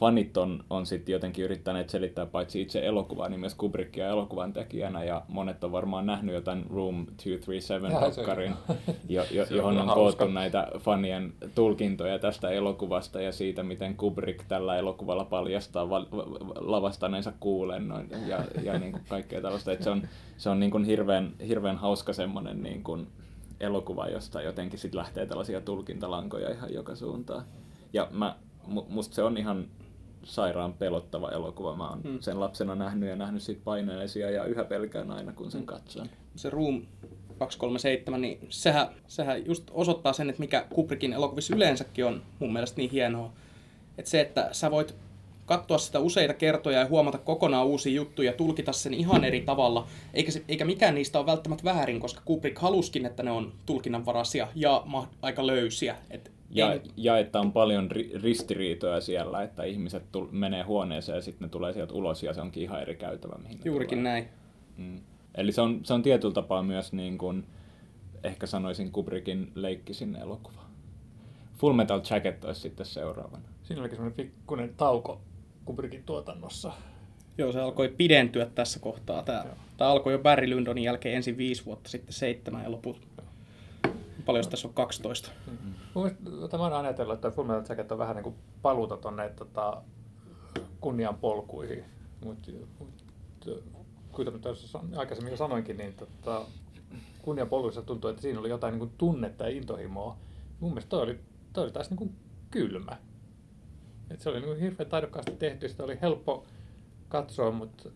fanit 0.00 0.36
on, 0.36 0.64
on 0.70 0.86
sitten 0.86 1.12
jotenkin 1.12 1.44
yrittäneet 1.44 1.90
selittää 1.90 2.26
paitsi 2.26 2.60
itse 2.60 2.86
elokuvaa, 2.86 3.28
niin 3.28 3.40
myös 3.40 3.54
Kubrickia 3.54 4.08
elokuvan 4.08 4.52
tekijänä, 4.52 5.04
ja 5.04 5.22
monet 5.28 5.64
on 5.64 5.72
varmaan 5.72 6.06
nähnyt 6.06 6.34
jotain 6.34 6.66
Room 6.70 7.06
237 7.06 7.90
Jaa, 7.90 8.10
se- 8.10 8.16
dokkarin, 8.20 8.52
jo, 9.08 9.24
jo, 9.30 9.46
johon 9.50 9.78
on 9.78 9.88
koottu 9.88 10.26
näitä 10.26 10.68
fanien 10.78 11.32
tulkintoja 11.54 12.18
tästä 12.18 12.50
elokuvasta 12.50 13.20
ja 13.20 13.32
siitä, 13.32 13.62
miten 13.62 13.96
Kubrick 13.96 14.44
tällä 14.48 14.76
elokuvalla 14.76 15.24
paljastaa 15.24 15.90
val- 15.90 16.06
va- 16.12 16.26
lavastaneensa 16.54 17.32
kuulennon 17.40 18.08
ja, 18.26 18.44
ja 18.62 18.78
niin 18.78 18.92
kuin 18.92 19.04
kaikkea 19.08 19.40
tällaista. 19.40 19.72
Et 19.72 19.82
se 19.82 19.90
on, 19.90 20.02
se 20.36 20.50
on 20.50 20.60
niin 20.60 20.70
kuin 20.70 20.84
hirveän, 20.84 21.32
hirveän 21.48 21.76
hauska 21.76 22.12
semmoinen 22.12 22.62
niin 22.62 22.82
kuin 22.82 23.06
elokuva, 23.60 24.08
josta 24.08 24.42
jotenkin 24.42 24.78
sit 24.78 24.94
lähtee 24.94 25.26
tällaisia 25.26 25.60
tulkintalankoja 25.60 26.50
ihan 26.50 26.74
joka 26.74 26.94
suuntaan. 26.94 27.44
Ja 27.92 28.08
mä, 28.10 28.36
mu- 28.68 28.86
musta 28.88 29.14
se 29.14 29.22
on 29.22 29.38
ihan 29.38 29.64
sairaan 30.24 30.72
pelottava 30.72 31.30
elokuva. 31.30 31.76
Mä 31.76 31.88
oon 31.88 32.00
Mm. 32.04 32.20
sen 32.20 32.40
lapsena 32.40 32.74
nähnyt 32.74 33.08
ja 33.08 33.16
nähnyt 33.16 33.42
siitä 33.42 33.60
paineellisia 33.64 34.30
ja 34.30 34.44
yhä 34.44 34.64
pelkään 34.64 35.10
aina, 35.10 35.32
kun 35.32 35.50
sen 35.50 35.66
katson. 35.66 36.06
se 36.36 36.50
Room 36.50 36.82
237, 37.38 38.20
niin 38.20 38.38
sehän, 38.48 38.88
sehän 39.06 39.46
just 39.46 39.64
osoittaa 39.70 40.12
sen, 40.12 40.30
että 40.30 40.40
mikä 40.40 40.66
Kubrickin 40.74 41.12
elokuvissa 41.12 41.54
yleensäkin 41.56 42.04
on 42.04 42.22
mun 42.38 42.52
mielestä 42.52 42.76
niin 42.76 42.90
hienoa. 42.90 43.32
Että 43.98 44.10
se, 44.10 44.20
että 44.20 44.48
sä 44.52 44.70
voit 44.70 44.94
katsoa 45.46 45.78
sitä 45.78 45.98
useita 45.98 46.34
kertoja 46.34 46.78
ja 46.78 46.86
huomata 46.86 47.18
kokonaan 47.18 47.66
uusia 47.66 47.92
juttuja 47.94 48.30
ja 48.30 48.36
tulkita 48.36 48.72
sen 48.72 48.94
ihan 48.94 49.24
eri 49.24 49.40
tavalla. 49.40 49.86
Eikä, 50.14 50.30
se, 50.32 50.42
eikä 50.48 50.64
mikään 50.64 50.94
niistä 50.94 51.18
ole 51.18 51.26
välttämättä 51.26 51.64
väärin, 51.64 52.00
koska 52.00 52.22
Kubrick 52.24 52.58
haluskin, 52.58 53.06
että 53.06 53.22
ne 53.22 53.30
on 53.30 53.52
tulkinnanvaraisia 53.66 54.48
ja 54.54 54.82
ma- 54.86 55.08
aika 55.22 55.46
löysiä. 55.46 55.96
Et 56.10 56.30
Ja, 56.50 56.70
nyt- 56.74 56.92
ja 56.96 57.18
että 57.18 57.40
on 57.40 57.52
paljon 57.52 57.90
ri- 57.90 58.22
ristiriitoja 58.22 59.00
siellä, 59.00 59.42
että 59.42 59.62
ihmiset 59.64 60.02
tul- 60.12 60.28
menee 60.30 60.62
huoneeseen 60.62 61.16
ja 61.16 61.22
sitten 61.22 61.46
ne 61.46 61.50
tulee 61.50 61.72
sieltä 61.72 61.94
ulos 61.94 62.22
ja 62.22 62.34
se 62.34 62.40
onkin 62.40 62.62
ihan 62.62 62.80
eri 62.82 62.94
käytävä. 62.96 63.34
Mihin 63.42 63.56
ne 63.56 63.62
juurikin 63.64 63.98
tulee. 63.98 64.12
näin. 64.12 64.28
Mm. 64.76 65.00
Eli 65.34 65.52
se 65.52 65.60
on, 65.60 65.80
se 65.84 65.94
on 65.94 66.02
tietyllä 66.02 66.34
tapaa 66.34 66.62
myös 66.62 66.92
niin 66.92 67.18
kuin, 67.18 67.46
ehkä 68.24 68.46
sanoisin 68.46 68.92
Kubrickin 68.92 69.52
leikkisin 69.54 70.16
elokuva. 70.16 70.60
Full 71.58 71.72
Metal 71.72 72.00
Jacket 72.10 72.44
olisi 72.44 72.60
sitten 72.60 72.86
seuraavana. 72.86 73.42
Siinä 73.62 73.80
olikin 73.80 73.96
semmoinen 73.96 74.16
pikkuinen 74.26 74.74
tauko 74.76 75.20
Kubrickin 75.64 76.02
tuotannossa. 76.06 76.72
Joo, 77.38 77.52
se 77.52 77.60
alkoi 77.60 77.88
pidentyä 77.88 78.46
tässä 78.54 78.80
kohtaa. 78.80 79.22
Tämä, 79.22 79.42
Joo. 79.44 79.54
tämä 79.76 79.90
alkoi 79.90 80.12
jo 80.12 80.18
Barry 80.18 80.50
Lyndonin 80.50 80.84
jälkeen 80.84 81.16
ensin 81.16 81.36
viisi 81.36 81.64
vuotta, 81.64 81.90
sitten 81.90 82.12
seitsemän 82.12 82.62
ja 82.64 82.70
loput. 82.70 83.06
Paljon 84.26 84.44
tässä 84.50 84.68
on 84.68 84.74
12. 84.74 85.30
Mm. 85.46 85.56
Mun 85.94 86.04
mielestä, 86.04 86.30
tota, 86.30 86.58
mä 86.58 86.64
oon 86.64 86.72
ajatellut, 86.72 87.14
että 87.14 87.30
Full 87.30 87.46
Metal 87.46 87.64
Jacket 87.68 87.92
on 87.92 87.98
vähän 87.98 88.16
niin 88.16 88.24
kuin 88.24 88.34
paluuta 88.62 88.96
tonne 88.96 89.28
tota, 89.28 89.82
kunnian 90.80 91.14
polkuihin. 91.14 91.84
Mutta 92.24 92.50
mut, 92.78 93.04
kuten 94.12 94.40
san- 94.54 94.94
aikaisemmin 94.96 95.30
jo 95.30 95.36
sanoinkin, 95.36 95.76
niin 95.76 95.94
tota, 95.94 96.44
kunnian 97.22 97.48
polkuissa 97.48 97.82
tuntuu, 97.82 98.10
että 98.10 98.22
siinä 98.22 98.40
oli 98.40 98.48
jotain 98.48 98.72
niin 98.72 98.78
kuin 98.78 98.92
tunnetta 98.98 99.44
ja 99.44 99.56
intohimoa. 99.56 100.16
Mun 100.60 100.70
mielestä 100.70 100.90
toi 100.90 101.02
oli, 101.02 101.20
toi 101.52 101.64
oli 101.64 101.72
taas 101.72 101.90
niin 101.90 101.98
kuin 101.98 102.16
kylmä. 102.50 102.96
Et 104.10 104.20
se 104.20 104.28
oli 104.28 104.38
niin 104.38 104.48
kuin 104.48 104.60
hirveän 104.60 104.90
taidokkaasti 104.90 105.32
tehty, 105.32 105.68
sitä 105.68 105.84
oli 105.84 105.98
helppo 106.02 106.44
katsoa, 107.08 107.50
mutta 107.50 107.88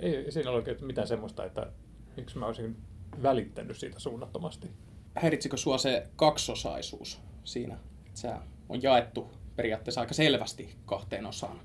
ei 0.00 0.32
siinä 0.32 0.50
ole 0.50 0.56
oikein 0.56 0.84
mitään 0.84 1.08
semmoista, 1.08 1.44
että 1.44 1.72
miksi 2.16 2.38
mä 2.38 2.46
olisin 2.46 2.76
välittänyt 3.22 3.76
siitä 3.76 3.98
suunnattomasti. 3.98 4.70
Häiritsikö 5.14 5.56
sua 5.56 5.78
se 5.78 6.06
kaksosaisuus 6.16 7.20
siinä? 7.44 7.74
Että 8.06 8.20
se 8.20 8.30
on 8.68 8.82
jaettu 8.82 9.30
periaatteessa 9.56 10.00
aika 10.00 10.14
selvästi 10.14 10.76
kahteen 10.86 11.26
osaan. 11.26 11.60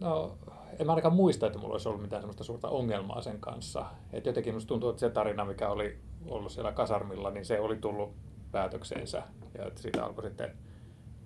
No, 0.00 0.38
en 0.78 0.86
mä 0.86 0.92
ainakaan 0.92 1.14
muista, 1.14 1.46
että 1.46 1.58
mulla 1.58 1.72
olisi 1.72 1.88
ollut 1.88 2.02
mitään 2.02 2.22
semmoista 2.22 2.44
suurta 2.44 2.68
ongelmaa 2.68 3.22
sen 3.22 3.40
kanssa. 3.40 3.86
Et 4.12 4.26
jotenkin 4.26 4.54
musta 4.54 4.68
tuntuu, 4.68 4.90
että 4.90 5.00
se 5.00 5.10
tarina, 5.10 5.44
mikä 5.44 5.68
oli 5.68 5.98
ollut 6.26 6.52
siellä 6.52 6.72
kasarmilla, 6.72 7.30
niin 7.30 7.44
se 7.44 7.60
oli 7.60 7.76
tullut 7.76 8.14
päätökseensä. 8.52 9.22
Ja 9.58 9.66
että 9.66 9.82
siitä 9.82 10.04
alkoi 10.04 10.24
sitten 10.24 10.56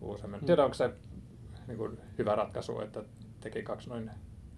useammin. 0.01 0.41
Mm. 0.41 0.47
Tiedä, 0.47 0.65
onko 0.65 0.75
se 0.75 0.91
niin 1.67 1.79
kuin, 1.79 1.99
hyvä 2.19 2.35
ratkaisu, 2.35 2.81
että 2.81 3.05
teki 3.41 3.63
kaksi 3.63 3.89
noin 3.89 4.11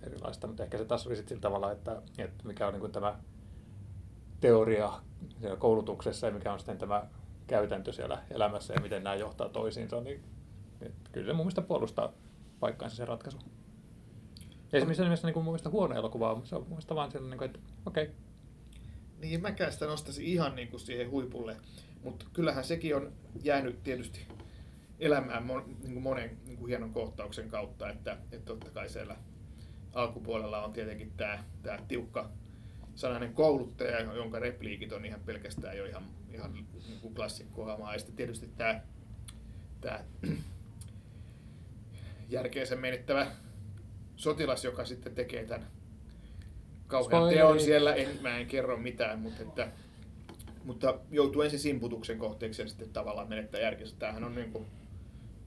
erilaista, 0.03 0.47
mutta 0.47 0.63
ehkä 0.63 0.79
se 0.79 0.85
taas 0.85 1.07
oli 1.07 1.17
sitten 1.17 1.29
sillä 1.29 1.43
tavalla, 1.43 1.73
että, 1.73 2.03
että 2.19 2.47
mikä 2.47 2.67
on 2.67 2.73
niin 2.73 2.81
kuin 2.81 2.93
tämä 2.93 3.19
teoria 4.41 4.93
siellä 5.41 5.57
koulutuksessa 5.57 6.27
ja 6.27 6.33
mikä 6.33 6.53
on 6.53 6.59
sitten 6.59 6.79
tämä 6.79 7.07
käytäntö 7.47 7.93
siellä 7.93 8.23
elämässä 8.31 8.75
ja 8.75 8.81
miten 8.81 9.05
nämä 9.05 9.17
johtaa 9.17 9.49
toisiinsa, 9.49 10.01
niin 10.01 10.25
että 10.81 11.11
kyllä 11.13 11.27
se 11.27 11.33
mun 11.33 11.47
mielestä 11.47 11.63
puolustaa 11.63 12.13
paikkaansa 12.61 12.97
se 12.97 13.05
ratkaisu. 13.05 13.39
Ei 14.73 14.81
se 14.81 14.87
missään 14.87 15.07
nimessä 15.07 15.27
niin 15.27 15.35
kuin 15.35 15.45
mun 15.45 15.53
mielestä 15.53 15.71
huono 15.71 15.95
elokuva 15.95 16.33
ole, 16.33 16.47
se 16.47 16.57
on 16.57 16.63
mun 16.63 16.71
mielestä 16.71 16.95
vaan 16.95 17.11
sellainen, 17.11 17.31
niin 17.31 17.51
kuin, 17.51 17.63
että 17.65 17.73
okei, 17.87 18.05
okay. 18.05 18.15
Niin 19.19 19.43
mäkään 19.43 19.73
sitä 19.73 19.87
nostaisin 19.87 20.25
ihan 20.25 20.57
niin 20.57 20.69
kuin 20.69 20.81
siihen 20.81 21.11
huipulle, 21.11 21.57
mutta 22.03 22.27
kyllähän 22.33 22.65
sekin 22.65 22.97
on 22.97 23.13
jäänyt 23.43 23.83
tietysti 23.83 24.27
elämään 24.99 25.47
mon, 25.47 25.65
niin 25.83 25.93
kuin 25.93 26.03
monen 26.03 26.39
niin 26.45 26.59
kuin 26.59 26.69
hienon 26.69 26.93
kohtauksen 26.93 27.49
kautta, 27.49 27.91
että, 27.91 28.17
että 28.33 28.47
totta 28.47 28.71
kai 28.71 28.89
siellä 28.89 29.17
alkupuolella 29.95 30.65
on 30.65 30.73
tietenkin 30.73 31.13
tämä, 31.17 31.45
tämä 31.63 31.79
tiukka 31.89 32.31
sanainen 32.97 33.35
kouluttaja, 33.35 34.01
jonka 34.01 34.39
repliikit 34.39 34.93
on 34.93 35.05
ihan 35.05 35.21
pelkästään 35.21 35.77
jo 35.77 35.85
ihan, 35.85 36.05
ihan 36.33 36.53
niin 36.53 37.01
kuin 37.01 37.15
klassikkohamaa. 37.15 37.93
Ja 37.93 37.99
sitten 37.99 38.17
tietysti 38.17 38.51
tämä, 38.57 38.81
tämä 39.81 40.05
järkeensä 42.29 42.77
menettävä 42.77 43.27
sotilas, 44.17 44.65
joka 44.65 44.85
sitten 44.85 45.15
tekee 45.15 45.45
tämän 45.45 45.67
kauhean 46.87 47.23
Spoileri. 47.23 47.37
teon 47.37 47.61
siellä. 47.61 47.95
En, 47.95 48.09
mä 48.23 48.39
en 48.39 48.47
kerro 48.47 48.77
mitään, 48.77 49.19
mutta, 49.19 49.43
että, 49.43 49.69
mutta 50.65 50.99
joutuu 51.11 51.43
ensin 51.43 51.59
simputuksen 51.59 52.19
kohteeksi 52.19 52.63
ja 52.63 52.69
sitten 52.69 52.91
tavallaan 52.91 53.29
menettää 53.29 53.61
järkensä. 53.61 53.97
Tämähän 53.99 54.25
on 54.25 54.35
niin 54.35 54.53
kuin, 54.53 54.67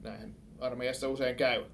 näin 0.02 0.36
armeijassa 0.58 1.08
usein 1.08 1.36
käy. 1.36 1.64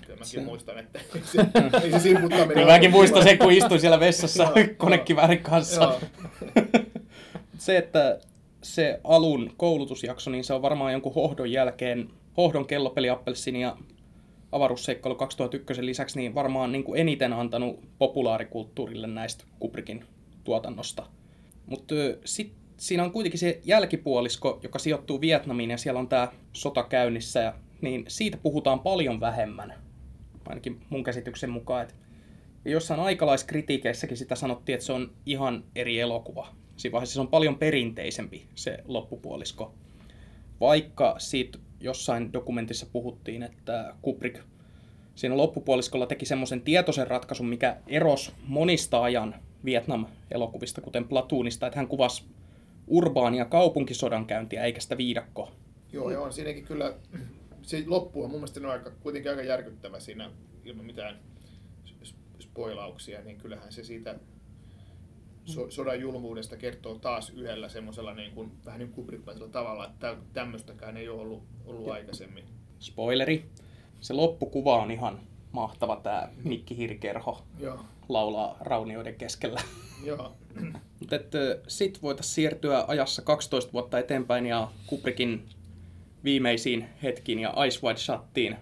Kyllä 0.00 0.18
mäkin 0.18 0.26
Se- 0.26 0.40
muistan, 0.40 0.78
että 0.78 0.98
ei 1.14 1.22
se, 1.24 1.38
ei 1.82 1.92
se 1.92 1.98
simputtaminen 1.98 2.48
Kyllä 2.48 2.72
mäkin 2.72 2.90
muistan 2.90 3.22
sen, 3.22 3.38
kun 3.38 3.52
istuin 3.52 3.80
siellä 3.80 4.00
vessassa 4.00 4.52
konekiväärin 4.76 5.42
kanssa. 5.42 5.94
Se, 7.58 7.78
että 7.78 8.18
se 8.62 9.00
alun 9.04 9.52
koulutusjakso, 9.56 10.30
niin 10.30 10.44
se 10.44 10.54
on 10.54 10.62
varmaan 10.62 10.92
jonkun 10.92 11.14
hohdon 11.14 11.52
jälkeen, 11.52 12.10
hohdon 12.36 12.66
kellopeli 12.66 13.10
Appelsin 13.10 13.56
ja 13.56 13.76
avaruusseikkailu 14.52 15.14
2001 15.14 15.86
lisäksi, 15.86 16.20
niin 16.20 16.34
varmaan 16.34 16.72
niin 16.72 16.84
kuin 16.84 17.00
eniten 17.00 17.32
antanut 17.32 17.80
populaarikulttuurille 17.98 19.06
näistä 19.06 19.44
Kubrickin 19.58 20.04
tuotannosta. 20.44 21.06
Mutta 21.66 21.94
sitten 22.24 22.58
siinä 22.76 23.04
on 23.04 23.12
kuitenkin 23.12 23.40
se 23.40 23.60
jälkipuolisko, 23.64 24.60
joka 24.62 24.78
sijoittuu 24.78 25.20
Vietnamiin 25.20 25.70
ja 25.70 25.78
siellä 25.78 26.00
on 26.00 26.08
tämä 26.08 26.28
sota 26.52 26.82
käynnissä, 26.82 27.40
ja, 27.40 27.54
niin 27.82 28.04
siitä 28.08 28.36
puhutaan 28.36 28.80
paljon 28.80 29.20
vähemmän, 29.20 29.74
ainakin 30.46 30.80
mun 30.90 31.04
käsityksen 31.04 31.50
mukaan. 31.50 31.82
Et 31.82 31.94
ja 32.64 32.70
jossain 32.70 33.00
aikalaiskritiikeissäkin 33.00 34.16
sitä 34.16 34.34
sanottiin, 34.34 34.74
että 34.74 34.86
se 34.86 34.92
on 34.92 35.12
ihan 35.26 35.64
eri 35.76 36.00
elokuva. 36.00 36.48
Siinä 36.76 36.92
vaiheessa 36.92 37.14
se 37.14 37.20
on 37.20 37.28
paljon 37.28 37.58
perinteisempi 37.58 38.46
se 38.54 38.78
loppupuolisko. 38.84 39.74
Vaikka 40.60 41.14
siitä 41.18 41.58
jossain 41.80 42.32
dokumentissa 42.32 42.86
puhuttiin, 42.92 43.42
että 43.42 43.94
Kubrick 44.02 44.40
siinä 45.14 45.36
loppupuoliskolla 45.36 46.06
teki 46.06 46.26
semmoisen 46.26 46.62
tietoisen 46.62 47.06
ratkaisun, 47.06 47.46
mikä 47.46 47.76
eros 47.86 48.32
monista 48.46 49.02
ajan 49.02 49.34
Vietnam-elokuvista, 49.64 50.80
kuten 50.80 51.08
Platoonista, 51.08 51.66
että 51.66 51.78
hän 51.78 51.88
kuvasi 51.88 52.24
urbaania 52.86 53.44
kaupunkisodankäyntiä 53.44 54.64
eikä 54.64 54.80
sitä 54.80 54.96
viidakko. 54.96 55.52
Joo, 55.92 56.10
ja 56.10 56.20
on 56.20 56.32
siinäkin 56.32 56.64
kyllä, 56.64 56.94
se 57.62 57.84
loppu 57.86 58.24
on 58.24 58.30
mun 58.30 58.40
mielestä 58.40 58.60
on 58.60 58.66
aika, 58.66 58.90
kuitenkin 58.90 59.30
aika 59.30 59.42
järkyttävä 59.42 60.00
siinä 60.00 60.30
ilman 60.64 60.84
mitään 60.86 61.18
spoilauksia, 62.40 63.22
niin 63.22 63.38
kyllähän 63.38 63.72
se 63.72 63.84
siitä 63.84 64.18
so, 65.44 65.70
sodan 65.70 66.00
julmuudesta 66.00 66.56
kertoo 66.56 66.94
taas 66.94 67.30
yhdellä 67.30 67.68
semmoisella 67.68 68.14
niin 68.14 68.32
kuin, 68.32 68.52
vähän 68.64 68.78
niin 68.78 68.88
kuin 68.88 68.96
kubrickmaisella 68.96 69.48
tavalla, 69.48 69.86
että 69.86 70.16
tämmöistäkään 70.32 70.96
ei 70.96 71.08
ole 71.08 71.20
ollut, 71.20 71.42
ollut 71.64 71.88
aikaisemmin. 71.88 72.44
Spoileri. 72.78 73.44
Se 74.00 74.12
loppukuva 74.12 74.82
on 74.82 74.90
ihan 74.90 75.20
mahtava, 75.52 75.96
tämä 75.96 76.28
Mikki 76.44 76.76
Hirkerho 76.76 77.42
Joo, 77.58 77.84
laulaa 78.08 78.56
raunioiden 78.60 79.14
keskellä. 79.14 79.60
joo. 80.04 80.36
Mutta 81.00 81.16
sitten 81.68 82.02
voitaisiin 82.02 82.34
siirtyä 82.34 82.84
ajassa 82.88 83.22
12 83.22 83.72
vuotta 83.72 83.98
eteenpäin 83.98 84.46
ja 84.46 84.68
Kubrickin 84.86 85.48
viimeisiin 86.24 86.88
hetkiin 87.02 87.38
ja 87.38 87.64
Ice 87.64 87.86
Wide 87.86 87.98
Shuttiin, 87.98 88.56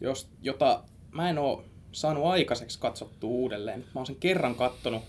jos, 0.00 0.28
jota 0.42 0.82
mä 1.12 1.30
en 1.30 1.38
oo 1.38 1.64
saanut 1.92 2.24
aikaiseksi 2.24 2.78
katsottua 2.78 3.30
uudelleen. 3.30 3.80
Mä 3.80 3.90
oon 3.94 4.06
sen 4.06 4.16
kerran 4.16 4.54
kattonut 4.54 5.02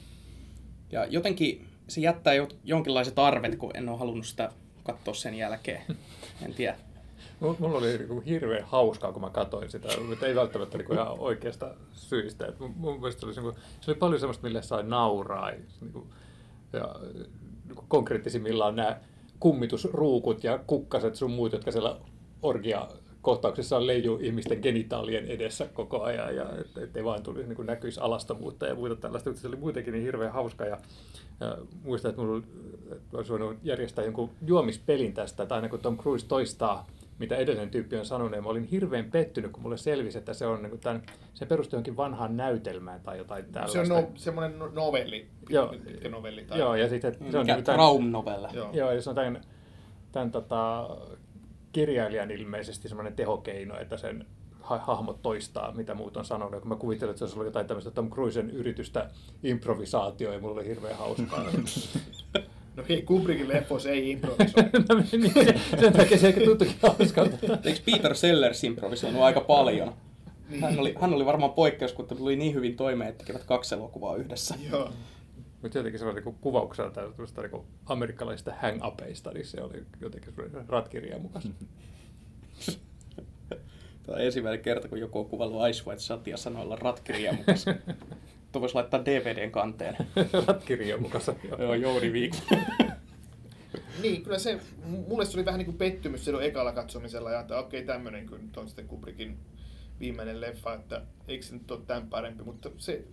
ja 0.92 1.06
jotenkin 1.06 1.68
se 1.88 2.02
jättää 2.02 2.34
jo, 2.34 2.48
jonkinlaiset 2.64 3.20
arvet, 3.20 3.56
kun 3.56 3.72
en 3.74 3.90
oo 3.90 3.98
halunnut 3.98 4.26
sitä 4.26 4.52
katsoa 4.84 5.14
sen 5.14 5.36
jälkeen. 5.36 5.82
En 6.46 6.54
tiedä. 6.54 6.78
Mulla 7.60 7.78
oli 7.78 7.98
niinku 7.98 8.24
hirveän 8.26 8.64
hauskaa, 8.64 9.12
kun 9.12 9.22
mä 9.22 9.30
katsoin 9.30 9.72
sitä, 9.72 9.88
mutta 10.08 10.26
ei 10.26 10.36
välttämättä 10.36 10.78
niinku 10.78 10.94
ihan 10.94 11.20
oikeasta 11.20 11.76
syistä. 11.94 12.54
Mun, 12.76 13.00
mielestä 13.00 13.20
se 13.20 13.26
oli, 13.26 13.36
niinku, 13.36 13.60
se 13.82 13.92
oli 13.92 14.00
paljon 14.00 14.20
semmoista, 14.20 14.48
millä 14.48 14.62
sai 14.62 14.84
nauraa. 14.84 15.52
Ja, 15.52 15.58
niinku, 15.82 16.08
ja 16.74 16.96
niinku 17.66 17.86
konkreettisimmillaan 17.88 18.76
nämä 18.76 19.00
kummitusruukut 19.40 20.44
ja 20.44 20.60
kukkaset 20.68 21.16
sun 21.16 21.32
muut, 21.32 21.54
jotka 21.54 21.72
siellä 21.72 21.98
orgia 22.42 22.88
kohtauksessa 23.22 23.88
leijuu 23.88 24.20
ihmisten 24.22 24.60
genitaalien 24.62 25.26
edessä 25.26 25.68
koko 25.74 26.04
ajan, 26.04 26.36
ja 26.36 26.46
et- 26.62 26.84
ettei 26.84 27.04
vaan 27.04 27.24
tulisi 27.24 27.50
niin 27.50 27.66
näkyisi 27.66 28.00
alastomuutta 28.00 28.66
ja 28.66 28.76
muuta 28.76 28.96
tällaista, 28.96 29.30
mutta 29.30 29.42
se 29.42 29.48
oli 29.48 29.56
muutenkin 29.56 29.94
niin 29.94 30.04
hirveän 30.04 30.34
hauska, 30.34 30.66
ja, 30.66 30.78
ja 31.40 31.58
muistan, 31.84 32.10
että 32.10 32.22
että 32.92 33.18
olisi 33.18 33.32
voinut 33.32 33.58
järjestää 33.64 34.06
jonkun 34.06 34.30
juomispelin 34.48 35.14
tästä, 35.14 35.44
että 35.44 35.56
aina 35.56 35.70
kun 35.70 35.80
Tom 35.80 35.98
Cruise 35.98 36.28
toistaa 36.28 36.88
mitä 37.20 37.36
edellinen 37.36 37.70
tyyppi 37.70 37.98
on 37.98 38.06
sanonut, 38.06 38.36
ja 38.36 38.42
mä 38.42 38.50
olin 38.50 38.64
hirveän 38.64 39.12
pettynyt, 39.12 39.52
kun 39.52 39.64
mulle 39.64 39.78
selvisi, 39.78 40.18
että 40.18 40.34
se 40.34 40.46
on 40.46 40.64
niin 40.64 40.80
tämän, 40.80 41.04
se 41.34 41.46
perustuu 41.46 41.78
johonkin 41.78 41.98
vanhaan 41.98 42.38
näytelmään 42.38 43.02
tai 43.02 43.18
jotain 43.18 43.46
tällaista. 43.46 43.86
Se 43.86 43.94
on 43.94 44.04
no, 44.04 44.12
semmoinen 44.16 44.60
no- 44.60 44.72
novelli, 44.74 45.28
Joo. 45.50 45.68
pitkä 45.68 46.10
novelli. 46.10 46.46
Tai... 46.46 46.60
Joo, 46.60 46.76
ja 46.76 46.90
sitten 46.90 47.14
se 47.14 47.38
on 47.38 47.44
Mikä 47.44 47.56
niin 47.56 47.64
tämän, 47.64 47.78
Traum 47.78 48.12
novella. 48.12 48.50
Joo. 48.54 48.70
Joo, 48.74 48.92
ja 48.92 49.02
se 49.02 49.10
on 49.10 49.16
tämän, 49.16 49.42
tämän 50.12 50.32
tota, 50.32 50.90
kirjailijan 51.72 52.32
ilmeisesti 52.32 52.88
semmoinen 52.88 53.16
tehokeino, 53.16 53.80
että 53.80 53.98
sen 53.98 54.26
ha- 54.62 54.78
hahmot 54.78 55.22
toistaa, 55.22 55.72
mitä 55.72 55.94
muut 55.94 56.18
on 56.18 56.26
sanonut. 56.26 56.54
Ja 56.54 56.60
kun 56.60 56.70
mä 56.70 56.76
kuvittelin, 56.76 57.10
että 57.10 57.20
se 57.20 57.24
olisi 57.24 57.36
ollut 57.36 57.46
jotain 57.46 57.68
tämmöistä 57.68 57.92
Tom 57.92 58.10
Cruisen 58.10 58.50
yritystä 58.50 59.10
improvisaatio, 59.44 60.34
ja 60.34 60.40
mulla 60.40 60.56
oli 60.56 60.68
hirveän 60.68 60.98
hauskaa. 60.98 61.46
No 62.76 62.84
hei, 62.90 63.02
Kubrickin 63.02 63.48
leffoissa 63.48 63.90
ei 63.90 64.12
improvisoi. 64.12 64.64
No 64.90 64.96
niin, 65.12 65.34
se- 65.34 65.60
sen 65.80 65.94
takia 65.94 66.18
se 66.18 66.28
ehkä 66.28 66.42
tuntuikin 66.42 66.76
hauskalta. 66.82 67.38
Eikö 67.64 67.80
Peter 67.86 68.16
Sellers 68.16 68.64
improvisoinut 68.64 69.22
aika 69.22 69.42
paljon? 69.42 69.94
Hän 70.62 70.80
oli, 70.80 70.96
hän 71.02 71.14
oli 71.14 71.26
varmaan 71.26 71.54
poikkeus, 71.54 71.94
kun 71.94 72.08
tuli 72.08 72.36
niin 72.36 72.54
hyvin 72.54 72.76
toimeen, 72.76 73.10
että 73.10 73.26
tekevät 73.26 73.44
kaksi 73.44 73.76
elokuvaa 73.76 74.16
yhdessä. 74.16 74.56
Joo. 74.72 74.90
Mutta 75.62 75.78
jotenkin 75.78 76.00
se 76.00 76.06
oli 76.06 76.22
niin 76.22 76.36
kuvauksena 76.42 76.90
tällaista 76.92 77.42
niin 77.42 77.62
amerikkalaisista 77.86 78.52
hang-upeista, 78.62 79.34
niin 79.34 79.46
se 79.46 79.62
oli 79.62 79.84
jotenkin 80.02 80.34
semmoinen 80.36 80.70
ratkirjan 80.70 81.22
mukaista. 81.22 81.50
Tämä 84.04 84.16
on 84.16 84.22
ensimmäinen 84.22 84.64
kerta, 84.64 84.88
kun 84.88 85.00
joku 85.00 85.20
on 85.20 85.26
kuvannut 85.26 85.68
Ice 85.70 85.84
White 85.88 86.02
Satia 86.02 86.38
sanoilla 86.38 86.76
ratkirjan 86.76 87.36
mukaan. 87.36 87.58
Tuo 88.56 88.62
voisi 88.62 88.76
laittaa 88.76 89.06
DVDn 89.06 89.52
kanteen. 89.52 89.96
ratkirjan 90.48 91.02
mukaista. 91.02 91.36
Joo, 91.60 91.74
Jouni 91.74 92.14
Viikko. 92.14 92.38
Niin, 94.02 94.24
kyllä 94.24 94.40
se, 94.40 94.60
mulle 95.08 95.26
se 95.26 95.38
oli 95.38 95.46
vähän 95.46 95.58
niin 95.58 95.66
kuin 95.66 95.78
pettymys 95.78 96.26
silloin 96.26 96.46
ekalla 96.46 96.72
katsomisella, 96.72 97.32
ja 97.32 97.40
että 97.40 97.60
okei, 97.60 97.86
tämmöinen 97.86 98.26
kyllä 98.26 98.42
nyt 98.42 98.58
on 98.58 98.68
sitten 98.68 98.88
Kubrickin 98.88 99.38
viimeinen 100.00 100.42
leffa, 100.42 100.74
että 100.74 101.02
eikö 101.28 101.46
se 101.46 101.54
nyt 101.54 101.72
ole 101.72 101.80
tämän 101.88 102.08
parempi, 102.08 102.44
mutta 102.44 102.70
se 102.78 103.04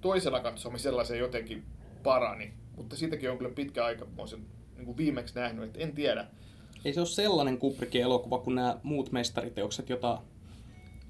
toisella 0.00 0.40
katsomisella 0.40 1.04
se 1.04 1.16
jotenkin 1.16 1.62
parani, 2.02 2.52
mutta 2.76 2.96
siitäkin 2.96 3.30
on 3.30 3.38
kyllä 3.38 3.54
pitkä 3.54 3.84
aika, 3.84 4.06
mä 4.16 4.26
sen 4.26 4.46
niin 4.76 4.86
kuin 4.86 4.96
viimeksi 4.96 5.34
nähnyt, 5.34 5.64
että 5.64 5.78
en 5.80 5.92
tiedä. 5.92 6.26
Ei 6.84 6.92
se 6.92 7.00
ole 7.00 7.08
sellainen 7.08 7.58
Kubrickin 7.58 8.02
elokuva 8.02 8.38
kuin 8.38 8.54
nämä 8.54 8.80
muut 8.82 9.12
mestariteokset, 9.12 9.88
jota 9.88 10.22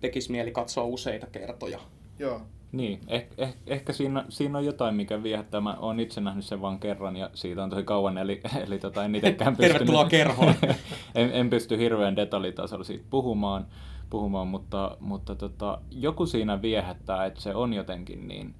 tekisi 0.00 0.30
mieli 0.30 0.52
katsoa 0.52 0.84
useita 0.84 1.26
kertoja. 1.26 1.80
Joo. 2.18 2.42
Niin, 2.72 3.00
eh, 3.08 3.26
eh, 3.38 3.56
ehkä 3.66 3.92
siinä, 3.92 4.24
siinä 4.28 4.58
on 4.58 4.64
jotain, 4.64 4.94
mikä 4.94 5.22
viehättää. 5.22 5.60
Mä 5.60 5.76
oon 5.80 6.00
itse 6.00 6.20
nähnyt 6.20 6.44
sen 6.44 6.60
vain 6.60 6.78
kerran 6.78 7.16
ja 7.16 7.30
siitä 7.34 7.62
on 7.62 7.70
tosi 7.70 7.82
kauan, 7.82 8.18
eli, 8.18 8.40
eli 8.66 8.78
tota, 8.78 9.04
en 9.04 9.14
itsekään 9.14 9.56
pystynyt... 9.56 9.72
Tervetuloa 9.72 10.08
kerhoon. 10.08 10.54
en, 11.14 11.30
en 11.32 11.50
pysty 11.50 11.78
hirveän 11.78 12.16
detaljitasolla 12.16 12.84
siitä 12.84 13.04
puhumaan, 13.10 13.66
puhumaan 14.10 14.48
mutta, 14.48 14.96
mutta 15.00 15.34
tota, 15.34 15.78
joku 15.90 16.26
siinä 16.26 16.62
viehättää, 16.62 17.26
että 17.26 17.40
se 17.40 17.54
on 17.54 17.72
jotenkin 17.72 18.28
niin 18.28 18.54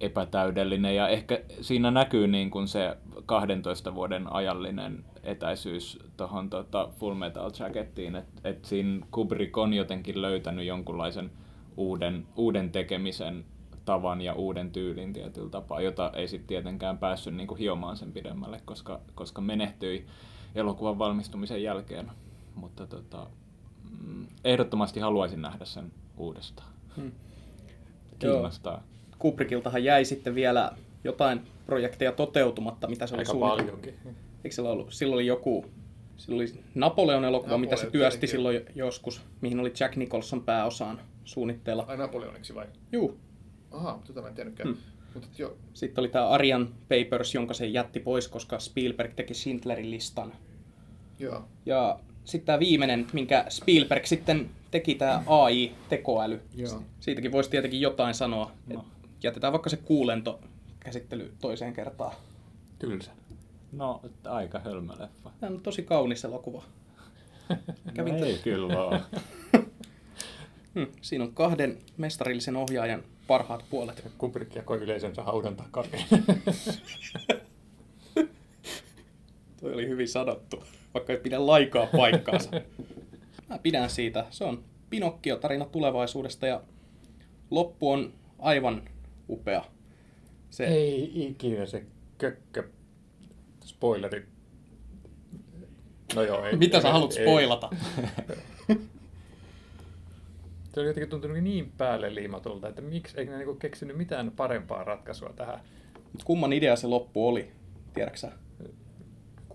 epätäydellinen 0.00 0.96
ja 0.96 1.08
ehkä 1.08 1.40
siinä 1.60 1.90
näkyy 1.90 2.26
niin 2.26 2.50
kuin 2.50 2.68
se 2.68 2.96
12 3.26 3.94
vuoden 3.94 4.32
ajallinen 4.32 5.04
etäisyys 5.22 5.98
tuohon 6.16 6.50
tota 6.50 6.88
Full 6.98 7.14
Metal 7.14 7.50
Jackettiin, 7.58 8.16
että 8.16 8.48
et 8.48 8.64
siinä 8.64 9.06
Kubrick 9.10 9.58
on 9.58 9.74
jotenkin 9.74 10.22
löytänyt 10.22 10.66
jonkunlaisen 10.66 11.30
uuden, 11.76 12.26
uuden 12.36 12.70
tekemisen 12.70 13.44
tavan 13.84 14.20
ja 14.20 14.34
uuden 14.34 14.70
tyylin 14.70 15.12
tietyllä 15.12 15.50
tapaa, 15.50 15.80
jota 15.80 16.12
ei 16.14 16.28
sitten 16.28 16.48
tietenkään 16.48 16.98
päässyt 16.98 17.34
niin 17.34 17.46
kuin 17.46 17.58
hiomaan 17.58 17.96
sen 17.96 18.12
pidemmälle, 18.12 18.60
koska, 18.64 19.00
koska 19.14 19.40
menehtyi 19.40 20.06
elokuvan 20.54 20.98
valmistumisen 20.98 21.62
jälkeen. 21.62 22.10
Mutta 22.54 22.86
tota, 22.86 23.26
mm, 24.00 24.26
ehdottomasti 24.44 25.00
haluaisin 25.00 25.42
nähdä 25.42 25.64
sen 25.64 25.92
uudestaan. 26.16 26.68
Hmm. 26.96 27.12
Kiinnostaa. 28.18 28.82
Kubrickiltahan 29.18 29.84
jäi 29.84 30.04
sitten 30.04 30.34
vielä 30.34 30.72
jotain 31.04 31.40
projekteja 31.66 32.12
toteutumatta, 32.12 32.88
mitä 32.88 33.06
se 33.06 33.14
oli 33.14 33.20
Aika 33.20 33.32
suunnitellut. 33.32 33.82
paljonkin. 33.82 34.14
Eikö 34.44 34.54
sillä 34.54 34.70
ollut? 34.70 34.92
Silloin 34.92 35.14
oli 35.16 35.26
joku, 35.26 35.64
silloin 36.16 36.48
oli 36.52 36.64
Napoleon 36.74 37.24
elokuva, 37.24 37.46
Napoleon, 37.48 37.60
mitä 37.60 37.76
se 37.76 37.90
työsti 37.90 38.20
tietenkin. 38.20 38.28
silloin 38.28 38.60
joskus, 38.74 39.22
mihin 39.40 39.60
oli 39.60 39.72
Jack 39.80 39.96
Nicholson 39.96 40.42
pääosaan 40.42 41.00
suunnitteilla. 41.24 41.84
Ai 41.88 41.96
Napoleoniksi 41.96 42.54
vai? 42.54 42.66
Juu. 42.92 43.18
Aha, 43.70 44.00
tota 44.06 44.22
mä 44.22 44.28
en 44.28 44.34
tiennytkään. 44.34 44.68
Hmm. 44.68 44.82
Mutta 45.14 45.28
joo, 45.38 45.56
Sitten 45.74 46.02
oli 46.02 46.08
tämä 46.08 46.28
Arian 46.28 46.68
Papers, 46.88 47.34
jonka 47.34 47.54
se 47.54 47.66
jätti 47.66 48.00
pois, 48.00 48.28
koska 48.28 48.58
Spielberg 48.58 49.12
teki 49.14 49.34
Schindlerin 49.34 49.90
listan. 49.90 50.32
joo. 51.18 51.44
Ja 51.66 51.98
sitten 52.24 52.46
tämä 52.46 52.58
viimeinen, 52.58 53.06
minkä 53.12 53.44
Spielberg 53.48 54.04
sitten 54.04 54.50
teki, 54.70 54.94
tämä 54.94 55.22
AI-tekoäly. 55.26 56.40
Joo. 56.54 56.82
Siitäkin 57.00 57.32
voisi 57.32 57.50
tietenkin 57.50 57.80
jotain 57.80 58.14
sanoa. 58.14 58.50
No. 58.66 58.74
No. 58.74 58.84
Jätetään 59.22 59.52
vaikka 59.52 59.70
se 59.70 59.76
kuulento 59.76 60.40
käsittely 60.80 61.32
toiseen 61.40 61.72
kertaan. 61.72 62.12
Tylsä. 62.78 63.10
No, 63.72 64.00
että 64.04 64.32
aika 64.32 64.58
hölmö 64.58 64.92
leffa. 64.98 65.30
Tämä 65.40 65.52
on 65.52 65.60
tosi 65.60 65.82
kaunis 65.82 66.24
elokuva. 66.24 66.64
Kävin 67.94 68.20
no, 68.20 68.26
ei 68.26 68.38
kyllä 68.38 68.84
ole. 68.84 69.00
Hmm. 70.74 70.86
Siinä 71.02 71.24
on 71.24 71.34
kahden 71.34 71.78
mestarillisen 71.96 72.56
ohjaajan 72.56 73.02
parhaat 73.26 73.64
puolet. 73.70 74.10
Kubrick 74.18 74.54
jakoi 74.54 74.78
yleisönsä 74.78 75.22
haudan 75.22 75.56
takana. 75.56 75.88
Toi 79.60 79.72
oli 79.72 79.88
hyvin 79.88 80.08
sanottu, 80.08 80.64
vaikka 80.94 81.12
ei 81.12 81.18
pidä 81.18 81.46
laikaa 81.46 81.86
paikkaansa. 81.96 82.50
Mä 83.48 83.58
pidän 83.58 83.90
siitä. 83.90 84.26
Se 84.30 84.44
on 84.44 84.64
Pinokkio-tarina 84.90 85.64
tulevaisuudesta 85.64 86.46
ja 86.46 86.62
loppu 87.50 87.90
on 87.90 88.12
aivan 88.38 88.82
upea. 89.28 89.64
Se, 90.50 90.64
Ei 90.64 91.12
ikinä 91.14 91.66
se 91.66 91.84
kökkö 92.18 92.68
spoileri. 93.76 94.26
No 96.14 96.22
joo, 96.22 96.44
ei. 96.44 96.56
Mitä 96.56 96.80
sä 96.80 96.88
ei- 96.88 96.92
haluat 96.92 97.12
ei. 97.16 97.24
spoilata? 97.24 97.68
Se 100.74 100.80
oli 100.80 100.88
jotenkin 100.88 101.10
tuntunut 101.10 101.38
niin 101.38 101.72
päälle 101.78 102.14
liimatulta, 102.14 102.68
että 102.68 102.82
miksi 102.82 103.20
ei 103.20 103.26
ne 103.26 103.36
niinku 103.36 103.54
keksinyt 103.54 103.96
mitään 103.96 104.30
parempaa 104.36 104.84
ratkaisua 104.84 105.32
tähän. 105.36 105.60
Mut 106.12 106.24
Kumman 106.24 106.52
idea 106.52 106.76
se 106.76 106.86
loppu 106.86 107.28
oli, 107.28 107.50
tiedäksä? 107.94 108.32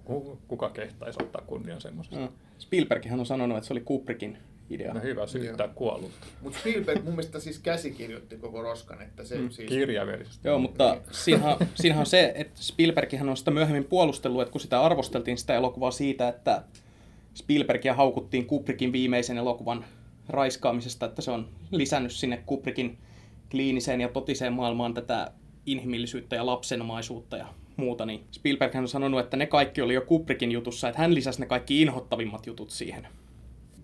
Ku- 0.05 0.39
Kuka 0.47 0.69
kehtaisi 0.69 1.23
ottaa 1.23 1.41
kunnian 1.47 1.81
semmoisesta? 1.81 2.19
Mm. 2.19 2.27
Spielberghän 2.59 3.19
on 3.19 3.25
sanonut, 3.25 3.57
että 3.57 3.67
se 3.67 3.73
oli 3.73 3.81
Kubrickin 3.81 4.37
idea. 4.73 4.93
No 4.93 4.99
hyvä 5.01 5.27
syyttää 5.27 5.67
kuollutta. 5.67 6.27
Mutta 6.41 6.59
Spielberg 6.59 7.03
mun 7.03 7.13
mielestä 7.13 7.39
siis 7.39 7.59
käsikirjoitti 7.59 8.37
koko 8.37 8.61
roskan, 8.61 9.01
että 9.01 9.23
se 9.23 9.35
Mm. 9.37 9.49
siis... 9.49 9.69
Kirjaimellisesti. 9.69 10.47
Joo, 10.47 10.59
mutta 10.59 10.97
siinähän, 11.11 11.57
siinähän 11.75 11.99
on 11.99 12.05
se, 12.05 12.31
että 12.35 12.61
Spielberghän 12.61 13.29
on 13.29 13.37
sitä 13.37 13.51
myöhemmin 13.51 13.83
puolustellut, 13.85 14.41
että 14.41 14.51
kun 14.51 14.61
sitä 14.61 14.81
arvosteltiin 14.81 15.37
sitä 15.37 15.55
elokuvaa 15.55 15.91
siitä, 15.91 16.27
että 16.27 16.63
Spielbergia 17.33 17.93
haukuttiin 17.93 18.45
Kubrickin 18.45 18.91
viimeisen 18.91 19.37
elokuvan 19.37 19.85
raiskaamisesta, 20.29 21.05
että 21.05 21.21
se 21.21 21.31
on 21.31 21.49
lisännyt 21.71 22.11
sinne 22.11 22.43
Kubrickin 22.45 22.97
kliiniseen 23.51 24.01
ja 24.01 24.09
totiseen 24.09 24.53
maailmaan 24.53 24.93
tätä 24.93 25.31
inhimillisyyttä 25.65 26.35
ja 26.35 26.45
lapsenomaisuutta 26.45 27.37
ja 27.37 27.47
muuta, 27.77 28.05
niin 28.05 28.23
Spielberg 28.31 28.75
on 28.75 28.87
sanonut, 28.87 29.19
että 29.19 29.37
ne 29.37 29.45
kaikki 29.45 29.81
oli 29.81 29.93
jo 29.93 30.01
Kubrickin 30.01 30.51
jutussa, 30.51 30.89
että 30.89 31.01
hän 31.01 31.15
lisäsi 31.15 31.39
ne 31.39 31.45
kaikki 31.45 31.81
inhottavimmat 31.81 32.47
jutut 32.47 32.69
siihen. 32.69 33.07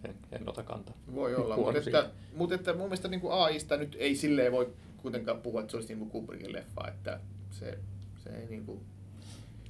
En, 0.07 0.15
en 0.31 0.49
ota 0.49 0.63
kantaa. 0.63 0.95
Voi 1.15 1.35
olla, 1.35 1.57
mutta 1.57 1.77
että, 1.77 2.09
mutta 2.35 2.55
että 2.55 2.73
mun 2.73 2.83
mielestä 2.83 3.07
niin 3.07 3.21
kuin 3.21 3.33
AIsta 3.33 3.77
nyt 3.77 3.95
ei 3.99 4.15
silleen 4.15 4.51
voi 4.51 4.73
kuitenkaan 4.97 5.41
puhua, 5.41 5.61
että 5.61 5.71
se 5.71 5.77
olisi 5.77 5.89
niin 5.89 5.99
kuin 5.99 6.09
Kubrickin 6.09 6.53
leffa, 6.53 6.87
että 6.87 7.19
se, 7.51 7.77
se 8.23 8.29
ei 8.29 8.47
niin 8.49 8.65
kuin... 8.65 8.79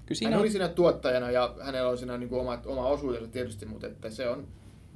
Kyllä 0.05 0.17
Siinä 0.19 0.31
hän 0.31 0.39
oli 0.39 0.47
on, 0.47 0.51
siinä 0.51 0.67
tuottajana 0.67 1.31
ja 1.31 1.55
hänellä 1.61 1.89
on 1.89 1.97
siinä 1.97 2.17
niin 2.17 2.29
kuin 2.29 2.41
oma, 2.41 2.61
oma 2.65 2.87
osuutensa 2.87 3.27
tietysti, 3.27 3.65
mutta 3.65 3.87
että 3.87 4.09
se 4.09 4.29
on 4.29 4.47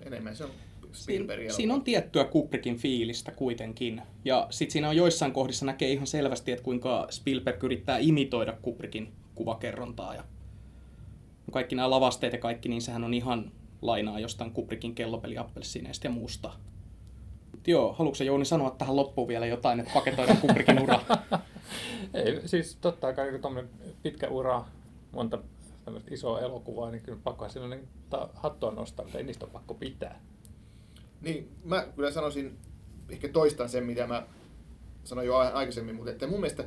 enemmän 0.01 0.35
se 0.35 0.43
on 0.43 0.51
Spielbergin 0.93 1.43
siinä, 1.43 1.55
siinä 1.55 1.73
on 1.73 1.83
tiettyä 1.83 2.23
Kubrickin 2.23 2.77
fiilistä 2.77 3.31
kuitenkin. 3.31 4.01
Ja 4.25 4.47
sitten 4.49 4.71
siinä 4.71 4.89
on 4.89 4.95
joissain 4.95 5.31
kohdissa 5.31 5.65
näkee 5.65 5.91
ihan 5.91 6.07
selvästi, 6.07 6.51
että 6.51 6.63
kuinka 6.63 7.07
Spielberg 7.09 7.63
yrittää 7.63 7.97
imitoida 7.97 8.53
Kubrickin 8.61 9.13
kuvakerrontaa. 9.35 10.15
Ja 10.15 10.23
kaikki 11.51 11.75
nämä 11.75 11.89
lavasteet 11.89 12.33
ja 12.33 12.39
kaikki, 12.39 12.69
niin 12.69 12.81
sehän 12.81 13.03
on 13.03 13.13
ihan 13.13 13.51
lainaa 13.82 14.19
jostain 14.19 14.51
Kubrickin 14.51 14.95
kellopeliappelsiineista 14.95 16.07
ja 16.07 16.11
muusta. 16.11 16.53
Mut 17.51 17.67
joo, 17.67 17.93
haluatko 17.93 18.15
sä, 18.15 18.23
Jouni 18.23 18.45
sanoa 18.45 18.71
tähän 18.71 18.95
loppuun 18.95 19.27
vielä 19.27 19.45
jotain, 19.45 19.79
että 19.79 19.93
paketoidaan 19.93 20.38
Kubrickin 20.38 20.79
ura? 20.79 20.99
Ei, 22.13 22.47
siis 22.47 22.77
totta 22.82 23.13
kai 23.13 23.32
kun 23.32 23.41
tuommoinen 23.41 23.71
pitkä 24.03 24.27
ura, 24.27 24.65
monta 25.11 25.39
tämmöistä 25.86 26.13
isoa 26.13 26.39
elokuvaa, 26.39 26.91
niin 26.91 27.03
kyllä 27.03 27.19
pakko 27.23 27.49
sellainen 27.49 27.88
ta- 28.09 28.29
hattua 28.34 28.71
nostaa, 28.71 29.05
mutta 29.05 29.17
ei 29.17 29.23
niistä 29.23 29.45
ole 29.45 29.53
pakko 29.53 29.73
pitää. 29.73 30.21
Niin, 31.21 31.49
mä 31.63 31.88
kyllä 31.95 32.11
sanoisin, 32.11 32.57
ehkä 33.09 33.29
toistan 33.29 33.69
sen, 33.69 33.84
mitä 33.84 34.07
mä 34.07 34.27
sanoin 35.03 35.27
jo 35.27 35.36
aikaisemmin, 35.36 35.95
mutta 35.95 36.11
että 36.11 36.27
mun 36.27 36.39
mielestä 36.39 36.63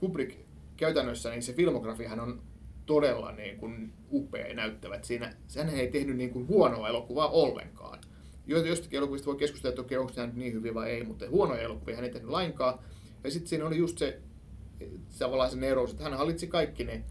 Kubrick 0.00 0.40
käytännössä, 0.76 1.30
niin 1.30 1.42
se 1.42 1.52
filmografiahan 1.52 2.20
on 2.20 2.42
todella 2.86 3.32
niin 3.32 3.56
kuin 3.56 3.92
upea 4.12 4.54
näyttävät 4.54 5.04
siinä. 5.04 5.36
Hän 5.56 5.68
ei 5.68 5.90
tehnyt 5.90 6.16
niin 6.16 6.30
kuin 6.30 6.48
huonoa 6.48 6.88
elokuvaa 6.88 7.28
ollenkaan. 7.28 7.98
Jo- 8.46 8.64
Jostakin 8.64 8.96
elokuvista 8.96 9.26
voi 9.26 9.36
keskustella, 9.36 9.72
että 9.72 9.82
okei, 9.82 9.98
onko 9.98 10.12
tämä 10.12 10.26
nyt 10.26 10.36
niin 10.36 10.52
hyvin 10.52 10.74
vai 10.74 10.90
ei, 10.90 11.04
mutta 11.04 11.30
huonoja 11.30 11.62
elokuvia 11.62 11.96
hän 11.96 12.04
ei 12.04 12.10
tehnyt 12.10 12.30
lainkaan. 12.30 12.78
Ja 13.24 13.30
sitten 13.30 13.48
siinä 13.48 13.66
oli 13.66 13.78
just 13.78 13.98
se 13.98 14.20
tavallaan 15.18 15.50
se 15.50 15.68
ero, 15.68 15.84
että 15.90 16.02
hän 16.02 16.14
hallitsi 16.14 16.46
kaikki 16.46 16.84
ne 16.84 17.04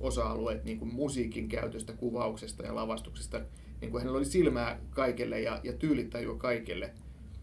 osa-alueet 0.00 0.64
niin 0.64 0.78
kuin 0.78 0.94
musiikin 0.94 1.48
käytöstä, 1.48 1.92
kuvauksesta 1.92 2.62
ja 2.62 2.74
lavastuksesta. 2.74 3.40
Niin 3.80 3.90
kuin 3.90 4.00
hänellä 4.00 4.18
oli 4.18 4.24
silmää 4.24 4.80
kaikelle 4.90 5.40
ja, 5.40 5.60
ja 5.62 5.72
tyylittajua 5.72 6.36
kaikelle, 6.36 6.90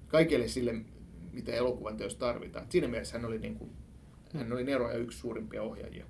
kaikelle 0.07 0.47
sille, 0.47 0.75
mitä 1.31 1.51
elokuvan 1.51 1.97
teossa 1.97 2.19
tarvitaan. 2.19 2.65
Siinä 2.69 2.87
mielessä 2.87 3.17
hän 3.17 3.25
oli, 3.25 3.39
niin 3.39 3.55
kuin, 3.55 3.71
hän 4.33 4.53
oli 4.53 4.63
Nero 4.63 4.91
ja 4.91 4.97
yksi 4.97 5.17
suurimpia 5.17 5.63
ohjaajia. 5.63 6.05